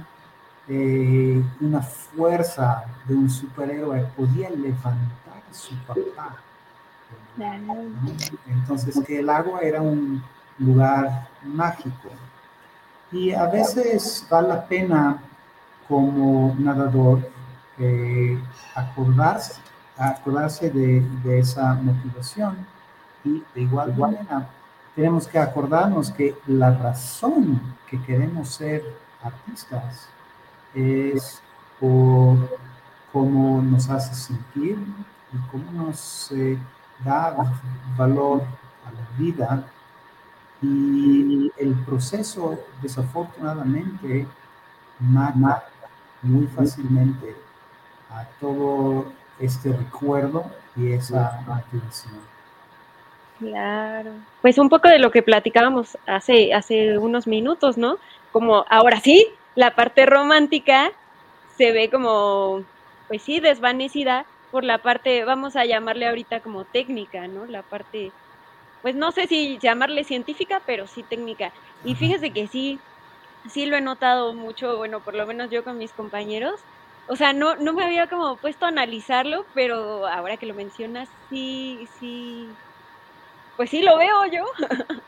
eh, 0.67 1.43
una 1.61 1.82
fuerza 1.82 2.86
de 3.05 3.15
un 3.15 3.30
superhéroe, 3.30 4.01
podía 4.17 4.49
levantar 4.49 5.43
a 5.49 5.53
su 5.53 5.76
papá. 5.86 6.38
Entonces, 8.47 8.99
que 9.05 9.20
el 9.20 9.30
agua 9.30 9.61
era 9.61 9.82
un 9.82 10.24
lugar 10.57 11.30
mágico. 11.43 12.09
Y 13.11 13.32
a 13.32 13.45
veces 13.45 14.26
vale 14.30 14.49
la 14.49 14.67
pena 14.67 15.22
como 15.90 16.56
nadador 16.58 17.30
eh, 17.80 18.40
acordarse, 18.76 19.60
acordarse 19.98 20.70
de, 20.70 21.02
de, 21.24 21.40
esa 21.40 21.74
motivación 21.74 22.66
y 23.26 23.44
de 23.54 23.62
igual 23.62 23.98
manera 23.98 24.48
tenemos 24.96 25.28
que 25.28 25.40
acordarnos 25.40 26.12
que 26.12 26.36
la 26.48 26.72
razón 26.72 27.62
que 27.90 28.02
queremos 28.04 28.50
ser 28.50 28.84
artistas 29.24 30.08
es 30.74 31.42
por 31.80 32.60
cómo 33.12 33.62
nos 33.62 33.90
hace 33.90 34.14
sentir 34.14 34.78
y 35.32 35.38
cómo 35.52 35.72
nos 35.72 36.32
eh, 36.32 36.58
da 37.04 37.36
valor 37.98 38.44
a 38.86 38.92
la 38.92 39.18
vida. 39.18 39.64
Y 40.62 41.52
el 41.58 41.74
proceso, 41.86 42.60
desafortunadamente, 42.82 44.28
mata 45.00 45.64
muy 46.22 46.47
fácilmente 46.47 47.36
a 48.09 48.26
todo 48.39 49.11
este 49.39 49.72
recuerdo 49.72 50.45
y 50.76 50.91
esa 50.91 51.43
motivación. 51.47 52.20
Claro. 53.39 54.11
Pues 54.41 54.57
un 54.57 54.70
poco 54.70 54.89
de 54.89 54.99
lo 54.99 55.11
que 55.11 55.24
platicábamos 55.24 55.97
hace, 56.05 56.53
hace 56.53 56.97
unos 56.97 57.26
minutos, 57.26 57.78
¿no? 57.78 57.97
Como 58.32 58.65
ahora 58.70 58.99
sí, 58.99 59.28
la 59.55 59.76
parte 59.76 60.05
romántica 60.05 60.91
se 61.57 61.72
ve 61.72 61.89
como, 61.89 62.63
pues 63.07 63.22
sí, 63.22 63.39
desvanecida 63.39 64.26
por 64.51 64.63
la 64.63 64.80
parte, 64.80 65.24
vamos 65.24 65.55
a 65.55 65.65
llamarle 65.65 66.07
ahorita 66.07 66.41
como 66.41 66.65
técnica, 66.65 67.28
¿no? 67.28 67.45
La 67.45 67.61
parte 67.61 68.11
pues 68.82 68.95
no 68.95 69.11
sé 69.11 69.28
si 69.28 69.57
llamarle 69.59 70.03
científica, 70.03 70.61
pero 70.65 70.88
sí 70.88 71.03
técnica. 71.03 71.51
Y 71.84 71.95
fíjese 71.95 72.32
que 72.32 72.47
sí, 72.47 72.80
sí 73.50 73.66
lo 73.66 73.78
he 73.78 73.82
notado 73.82 74.34
mucho, 74.34 74.78
bueno, 74.78 75.02
por 75.04 75.16
lo 75.16 75.26
menos 75.28 75.50
yo 75.50 75.64
con 75.64 75.78
mis 75.78 75.93
compañeros. 75.93 76.68
O 77.06 77.16
sea, 77.16 77.34
no, 77.34 77.56
no 77.58 77.74
me 77.74 77.84
había 77.86 78.08
como 78.08 78.39
puesto 78.39 78.66
a 78.66 78.70
analizarlo, 78.70 79.50
pero 79.54 80.08
ahora 80.08 80.38
que 80.38 80.45
lo 80.45 80.54
mencionas, 80.56 81.10
sí, 81.30 81.88
sí, 82.00 82.60
pues 83.56 83.70
sí 83.70 83.82
lo 83.82 83.97
veo 83.97 84.26
yo. 84.32 84.43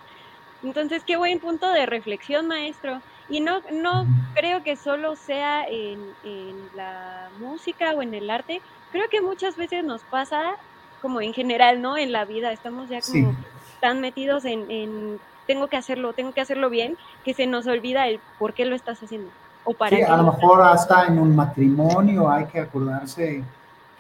Entonces, 0.62 1.04
qué 1.06 1.18
buen 1.18 1.40
punto 1.40 1.72
de 1.72 1.86
reflexión, 1.86 2.48
maestro. 2.48 3.04
Y 3.28 3.42
no, 3.42 3.62
no 3.72 4.12
creo 4.34 4.64
que 4.64 4.76
solo 4.78 5.16
sea 5.16 5.66
en, 5.68 6.18
en 6.22 6.70
la 6.74 7.32
música 7.34 7.94
o 7.94 8.02
en 8.02 8.14
el 8.14 8.30
arte, 8.30 8.64
creo 8.90 9.08
que 9.10 9.22
muchas 9.22 9.56
veces 9.58 9.84
nos 9.84 10.06
pasa 10.06 10.58
como 11.00 11.22
en 11.22 11.34
general, 11.34 11.82
¿no? 11.82 11.98
En 11.98 12.12
la 12.12 12.26
vida, 12.26 12.52
estamos 12.54 12.90
ya 12.90 13.02
como 13.02 13.36
tan 13.80 14.00
metidos 14.02 14.46
en, 14.46 15.22
tengo 15.52 15.68
que 15.68 15.76
hacerlo, 15.76 16.14
tengo 16.14 16.32
que 16.32 16.40
hacerlo 16.40 16.70
bien, 16.70 16.98
que 17.26 17.34
se 17.34 17.46
nos 17.46 17.68
olvida 17.68 18.08
el 18.08 18.22
por 18.40 18.54
qué 18.54 18.64
lo 18.64 18.74
estás 18.74 19.04
haciendo. 19.04 19.30
O 19.66 19.74
para 19.74 19.98
sí, 19.98 20.02
a 20.02 20.16
lo 20.16 20.32
mejor 20.32 20.62
hasta 20.62 21.08
en 21.08 21.20
un 21.20 21.36
matrimonio 21.36 22.32
hay 22.32 22.46
que 22.46 22.62
acordarse 22.62 23.44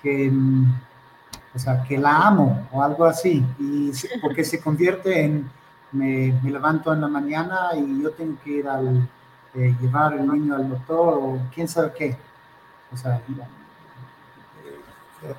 que, 0.01 0.31
o 1.53 1.59
sea, 1.59 1.83
que 1.83 1.97
la 1.97 2.27
amo 2.27 2.67
o 2.71 2.81
algo 2.81 3.03
así, 3.03 3.43
y 3.59 3.91
porque 4.21 4.45
se 4.45 4.61
convierte 4.61 5.25
en, 5.25 5.51
me, 5.91 6.33
levanto 6.41 6.93
en 6.93 7.01
la 7.01 7.09
mañana 7.09 7.71
y 7.75 8.01
yo 8.01 8.11
tengo 8.11 8.37
que 8.45 8.51
ir 8.51 8.67
al, 8.69 9.09
eh, 9.53 9.75
llevar 9.81 10.13
el 10.13 10.25
niño 10.25 10.55
al 10.55 10.69
doctor 10.69 11.19
o 11.21 11.37
quién 11.53 11.67
sabe 11.67 11.91
qué. 11.97 12.17
O 12.93 12.97
sea, 12.97 13.21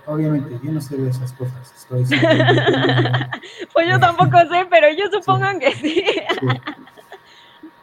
obviamente, 0.06 0.58
yo 0.62 0.72
no 0.72 0.80
sé 0.80 0.96
de 0.96 1.10
esas 1.10 1.32
cosas. 1.32 1.72
Estoy 1.76 2.04
pues 3.72 3.88
yo 3.88 3.98
tampoco 3.98 4.38
sé, 4.48 4.66
pero 4.70 4.88
yo 4.92 5.10
supongo 5.10 5.58
que 5.58 5.72
sí. 5.74 6.04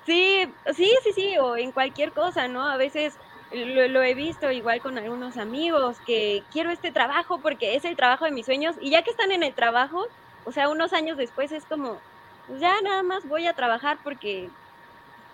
sí. 0.06 0.54
sí, 0.74 0.92
sí, 1.04 1.12
sí, 1.14 1.38
o 1.38 1.58
en 1.58 1.72
cualquier 1.72 2.12
cosa, 2.12 2.48
¿no? 2.48 2.68
A 2.68 2.78
veces 2.78 3.18
lo, 3.52 4.04
he 4.04 4.14
visto 4.14 4.52
igual 4.52 4.82
con 4.82 4.98
algunos 4.98 5.38
amigos 5.38 5.98
que 6.06 6.44
quiero 6.52 6.72
este 6.72 6.92
trabajo 6.92 7.40
porque 7.40 7.76
es 7.76 7.86
el 7.86 7.96
trabajo 7.96 8.26
de 8.26 8.32
mis 8.32 8.46
sueños 8.46 8.76
y 8.80 8.92
ya 8.92 9.02
que 9.02 9.12
están 9.12 9.32
en 9.32 9.44
el 9.44 9.54
trabajo, 9.54 10.06
o 10.46 10.52
sea, 10.52 10.70
unos 10.70 10.94
años 10.94 11.18
después 11.18 11.52
es 11.52 11.66
como, 11.66 12.00
pues 12.48 12.60
ya 12.60 12.80
nada 12.82 13.04
más 13.04 13.28
voy 13.28 13.48
a 13.48 13.54
trabajar 13.54 13.98
porque 14.04 14.50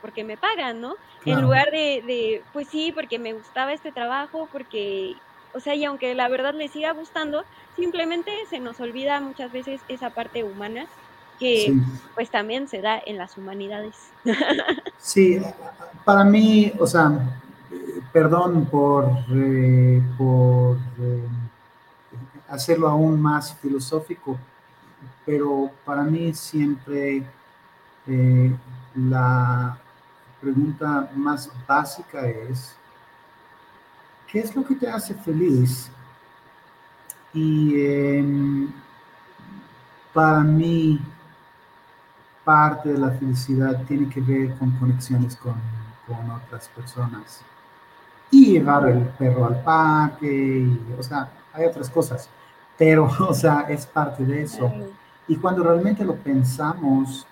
porque 0.01 0.23
me 0.23 0.37
pagan, 0.37 0.81
¿no? 0.81 0.95
En 1.25 1.41
lugar 1.41 1.71
de, 1.71 2.03
de, 2.05 2.43
pues 2.53 2.67
sí, 2.67 2.91
porque 2.93 3.17
me 3.17 3.33
gustaba 3.33 3.73
este 3.73 3.91
trabajo, 3.91 4.47
porque 4.51 5.15
o 5.55 5.59
sea, 5.59 5.73
y 5.73 5.85
aunque 5.85 6.13
la 6.15 6.27
verdad 6.27 6.53
le 6.53 6.67
siga 6.67 6.91
gustando, 6.91 7.45
simplemente 7.75 8.31
se 8.49 8.59
nos 8.59 8.79
olvida 8.79 9.19
muchas 9.21 9.51
veces 9.51 9.81
esa 9.87 10.09
parte 10.09 10.43
humana 10.43 10.85
que 11.39 11.73
pues 12.13 12.29
también 12.29 12.67
se 12.67 12.81
da 12.81 13.01
en 13.05 13.17
las 13.17 13.37
humanidades. 13.37 13.95
Sí, 14.97 15.39
para 16.03 16.23
mí, 16.23 16.73
o 16.79 16.87
sea, 16.87 17.11
perdón 18.11 18.65
por, 18.65 19.07
eh, 19.29 20.01
por 20.17 20.77
eh, 20.99 21.27
hacerlo 22.49 22.89
aún 22.89 23.21
más 23.21 23.53
filosófico, 23.59 24.35
pero 25.23 25.69
para 25.85 26.01
mí 26.01 26.33
siempre 26.33 27.23
eh, 28.07 28.55
la 28.95 29.77
pregunta 30.41 31.11
más 31.15 31.51
básica 31.67 32.27
es, 32.27 32.75
¿Qué 34.35 34.41
es 34.41 34.53
lo 34.53 34.65
que 34.65 34.75
te 34.75 34.89
hace 34.89 35.13
feliz? 35.13 35.89
Y 37.33 37.79
em, 37.79 38.69
para 40.13 40.41
mí, 40.41 40.99
parte 42.43 42.91
de 42.91 42.97
la 42.97 43.11
felicidad 43.11 43.85
tiene 43.85 44.09
que 44.09 44.19
ver 44.19 44.53
con 44.57 44.71
conexiones 44.71 45.37
con, 45.37 45.55
otras 46.29 46.67
personas. 46.67 47.45
Y 48.29 48.47
llevar 48.47 48.89
el 48.89 49.03
perro 49.17 49.45
al 49.45 49.63
parque, 49.63 50.67
o 50.99 51.01
sea, 51.01 51.31
hay 51.53 51.67
otras 51.67 51.89
cosas, 51.89 52.29
pero, 52.77 53.05
o 53.29 53.33
sea, 53.33 53.61
es 53.69 53.85
parte 53.85 54.25
de 54.25 54.41
eso. 54.41 54.69
Y 55.29 55.37
cuando 55.37 55.63
realmente 55.63 56.03
lo 56.03 56.17
pensamos, 56.17 57.25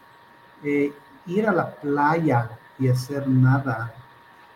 eh, 0.64 0.94
ir 1.26 1.50
a 1.50 1.52
la 1.52 1.70
playa 1.70 2.50
y 2.80 2.88
hacer 2.88 3.28
nada 3.28 3.94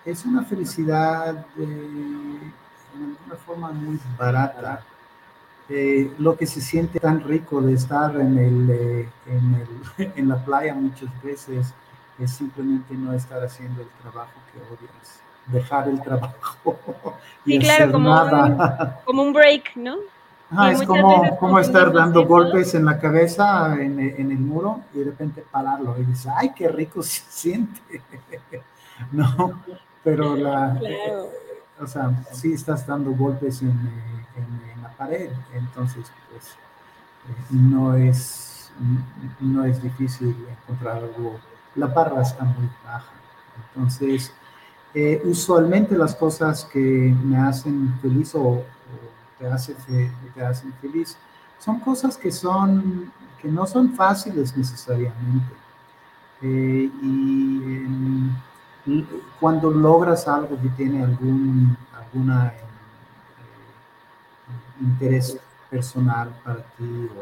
es 0.07 0.25
una 0.25 0.43
felicidad 0.43 1.45
de 1.55 1.65
alguna 2.93 3.35
forma 3.45 3.71
muy 3.73 3.99
barata. 4.17 4.81
Eh, 5.69 6.13
lo 6.17 6.37
que 6.37 6.45
se 6.45 6.61
siente 6.61 6.97
tan 6.97 7.21
rico 7.21 7.61
de 7.61 7.73
estar 7.73 8.15
en, 8.15 8.37
el, 8.37 8.69
eh, 8.69 9.09
en, 10.15 10.29
la 10.29 10.37
playa 10.37 10.73
muchas 10.73 11.09
veces 11.21 11.73
es 12.17 12.31
simplemente 12.31 12.93
no 12.93 13.11
estar 13.11 13.43
haciendo 13.43 13.81
el 13.81 13.89
trabajo 14.01 14.31
que 14.51 14.59
odias, 14.73 15.19
dejar 15.47 15.89
el 15.89 16.01
trabajo. 16.01 16.79
Y 17.45 17.59
claro, 17.59 17.93
como, 17.93 18.13
Un, 18.13 18.57
como 19.05 19.23
un 19.23 19.33
break, 19.33 19.75
¿no? 19.77 19.97
es 20.69 20.83
como, 20.83 21.37
como 21.37 21.59
estar 21.59 21.93
dando 21.93 22.25
golpes 22.25 22.73
en 22.73 22.85
la 22.85 22.99
cabeza 22.99 23.75
en, 23.79 23.99
en, 23.99 24.31
el 24.31 24.39
muro 24.39 24.81
y 24.93 24.99
de 24.99 25.05
repente 25.05 25.45
pararlo 25.49 25.95
y 25.97 26.03
dices, 26.03 26.31
ay, 26.35 26.51
qué 26.53 26.67
rico 26.67 27.01
se 27.01 27.21
siente. 27.29 27.81
no, 29.11 29.61
pero 30.07 30.35
la, 30.37 30.79
o 31.81 31.85
sea, 31.85 32.23
sí 32.31 32.53
estás 32.53 32.87
dando 32.87 33.11
golpes 33.11 33.61
en, 33.61 34.07
la 34.81 34.89
pared, 34.95 35.31
entonces 35.53 36.09
pues 36.31 36.45
eh, 37.27 37.45
no 37.49 37.93
es, 37.93 38.71
no 39.41 39.65
es 39.65 39.81
difícil 39.81 40.33
encontrar 40.49 41.03
algo, 41.03 41.39
la 41.75 41.87
barra 41.87 42.21
está 42.21 42.45
muy 42.45 42.69
baja, 42.85 43.11
entonces 43.57 44.31
eh, 44.93 45.21
usualmente 45.25 45.97
las 45.97 46.15
cosas 46.15 46.63
que 46.63 47.13
me 47.23 47.37
hacen 47.37 47.99
feliz 48.01 48.33
o, 48.35 48.63
te, 49.37 49.47
hace, 49.47 49.75
te 50.33 50.45
hacen 50.45 50.71
feliz 50.81 51.17
son 51.59 51.81
cosas 51.81 52.15
que 52.17 52.31
son 52.31 53.11
que 53.41 53.49
no 53.49 53.67
son 53.67 53.93
fáciles 53.93 54.55
necesariamente. 54.57 55.53
Eh, 56.41 56.89
y 57.03 57.83
cuando 59.39 59.71
logras 59.71 60.27
algo 60.27 60.59
que 60.61 60.69
tiene 60.69 61.03
algún 61.03 61.77
alguna, 61.93 62.47
eh, 62.47 62.53
interés 64.81 65.37
personal 65.69 66.33
para 66.43 66.63
ti 66.77 67.09
o, 67.15 67.21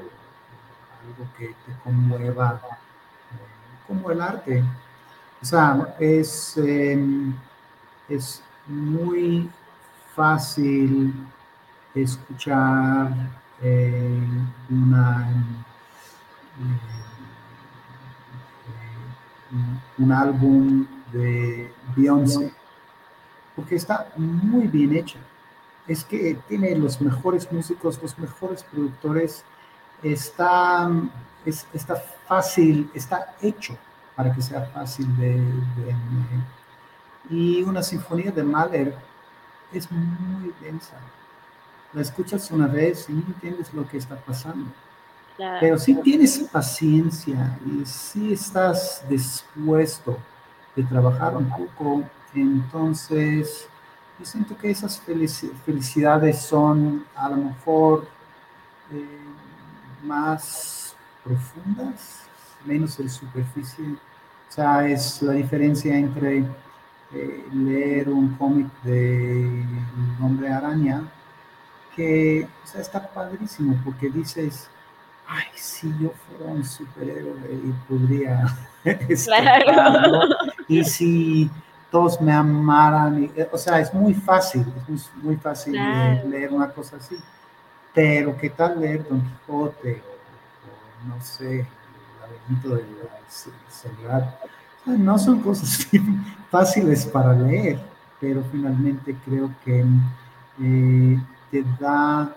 algo 1.06 1.32
que 1.38 1.48
te 1.48 1.80
conmueva, 1.84 2.62
eh, 2.64 3.38
como 3.88 4.12
el 4.12 4.22
arte. 4.22 4.64
O 5.42 5.46
sea, 5.46 5.96
es, 6.00 6.58
em, 6.58 7.36
es 8.10 8.44
muy 8.68 9.50
fácil 10.16 11.14
escuchar 11.94 13.12
eh, 13.62 14.28
una, 14.70 15.28
un 19.98 20.12
álbum 20.12 20.88
de 21.16 21.72
Beyoncé, 21.96 22.54
porque 23.56 23.76
está 23.76 24.12
muy 24.18 24.68
bien 24.68 24.96
hecha. 24.96 25.20
Es 25.88 26.04
que 26.04 26.38
tiene 26.48 26.76
los 26.76 27.00
mejores 27.00 27.52
músicos, 27.52 28.02
los 28.02 28.18
mejores 28.18 28.64
productores, 28.64 29.44
está, 30.04 30.90
es, 31.46 31.66
está 31.74 31.96
fácil, 32.28 32.90
está 32.94 33.36
hecho. 33.42 33.78
para 34.16 34.34
que 34.34 34.42
sea 34.42 34.62
fácil 34.68 35.06
de, 35.18 35.44
Y 37.30 37.62
una 37.64 37.84
sinfonía 37.84 38.32
de 38.32 38.44
Mahler 38.44 38.96
es 39.74 39.92
muy 39.92 40.54
densa. 40.62 40.98
La 41.94 42.02
escuchas 42.02 42.50
una 42.52 42.68
vez 42.68 43.10
y 43.10 43.14
no 43.14 43.24
entiendes 43.28 43.74
lo 43.74 43.88
que 43.88 43.98
está 43.98 44.16
pasando. 44.16 44.68
Pero 45.60 45.78
si 45.78 45.96
tienes 45.96 46.40
paciencia 46.52 47.60
y 47.66 47.86
si 47.86 48.32
estás 48.32 49.04
dispuesto 49.10 50.18
de 50.76 50.84
trabajar 50.84 51.36
un 51.38 51.50
poco, 51.50 52.04
entonces 52.34 53.68
yo 54.20 54.26
siento 54.26 54.58
que 54.58 54.72
esas 54.72 55.02
felicidades 55.66 56.42
son 56.42 57.06
a 57.16 57.30
lo 57.30 57.38
mejor 57.38 58.08
eh, 58.92 59.20
más 60.04 60.96
profundas, 61.24 62.24
menos 62.66 63.00
el 63.00 63.10
superficie. 63.10 63.86
O 63.86 64.52
sea, 64.52 64.88
es 64.88 65.22
la 65.22 65.34
diferencia 65.34 65.98
entre 65.98 66.46
eh, 67.14 67.46
leer 67.52 68.10
un 68.10 68.36
cómic 68.36 68.68
de 68.84 69.66
Hombre 70.22 70.50
Araña, 70.50 71.04
que 71.96 72.48
o 72.64 72.68
sea, 72.68 72.82
está 72.82 73.06
padrísimo 73.08 73.78
porque 73.84 74.10
dices, 74.10 74.70
ay, 75.28 75.46
si 75.56 75.90
yo 76.00 76.12
fuera 76.12 76.54
un 76.54 76.64
superhéroe 76.64 77.54
y 77.54 77.72
podría 77.88 78.46
claro. 79.26 80.22
Y 80.68 80.84
si 80.84 81.50
todos 81.92 82.20
me 82.20 82.32
amaran, 82.32 83.32
eh, 83.36 83.48
o 83.52 83.58
sea, 83.58 83.80
es 83.80 83.94
muy 83.94 84.14
fácil, 84.14 84.66
es 84.94 85.10
muy, 85.22 85.36
fácil 85.38 85.74
leer 86.30 86.52
una 86.52 86.70
cosa 86.70 86.98
así, 86.98 87.18
pero 87.94 88.36
¿qué 88.38 88.50
tal 88.50 88.80
leer 88.80 89.08
Don 89.08 89.22
Quijote 89.22 90.02
o, 90.02 91.08
no 91.08 91.22
sé, 91.22 91.62
el 91.62 91.68
laberinto 92.20 92.76
de 92.76 92.84
la 94.08 94.98
No 94.98 95.18
son 95.18 95.42
cosas 95.42 95.88
fáciles 96.52 97.06
para 97.06 97.34
leer, 97.34 97.80
pero 98.20 98.44
finalmente 98.52 99.16
creo 99.26 99.50
que 99.64 99.86
eh, 100.62 101.20
te 101.52 101.64
da... 101.80 102.36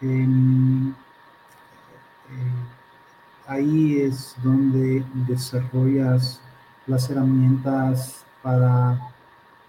Em, 0.00 0.90
eh, 0.90 2.74
ahí 3.46 4.00
es 4.00 4.34
donde 4.42 5.04
desarrollas 5.26 6.40
las 6.86 7.08
herramientas 7.10 8.24
para 8.42 8.98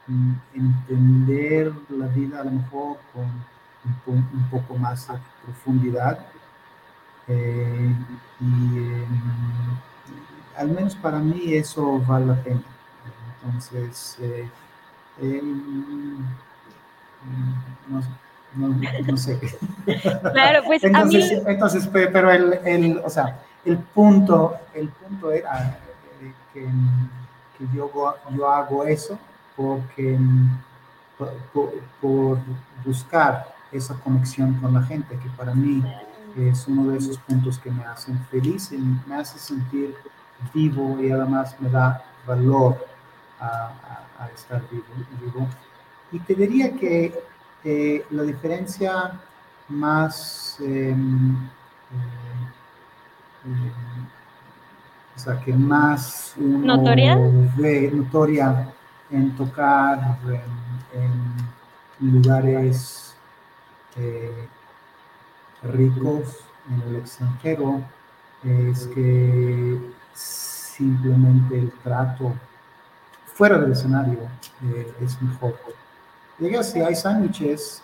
mm, 0.07 0.33
entender 0.53 1.73
la 1.89 2.07
vida 2.07 2.41
a 2.41 2.43
lo 2.43 2.51
mejor 2.51 2.97
con 3.13 4.15
un, 4.15 4.47
poco 4.49 4.75
más 4.77 5.07
de 5.07 5.15
profundidad. 5.43 6.19
Eh, 7.27 7.95
y 8.39 8.77
em, 8.77 9.05
al 10.57 10.69
menos 10.69 10.95
para 10.95 11.19
mí 11.19 11.53
eso 11.53 11.99
vale 11.99 12.27
la 12.27 12.35
pena. 12.35 12.61
Entonces, 13.43 14.17
eh, 14.21 14.49
em, 15.21 16.17
no, 17.87 18.01
no, 19.07 19.17
sé. 19.17 19.39
Claro, 20.33 20.63
pues 20.65 20.83
entonces, 20.83 21.31
a 21.31 21.35
mí... 21.35 21.41
Entonces, 21.47 21.89
pero 21.91 22.31
el, 22.31 22.53
el, 22.65 23.01
o 23.03 23.09
sea, 23.09 23.39
el 23.65 23.77
punto, 23.77 24.55
el 24.73 24.89
punto 24.89 25.31
era 25.31 25.69
eh, 25.69 25.84
que, 26.55 26.65
que 27.57 27.75
yo, 27.75 27.91
yo, 28.31 28.49
hago 28.49 28.85
eso 28.85 29.19
porque 29.57 30.17
por, 31.53 32.39
buscar 32.85 33.53
esa 33.71 33.95
conexión 33.95 34.53
con 34.55 34.73
la 34.73 34.81
gente, 34.83 35.19
que 35.19 35.29
para 35.31 35.53
mí 35.53 35.83
es 36.37 36.67
uno 36.67 36.91
de 36.91 36.97
esos 36.97 37.17
puntos 37.19 37.59
que 37.59 37.69
me 37.69 37.83
hacen 37.83 38.19
feliz 38.31 38.71
y 38.71 38.77
me 38.77 39.15
hace 39.15 39.37
sentir 39.37 39.95
vivo 40.53 40.97
y 41.01 41.11
además 41.11 41.55
me 41.59 41.69
da 41.69 42.03
valor 42.25 42.85
a, 43.39 43.71
estar 44.33 44.61
vivo, 44.71 45.47
Y 46.11 46.19
te 46.19 46.33
diría 46.33 46.73
que 46.73 47.13
eh, 47.63 48.05
la 48.09 48.23
diferencia 48.23 49.19
más 49.67 50.57
em, 50.59 51.35
eh, 51.91 53.71
o 55.15 55.19
sea, 55.19 55.39
que 55.39 55.53
más 55.53 56.33
uno 56.37 56.77
¿Notoria? 56.77 57.17
ve 57.57 57.91
notoria 57.93 58.73
en 59.09 59.35
tocar 59.35 60.17
en, 60.93 61.55
lugares 61.99 63.15
eh, 63.95 64.47
ricos 65.63 66.39
en 66.69 66.89
el 66.89 66.95
extranjero 66.97 67.81
es 68.43 68.87
que 68.87 69.79
simplemente 70.13 71.57
el 71.57 71.71
trato 71.83 72.33
fuera 73.25 73.57
del 73.57 73.71
escenario 73.71 74.19
eh, 74.63 74.93
es 75.01 75.21
mejor. 75.21 75.55
Diga, 76.37 76.63
si 76.63 76.81
hay 76.81 76.95
sándwiches, 76.95 77.81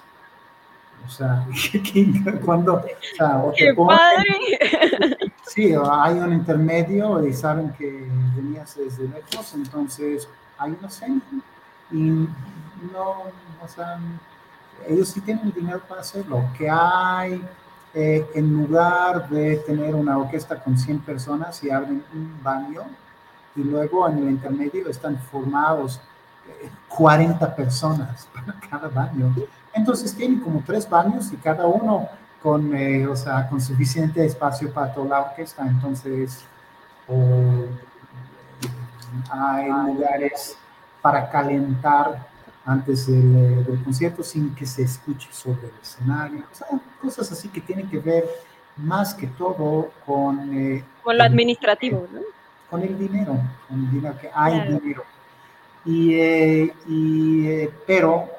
o 1.05 1.09
sea, 1.09 1.47
cuando, 2.45 2.75
o 2.75 2.83
sea, 3.17 3.37
o 3.37 3.53
te 3.53 3.73
ponen, 3.73 3.97
Sí, 5.53 5.73
hay 5.75 6.17
un 6.17 6.31
intermedio 6.31 7.21
saben 7.33 7.73
que 7.73 8.07
venías 8.37 8.73
desde 8.77 9.05
lejos, 9.09 9.53
entonces 9.53 10.29
hay 10.57 10.77
una 10.79 10.89
seña. 10.89 11.21
Y 11.91 11.97
no, 12.93 13.23
o 13.61 13.67
sea, 13.67 13.99
ellos 14.87 15.09
sí 15.09 15.19
tienen 15.19 15.51
dinero 15.51 15.81
para 15.89 15.99
hacerlo. 15.99 16.45
Que 16.57 16.69
hay, 16.69 17.45
eh, 17.93 18.25
en 18.33 18.53
lugar 18.53 19.27
de 19.29 19.57
tener 19.57 19.93
una 19.93 20.17
orquesta 20.17 20.57
con 20.63 20.77
100 20.77 20.99
personas 21.01 21.61
y 21.65 21.69
abren 21.69 22.01
un 22.13 22.41
baño, 22.41 22.83
y 23.53 23.61
luego 23.61 24.07
en 24.07 24.19
el 24.19 24.29
intermedio 24.29 24.87
están 24.87 25.17
formados 25.17 25.99
40 26.87 27.45
eh, 27.45 27.49
personas 27.57 28.25
para 28.33 28.57
cada 28.69 28.87
baño. 28.87 29.35
Entonces 29.73 30.15
tienen 30.15 30.39
como 30.39 30.63
tres 30.65 30.89
baños 30.89 31.29
y 31.33 31.35
cada 31.35 31.67
uno 31.67 32.07
con, 32.41 32.75
eh, 32.75 33.07
o 33.07 33.15
sea, 33.15 33.47
con 33.47 33.61
suficiente 33.61 34.25
espacio 34.25 34.73
para 34.73 34.93
toda 34.93 35.07
la 35.07 35.21
orquesta. 35.21 35.65
Entonces, 35.67 36.43
hay 39.29 39.69
lugares 39.69 40.57
para 41.01 41.29
calentar 41.29 42.27
antes 42.65 43.07
del, 43.07 43.65
del, 43.65 43.83
concierto 43.83 44.23
sin 44.23 44.53
que 44.55 44.65
se 44.65 44.83
escuche 44.83 45.29
sobre 45.31 45.67
el 45.67 45.73
escenario. 45.81 46.43
O 46.51 46.55
sea, 46.55 46.67
cosas 47.01 47.31
así 47.31 47.49
que 47.49 47.59
tienen 47.59 47.89
que 47.89 47.99
ver 47.99 48.25
más 48.77 49.13
que 49.13 49.27
todo 49.27 49.91
con... 50.05 50.57
Eh, 50.57 50.83
con 51.03 51.17
lo 51.17 51.23
administrativo, 51.23 52.07
¿no? 52.11 52.21
Con 52.69 52.81
el 52.83 52.97
dinero, 52.97 53.37
con 53.67 53.79
el 53.79 53.91
dinero, 53.91 54.15
que 54.19 54.29
hay 54.33 54.61
dinero. 54.61 55.03
Y, 55.83 56.13
eh, 56.13 56.73
y 56.87 57.67
pero 57.85 58.29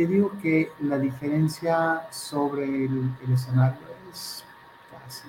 te 0.00 0.06
digo 0.06 0.32
que 0.40 0.72
la 0.80 0.96
diferencia 0.96 2.06
sobre 2.10 2.64
el, 2.64 3.12
escenario 3.30 3.78
es 4.10 4.42
casi 4.90 5.28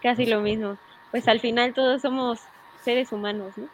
Casi 0.00 0.26
lo 0.26 0.40
mismo. 0.40 0.78
Pues 1.10 1.26
al 1.26 1.40
final 1.40 1.74
todos 1.74 2.02
somos 2.02 2.38
seres 2.84 3.10
humanos, 3.10 3.54
¿no? 3.56 3.66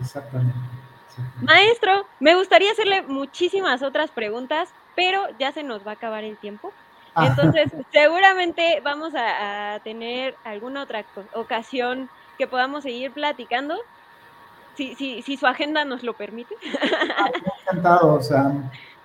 exactamente. 0.00 0.58
Maestro, 1.42 2.06
me 2.18 2.34
gustaría 2.34 2.72
hacerle 2.72 3.02
muchísimas 3.02 3.82
otras 3.82 4.10
preguntas, 4.10 4.70
pero 4.96 5.26
ya 5.38 5.52
se 5.52 5.64
nos 5.64 5.86
va 5.86 5.90
a 5.90 5.94
acabar 5.94 6.24
el 6.24 6.38
tiempo. 6.38 6.72
Ah. 7.14 7.26
Entonces, 7.26 7.72
seguramente 7.92 8.80
vamos 8.82 9.12
a, 9.14 9.80
tener 9.84 10.34
alguna 10.44 10.82
otra 10.82 11.04
ocasión 11.34 12.08
que 12.38 12.46
podamos 12.46 12.84
seguir 12.84 13.12
platicando, 13.12 13.76
si, 14.76 14.94
si, 14.94 15.20
si 15.20 15.36
su 15.36 15.46
agenda 15.46 15.84
nos 15.84 16.02
lo 16.02 16.14
permite. 16.14 16.54
Ah, 17.16 17.30
encantado, 17.66 18.14
o 18.14 18.22
sea, 18.22 18.50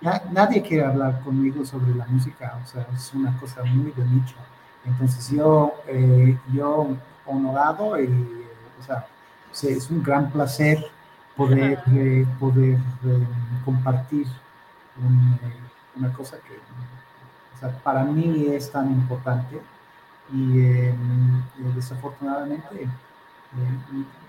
nadie 0.00 0.62
quiere 0.62 0.84
hablar 0.84 1.20
conmigo 1.20 1.64
sobre 1.64 1.94
la 1.94 2.06
música, 2.06 2.58
o 2.62 2.66
sea, 2.66 2.86
es 2.94 3.12
una 3.14 3.36
cosa 3.38 3.62
muy 3.64 3.92
de 3.92 4.04
nicho. 4.04 4.36
Entonces 4.84 5.30
yo, 5.30 5.74
eh, 5.86 6.38
yo 6.52 6.88
honorado 7.26 8.00
y, 8.00 8.06
o 8.80 8.82
sea, 8.84 9.06
es 9.68 9.90
un 9.90 10.02
gran 10.02 10.30
placer 10.30 10.78
poder, 11.36 11.82
eh, 11.92 12.26
poder 12.38 12.78
eh, 13.04 13.26
compartir 13.64 14.26
una 15.96 16.12
cosa 16.12 16.36
que 16.38 16.54
o 16.54 17.58
sea, 17.58 17.70
para 17.82 18.04
mí 18.04 18.46
es 18.48 18.70
tan 18.70 18.90
importante 18.90 19.60
y 20.32 20.92
desafortunadamente 21.74 22.88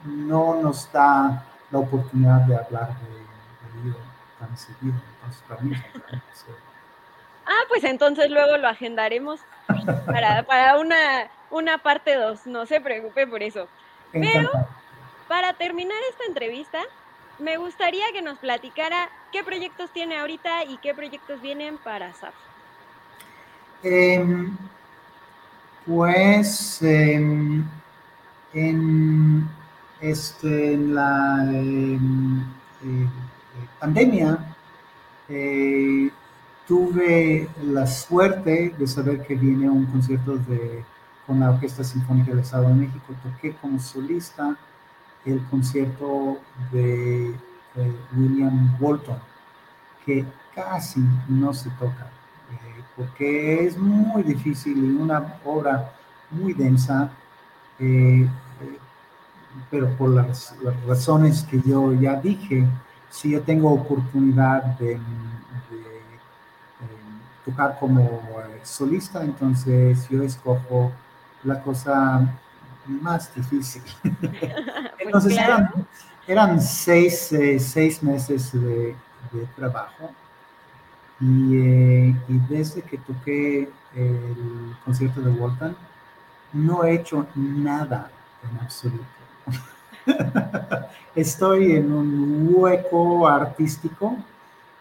no 0.06 0.62
nos 0.62 0.92
da 0.92 1.46
la 1.70 1.80
oportunidad 1.80 2.42
de 2.42 2.56
hablar 2.58 2.90
de, 3.00 3.21
tan 4.42 4.58
seguido. 4.58 5.00
Ah, 7.46 7.64
pues 7.70 7.84
entonces 7.84 8.30
luego 8.30 8.58
lo 8.58 8.68
agendaremos 8.68 9.40
para, 10.06 10.44
para 10.44 10.78
una, 10.80 11.30
una 11.50 11.78
parte 11.78 12.16
2, 12.16 12.48
no 12.48 12.66
se 12.66 12.82
preocupe 12.82 13.28
por 13.28 13.44
eso. 13.44 13.68
Pero 14.12 14.50
para 15.28 15.54
terminar 15.54 15.98
esta 16.10 16.26
entrevista, 16.26 16.80
me 17.40 17.58
gustaría 17.58 18.12
que 18.14 18.22
nos 18.22 18.38
platicara 18.40 19.10
qué 19.32 19.44
proyectos 19.44 19.92
tiene 19.92 20.20
ahorita 20.20 20.66
y 20.66 20.78
qué 20.78 20.94
proyectos 20.94 21.42
vienen 21.42 21.78
para 21.78 22.14
SAF. 22.14 22.34
Em, 23.84 24.56
pues 25.86 26.82
em, 26.84 27.64
en 28.54 29.50
este, 30.02 30.74
en 30.74 30.96
la 30.96 31.38
em, 31.50 32.42
eh, 32.84 33.08
pandemia 33.82 34.56
tuve 36.68 37.50
la 37.64 37.86
suerte 37.86 38.74
de 38.78 38.88
saber 38.88 39.24
que 39.24 39.36
viene 39.36 39.70
un 39.70 39.86
concierto 39.88 40.38
de, 40.38 40.86
con 41.28 41.40
la 41.40 41.50
Orquesta 41.50 41.84
Sinfónica 41.84 42.32
del 42.32 42.40
Estado 42.40 42.70
de 42.70 42.76
México. 42.76 43.14
Toqué 43.24 43.54
como 43.62 43.80
solista 43.80 44.56
el 45.26 45.44
concierto 45.50 46.40
de 46.72 47.36
William 48.16 48.78
Walton, 48.80 49.18
que 50.06 50.26
casi 50.56 51.02
no 51.28 51.54
se 51.54 51.70
toca, 51.72 52.10
eh, 52.52 52.84
porque 52.96 53.66
es 53.66 53.78
muy 53.78 54.24
difícil 54.24 54.78
y 54.78 55.02
una 55.02 55.40
obra 55.46 55.94
muy 56.30 56.54
densa, 56.54 57.12
eh, 57.80 58.28
eh, 58.62 58.78
pero 59.70 59.90
por 59.98 60.10
las, 60.10 60.56
razones 60.88 61.44
que 61.44 61.62
yo 61.62 61.94
ya 61.94 62.16
dije, 62.16 62.68
si 63.12 63.30
yo 63.30 63.42
tengo 63.44 63.72
oportunidad 63.72 64.64
de, 64.80 65.00
tocar 67.46 67.78
como 67.80 68.22
solista, 68.64 69.24
entonces 69.24 70.08
yo 70.10 70.24
escojo 70.24 70.92
la 71.44 71.62
cosa 71.62 72.28
más 72.86 73.34
difícil. 73.36 73.84
Pues 75.12 75.26
entonces 75.26 75.40
eran, 76.28 76.62
seis, 76.62 77.34
seis 77.58 78.04
meses 78.04 78.52
de, 78.54 78.96
de 79.32 79.46
trabajo 79.56 80.12
eh, 81.22 82.16
y, 82.28 82.40
desde 82.50 82.82
que 82.82 82.98
toqué 82.98 83.70
el 83.96 84.76
concierto 84.84 85.22
de 85.22 85.30
Walton, 85.30 85.76
no 86.54 86.84
he 86.84 86.96
hecho 86.96 87.28
nada 87.36 88.10
en 88.50 88.60
absoluto. 88.60 89.06
estoy 91.16 91.74
en 91.74 91.92
un 91.92 92.52
hueco 92.54 93.28
artístico 93.28 94.18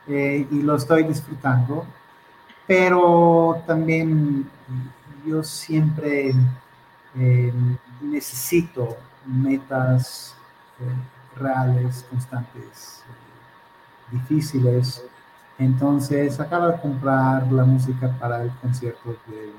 eh, 0.06 0.46
y 0.50 0.62
lo 0.62 0.76
estoy 0.76 1.04
disfrutando, 1.04 1.84
pero 2.66 3.62
también 3.66 4.48
yo 5.26 5.42
siempre 5.42 6.32
eh, 7.16 7.52
necesito 8.00 8.96
metas 9.26 10.34
reales, 11.36 12.06
constantes, 12.08 13.02
difíciles. 14.10 15.04
Entonces 15.58 16.40
acaba 16.40 16.72
de 16.72 16.80
comprar 16.80 17.50
la 17.52 17.64
música 17.64 18.16
para 18.18 18.42
el 18.42 18.50
concierto 18.56 19.16
de, 19.26 19.52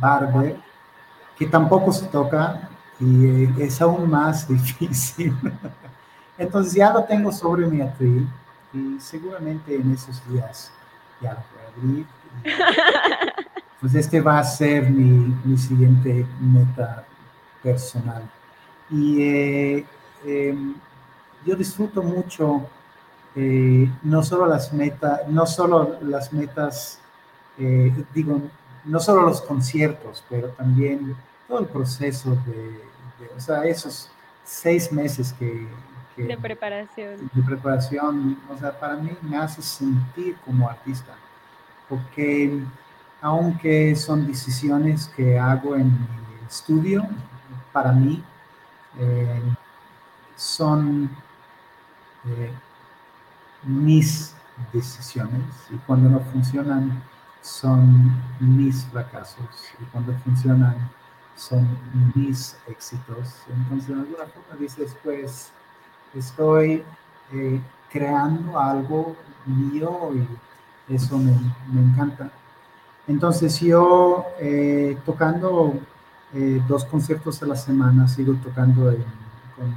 Barber, 0.00 0.58
que 1.38 1.46
tampoco 1.46 1.92
se 1.92 2.06
toca 2.06 2.68
y 3.00 3.26
eh, 3.26 3.54
es 3.58 3.80
aún 3.80 4.10
más 4.10 4.48
difícil. 4.48 5.36
Entonces 6.38 6.74
ya 6.74 6.92
lo 6.92 7.04
tengo 7.04 7.30
sobre 7.32 7.66
mi 7.66 7.80
atril 7.80 8.28
y 8.72 8.98
seguramente 9.00 9.74
en 9.74 9.92
esos 9.92 10.22
días 10.28 10.72
ya 11.20 11.34
lo 11.34 11.40
voy 11.40 11.62
a 11.64 11.90
abrir. 11.90 12.06
Pues 13.82 13.96
este 13.96 14.20
va 14.20 14.38
a 14.38 14.44
ser 14.44 14.88
mi, 14.88 15.34
mi 15.44 15.58
siguiente 15.58 16.24
meta 16.38 17.04
personal. 17.64 18.22
Y 18.88 19.20
eh, 19.20 19.86
em, 20.24 20.74
yo 21.44 21.56
disfruto 21.56 22.00
mucho 22.00 22.62
eh, 23.34 23.90
no 24.02 24.22
solo 24.22 24.46
las 24.46 24.72
metas, 24.72 25.26
no 25.28 25.46
solo 25.46 25.96
las 26.02 26.32
metas, 26.32 27.00
eh, 27.58 27.92
digo, 28.14 28.42
no 28.84 29.00
solo 29.00 29.22
los 29.22 29.42
conciertos, 29.42 30.24
pero 30.28 30.48
también 30.48 31.16
todo 31.48 31.60
el 31.60 31.66
proceso 31.66 32.36
de, 32.46 32.80
o 33.36 33.40
sea, 33.40 33.64
esos 33.64 34.10
seis 34.44 34.92
meses 34.92 35.32
que, 35.38 35.66
de 36.16 36.36
preparación. 36.36 37.30
De 37.32 37.42
preparación, 37.42 38.38
o 38.50 38.58
sea, 38.58 38.78
para 38.78 38.96
mí 38.96 39.10
me 39.22 39.36
hace 39.36 39.62
sentir 39.62 40.36
como 40.44 40.68
artista, 40.68 41.14
porque 41.88 42.62
aunque 43.20 43.94
son 43.96 44.26
decisiones 44.26 45.06
que 45.16 45.38
hago 45.38 45.76
en 45.76 45.86
mi 45.86 46.46
estudio, 46.46 47.06
para 47.72 47.92
mí 47.92 48.22
eh, 48.98 49.42
son 50.36 51.08
eh, 52.26 52.52
mis 53.62 54.34
decisiones 54.72 55.44
y 55.70 55.76
cuando 55.78 56.10
no 56.10 56.20
funcionan 56.20 57.02
son 57.42 58.12
mis 58.40 58.84
fracasos 58.86 59.74
y 59.80 59.84
cuando 59.86 60.14
funcionan 60.24 60.90
son 61.36 61.66
mis 62.14 62.56
éxitos. 62.68 63.42
Entonces, 63.48 63.88
de 63.88 63.94
alguna 63.94 64.26
forma 64.26 64.60
dices, 64.60 64.96
pues, 65.02 65.50
estoy 66.14 66.84
eh, 67.32 67.60
creando 67.90 68.58
algo 68.58 69.16
mío 69.44 70.12
y 70.88 70.94
eso 70.94 71.18
me, 71.18 71.32
encanta. 71.72 72.30
Entonces, 73.08 73.58
yo 73.60 74.26
eh, 74.38 74.96
tocando 75.04 75.74
dos 76.66 76.86
conciertos 76.86 77.42
a 77.42 77.46
la 77.46 77.56
semana, 77.56 78.08
sigo 78.08 78.34
tocando 78.42 78.90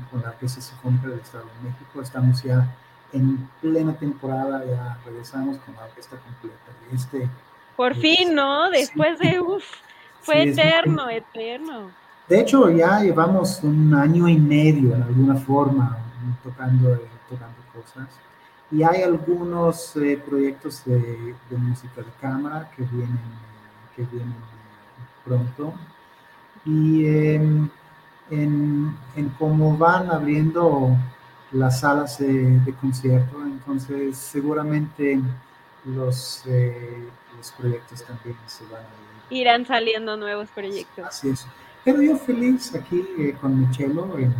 con, 0.09 0.21
la 0.21 0.31
que 0.37 0.47
se 0.47 0.61
compra 0.81 1.09
del 1.09 1.19
Estado 1.19 1.45
de 1.45 1.69
México. 1.69 2.01
Estamos 2.01 2.41
ya 2.43 2.73
en 3.11 3.49
plena 3.61 3.93
temporada, 3.93 4.63
ya 4.65 4.97
regresamos 5.05 5.57
con 5.57 5.75
la 5.75 5.85
orquesta 5.85 6.17
completa. 6.17 6.71
Este, 6.91 7.29
Por 7.75 7.95
fin, 7.95 8.33
¿no? 8.33 8.69
Después 8.69 9.19
de, 9.19 9.39
uff, 9.39 9.65
fue 10.21 10.43
eterno, 10.43 11.09
eterno. 11.09 11.91
De 12.27 12.39
hecho, 12.39 12.71
ya 12.71 13.01
llevamos 13.01 13.61
un 13.63 13.93
año 13.93 14.27
y 14.27 14.37
medio 14.37 14.95
en 14.95 15.03
alguna 15.03 15.35
forma 15.35 15.97
tocando, 16.43 16.99
tocando 17.29 17.57
cosas. 17.73 18.07
Y 18.71 18.81
hay 18.81 19.03
algunos 19.03 19.95
eh, 19.97 20.19
proyectos 20.25 20.83
de, 20.85 21.35
música 21.51 22.01
de 22.01 22.11
cámara 22.19 22.71
que 22.75 22.83
vienen, 22.83 23.19
que 23.95 24.03
vienen 24.03 24.35
pronto. 25.23 25.73
Y 26.65 27.05
em, 27.05 27.69
en, 28.31 28.95
cómo 29.37 29.77
van 29.77 30.09
abriendo 30.09 30.97
las 31.51 31.81
salas 31.81 32.17
de, 32.17 32.73
concierto, 32.81 33.43
entonces 33.45 34.17
seguramente 34.17 35.19
los, 35.85 36.43
eh, 36.47 37.07
los 37.37 37.51
proyectos 37.51 38.03
también 38.03 38.37
se 38.45 38.63
van 38.65 38.81
a 38.81 39.31
ir. 39.31 39.37
Irán 39.41 39.65
saliendo 39.65 40.17
nuevos 40.17 40.49
proyectos. 40.49 41.05
Así 41.05 41.29
es. 41.29 41.47
Pero 41.83 42.01
yo 42.01 42.17
feliz 42.17 42.73
aquí 42.75 43.05
eh, 43.17 43.35
con 43.39 43.59
mi 43.59 43.69
chelo 43.71 44.17
en, 44.17 44.33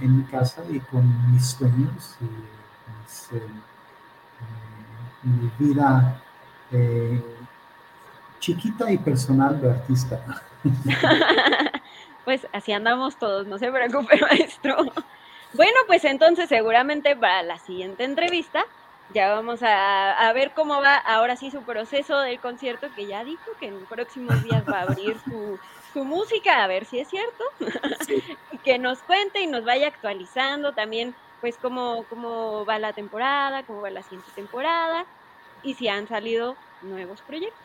mi 0.00 0.24
casa 0.24 0.62
y 0.70 0.78
con 0.80 1.32
mis 1.32 1.46
sueños 1.46 2.16
y 2.20 2.26
pues, 3.02 3.28
eh, 3.32 3.46
mi 5.22 5.50
vida 5.58 6.22
chiquita 8.38 8.90
y 8.90 8.98
personal 8.98 9.60
de 9.60 9.70
artista. 9.70 10.22
pues 12.24 12.46
así 12.52 12.72
andamos 12.72 13.18
todos, 13.18 13.46
no 13.46 13.58
se 13.58 13.70
preocupe, 13.70 14.20
maestro. 14.30 14.76
Bueno, 15.54 15.76
pues 15.86 16.04
entonces 16.04 16.48
seguramente 16.48 17.16
para 17.16 17.42
la 17.42 17.58
siguiente 17.58 18.04
entrevista 18.04 18.64
ya 19.14 19.34
vamos 19.34 19.60
a, 19.62 20.30
ver 20.34 20.52
cómo 20.52 20.80
va 20.80 20.96
ahora 20.96 21.36
sí 21.36 21.50
su 21.50 21.62
proceso 21.62 22.18
del 22.20 22.40
concierto, 22.40 22.88
que 22.94 23.06
ya 23.06 23.24
dijo 23.24 23.50
que 23.58 23.68
en 23.68 23.84
próximos 23.86 24.42
días 24.44 24.64
va 24.68 24.80
a 24.80 24.82
abrir 24.82 25.16
su, 25.24 25.58
música, 26.04 26.62
a 26.62 26.68
ver 26.68 26.84
si 26.84 27.00
es 27.00 27.08
cierto, 27.08 27.42
que 28.64 28.78
nos 28.78 29.00
cuente 29.00 29.40
y 29.40 29.48
nos 29.48 29.64
vaya 29.64 29.88
actualizando 29.88 30.72
también, 30.72 31.12
pues 31.40 31.56
cómo, 31.56 32.04
cómo 32.08 32.64
va 32.64 32.78
la 32.78 32.92
temporada, 32.92 33.64
cómo 33.64 33.80
va 33.80 33.90
la 33.90 34.04
siguiente 34.04 34.30
temporada 34.36 35.06
y 35.64 35.74
si 35.74 35.88
han 35.88 36.06
salido 36.06 36.54
nuevos 36.82 37.20
proyectos. 37.22 37.58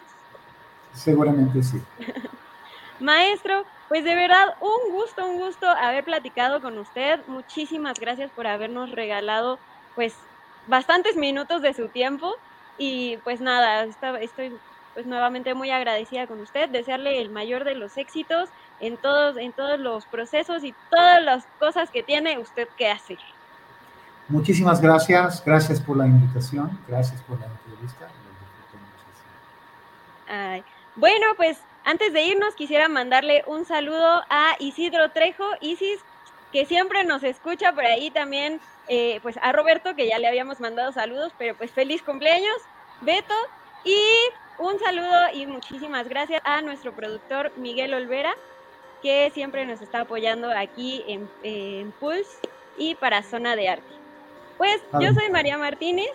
Seguramente 0.93 1.61
sí. 1.61 1.79
Maestro, 2.99 3.65
pues 3.87 4.03
de 4.03 4.15
verdad, 4.15 4.55
un 4.61 4.91
gusto, 4.93 5.25
un 5.25 5.37
gusto 5.37 5.67
haber 5.67 6.03
platicado 6.03 6.61
con 6.61 6.77
usted. 6.77 7.19
Muchísimas 7.27 7.99
gracias 7.99 8.31
por 8.31 8.47
habernos 8.47 8.91
regalado, 8.91 9.59
pues, 9.93 10.15
bastantes 10.67 11.15
minutos 11.15 11.61
de 11.61 11.73
su 11.73 11.87
tiempo. 11.87 12.35
Y 12.77 13.17
pues 13.23 13.41
nada, 13.41 13.83
estoy 13.83 14.57
pues 14.93 15.05
nuevamente 15.05 15.53
muy 15.53 15.71
agradecida 15.71 16.27
con 16.27 16.39
usted, 16.39 16.69
desearle 16.69 17.19
el 17.19 17.29
mayor 17.29 17.63
de 17.63 17.75
los 17.75 17.97
éxitos 17.97 18.49
en 18.79 18.97
todos, 18.97 19.37
en 19.37 19.51
todos 19.51 19.79
los 19.79 20.05
procesos 20.05 20.63
y 20.63 20.73
todas 20.89 21.23
las 21.23 21.45
cosas 21.59 21.89
que 21.89 22.03
tiene 22.03 22.37
usted 22.37 22.67
que 22.77 22.89
hacer. 22.89 23.17
Muchísimas 24.27 24.81
gracias, 24.81 25.43
gracias 25.43 25.81
por 25.81 25.97
la 25.97 26.07
invitación, 26.07 26.79
gracias 26.87 27.21
por 27.23 27.39
la 27.39 27.47
entrevista. 27.47 28.07
Ay. 30.29 30.63
Bueno, 30.95 31.27
pues 31.35 31.59
antes 31.85 32.13
de 32.13 32.21
irnos, 32.21 32.55
quisiera 32.55 32.87
mandarle 32.87 33.43
un 33.47 33.65
saludo 33.65 34.23
a 34.29 34.55
Isidro 34.59 35.11
Trejo, 35.11 35.43
Isis, 35.59 35.99
que 36.53 36.65
siempre 36.67 37.03
nos 37.03 37.23
escucha 37.23 37.73
por 37.73 37.83
ahí 37.83 38.11
también, 38.11 38.61
eh, 38.87 39.19
pues 39.23 39.37
a 39.41 39.51
Roberto, 39.51 39.95
que 39.95 40.07
ya 40.07 40.19
le 40.19 40.27
habíamos 40.27 40.59
mandado 40.59 40.91
saludos, 40.91 41.33
pero 41.39 41.55
pues 41.55 41.71
feliz 41.71 42.03
cumpleaños, 42.03 42.55
Beto, 43.01 43.33
y 43.83 43.97
un 44.59 44.79
saludo 44.79 45.33
y 45.33 45.47
muchísimas 45.47 46.07
gracias 46.07 46.41
a 46.45 46.61
nuestro 46.61 46.93
productor 46.93 47.51
Miguel 47.57 47.95
Olvera, 47.95 48.35
que 49.01 49.31
siempre 49.33 49.65
nos 49.65 49.81
está 49.81 50.01
apoyando 50.01 50.49
aquí 50.51 51.03
en, 51.07 51.27
en 51.41 51.91
Pulse 51.93 52.37
y 52.77 52.93
para 52.95 53.23
Zona 53.23 53.55
de 53.55 53.69
Arte. 53.69 53.93
Pues 54.59 54.79
yo 55.01 55.11
soy 55.11 55.31
María 55.31 55.57
Martínez, 55.57 56.11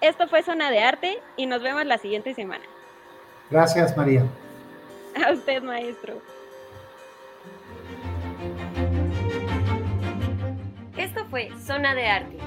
esto 0.00 0.28
fue 0.28 0.44
Zona 0.44 0.70
de 0.70 0.78
Arte 0.78 1.20
y 1.36 1.46
nos 1.46 1.60
vemos 1.60 1.84
la 1.84 1.98
siguiente 1.98 2.34
semana. 2.34 2.64
Gracias, 3.50 3.96
María. 3.96 4.24
A 5.26 5.32
usted, 5.32 5.60
maestro. 5.60 6.20
Esto 10.96 11.26
fue 11.26 11.50
Zona 11.58 11.94
de 11.94 12.06
Arte. 12.06 12.38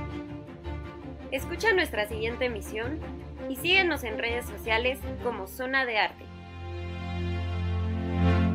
Escucha 1.32 1.72
nuestra 1.74 2.08
siguiente 2.08 2.46
emisión 2.46 3.00
y 3.48 3.56
síguenos 3.56 4.04
en 4.04 4.18
redes 4.18 4.48
sociales 4.48 5.00
como 5.24 5.46
Zona 5.46 5.86
de 5.86 6.00
Arte. 6.00 6.29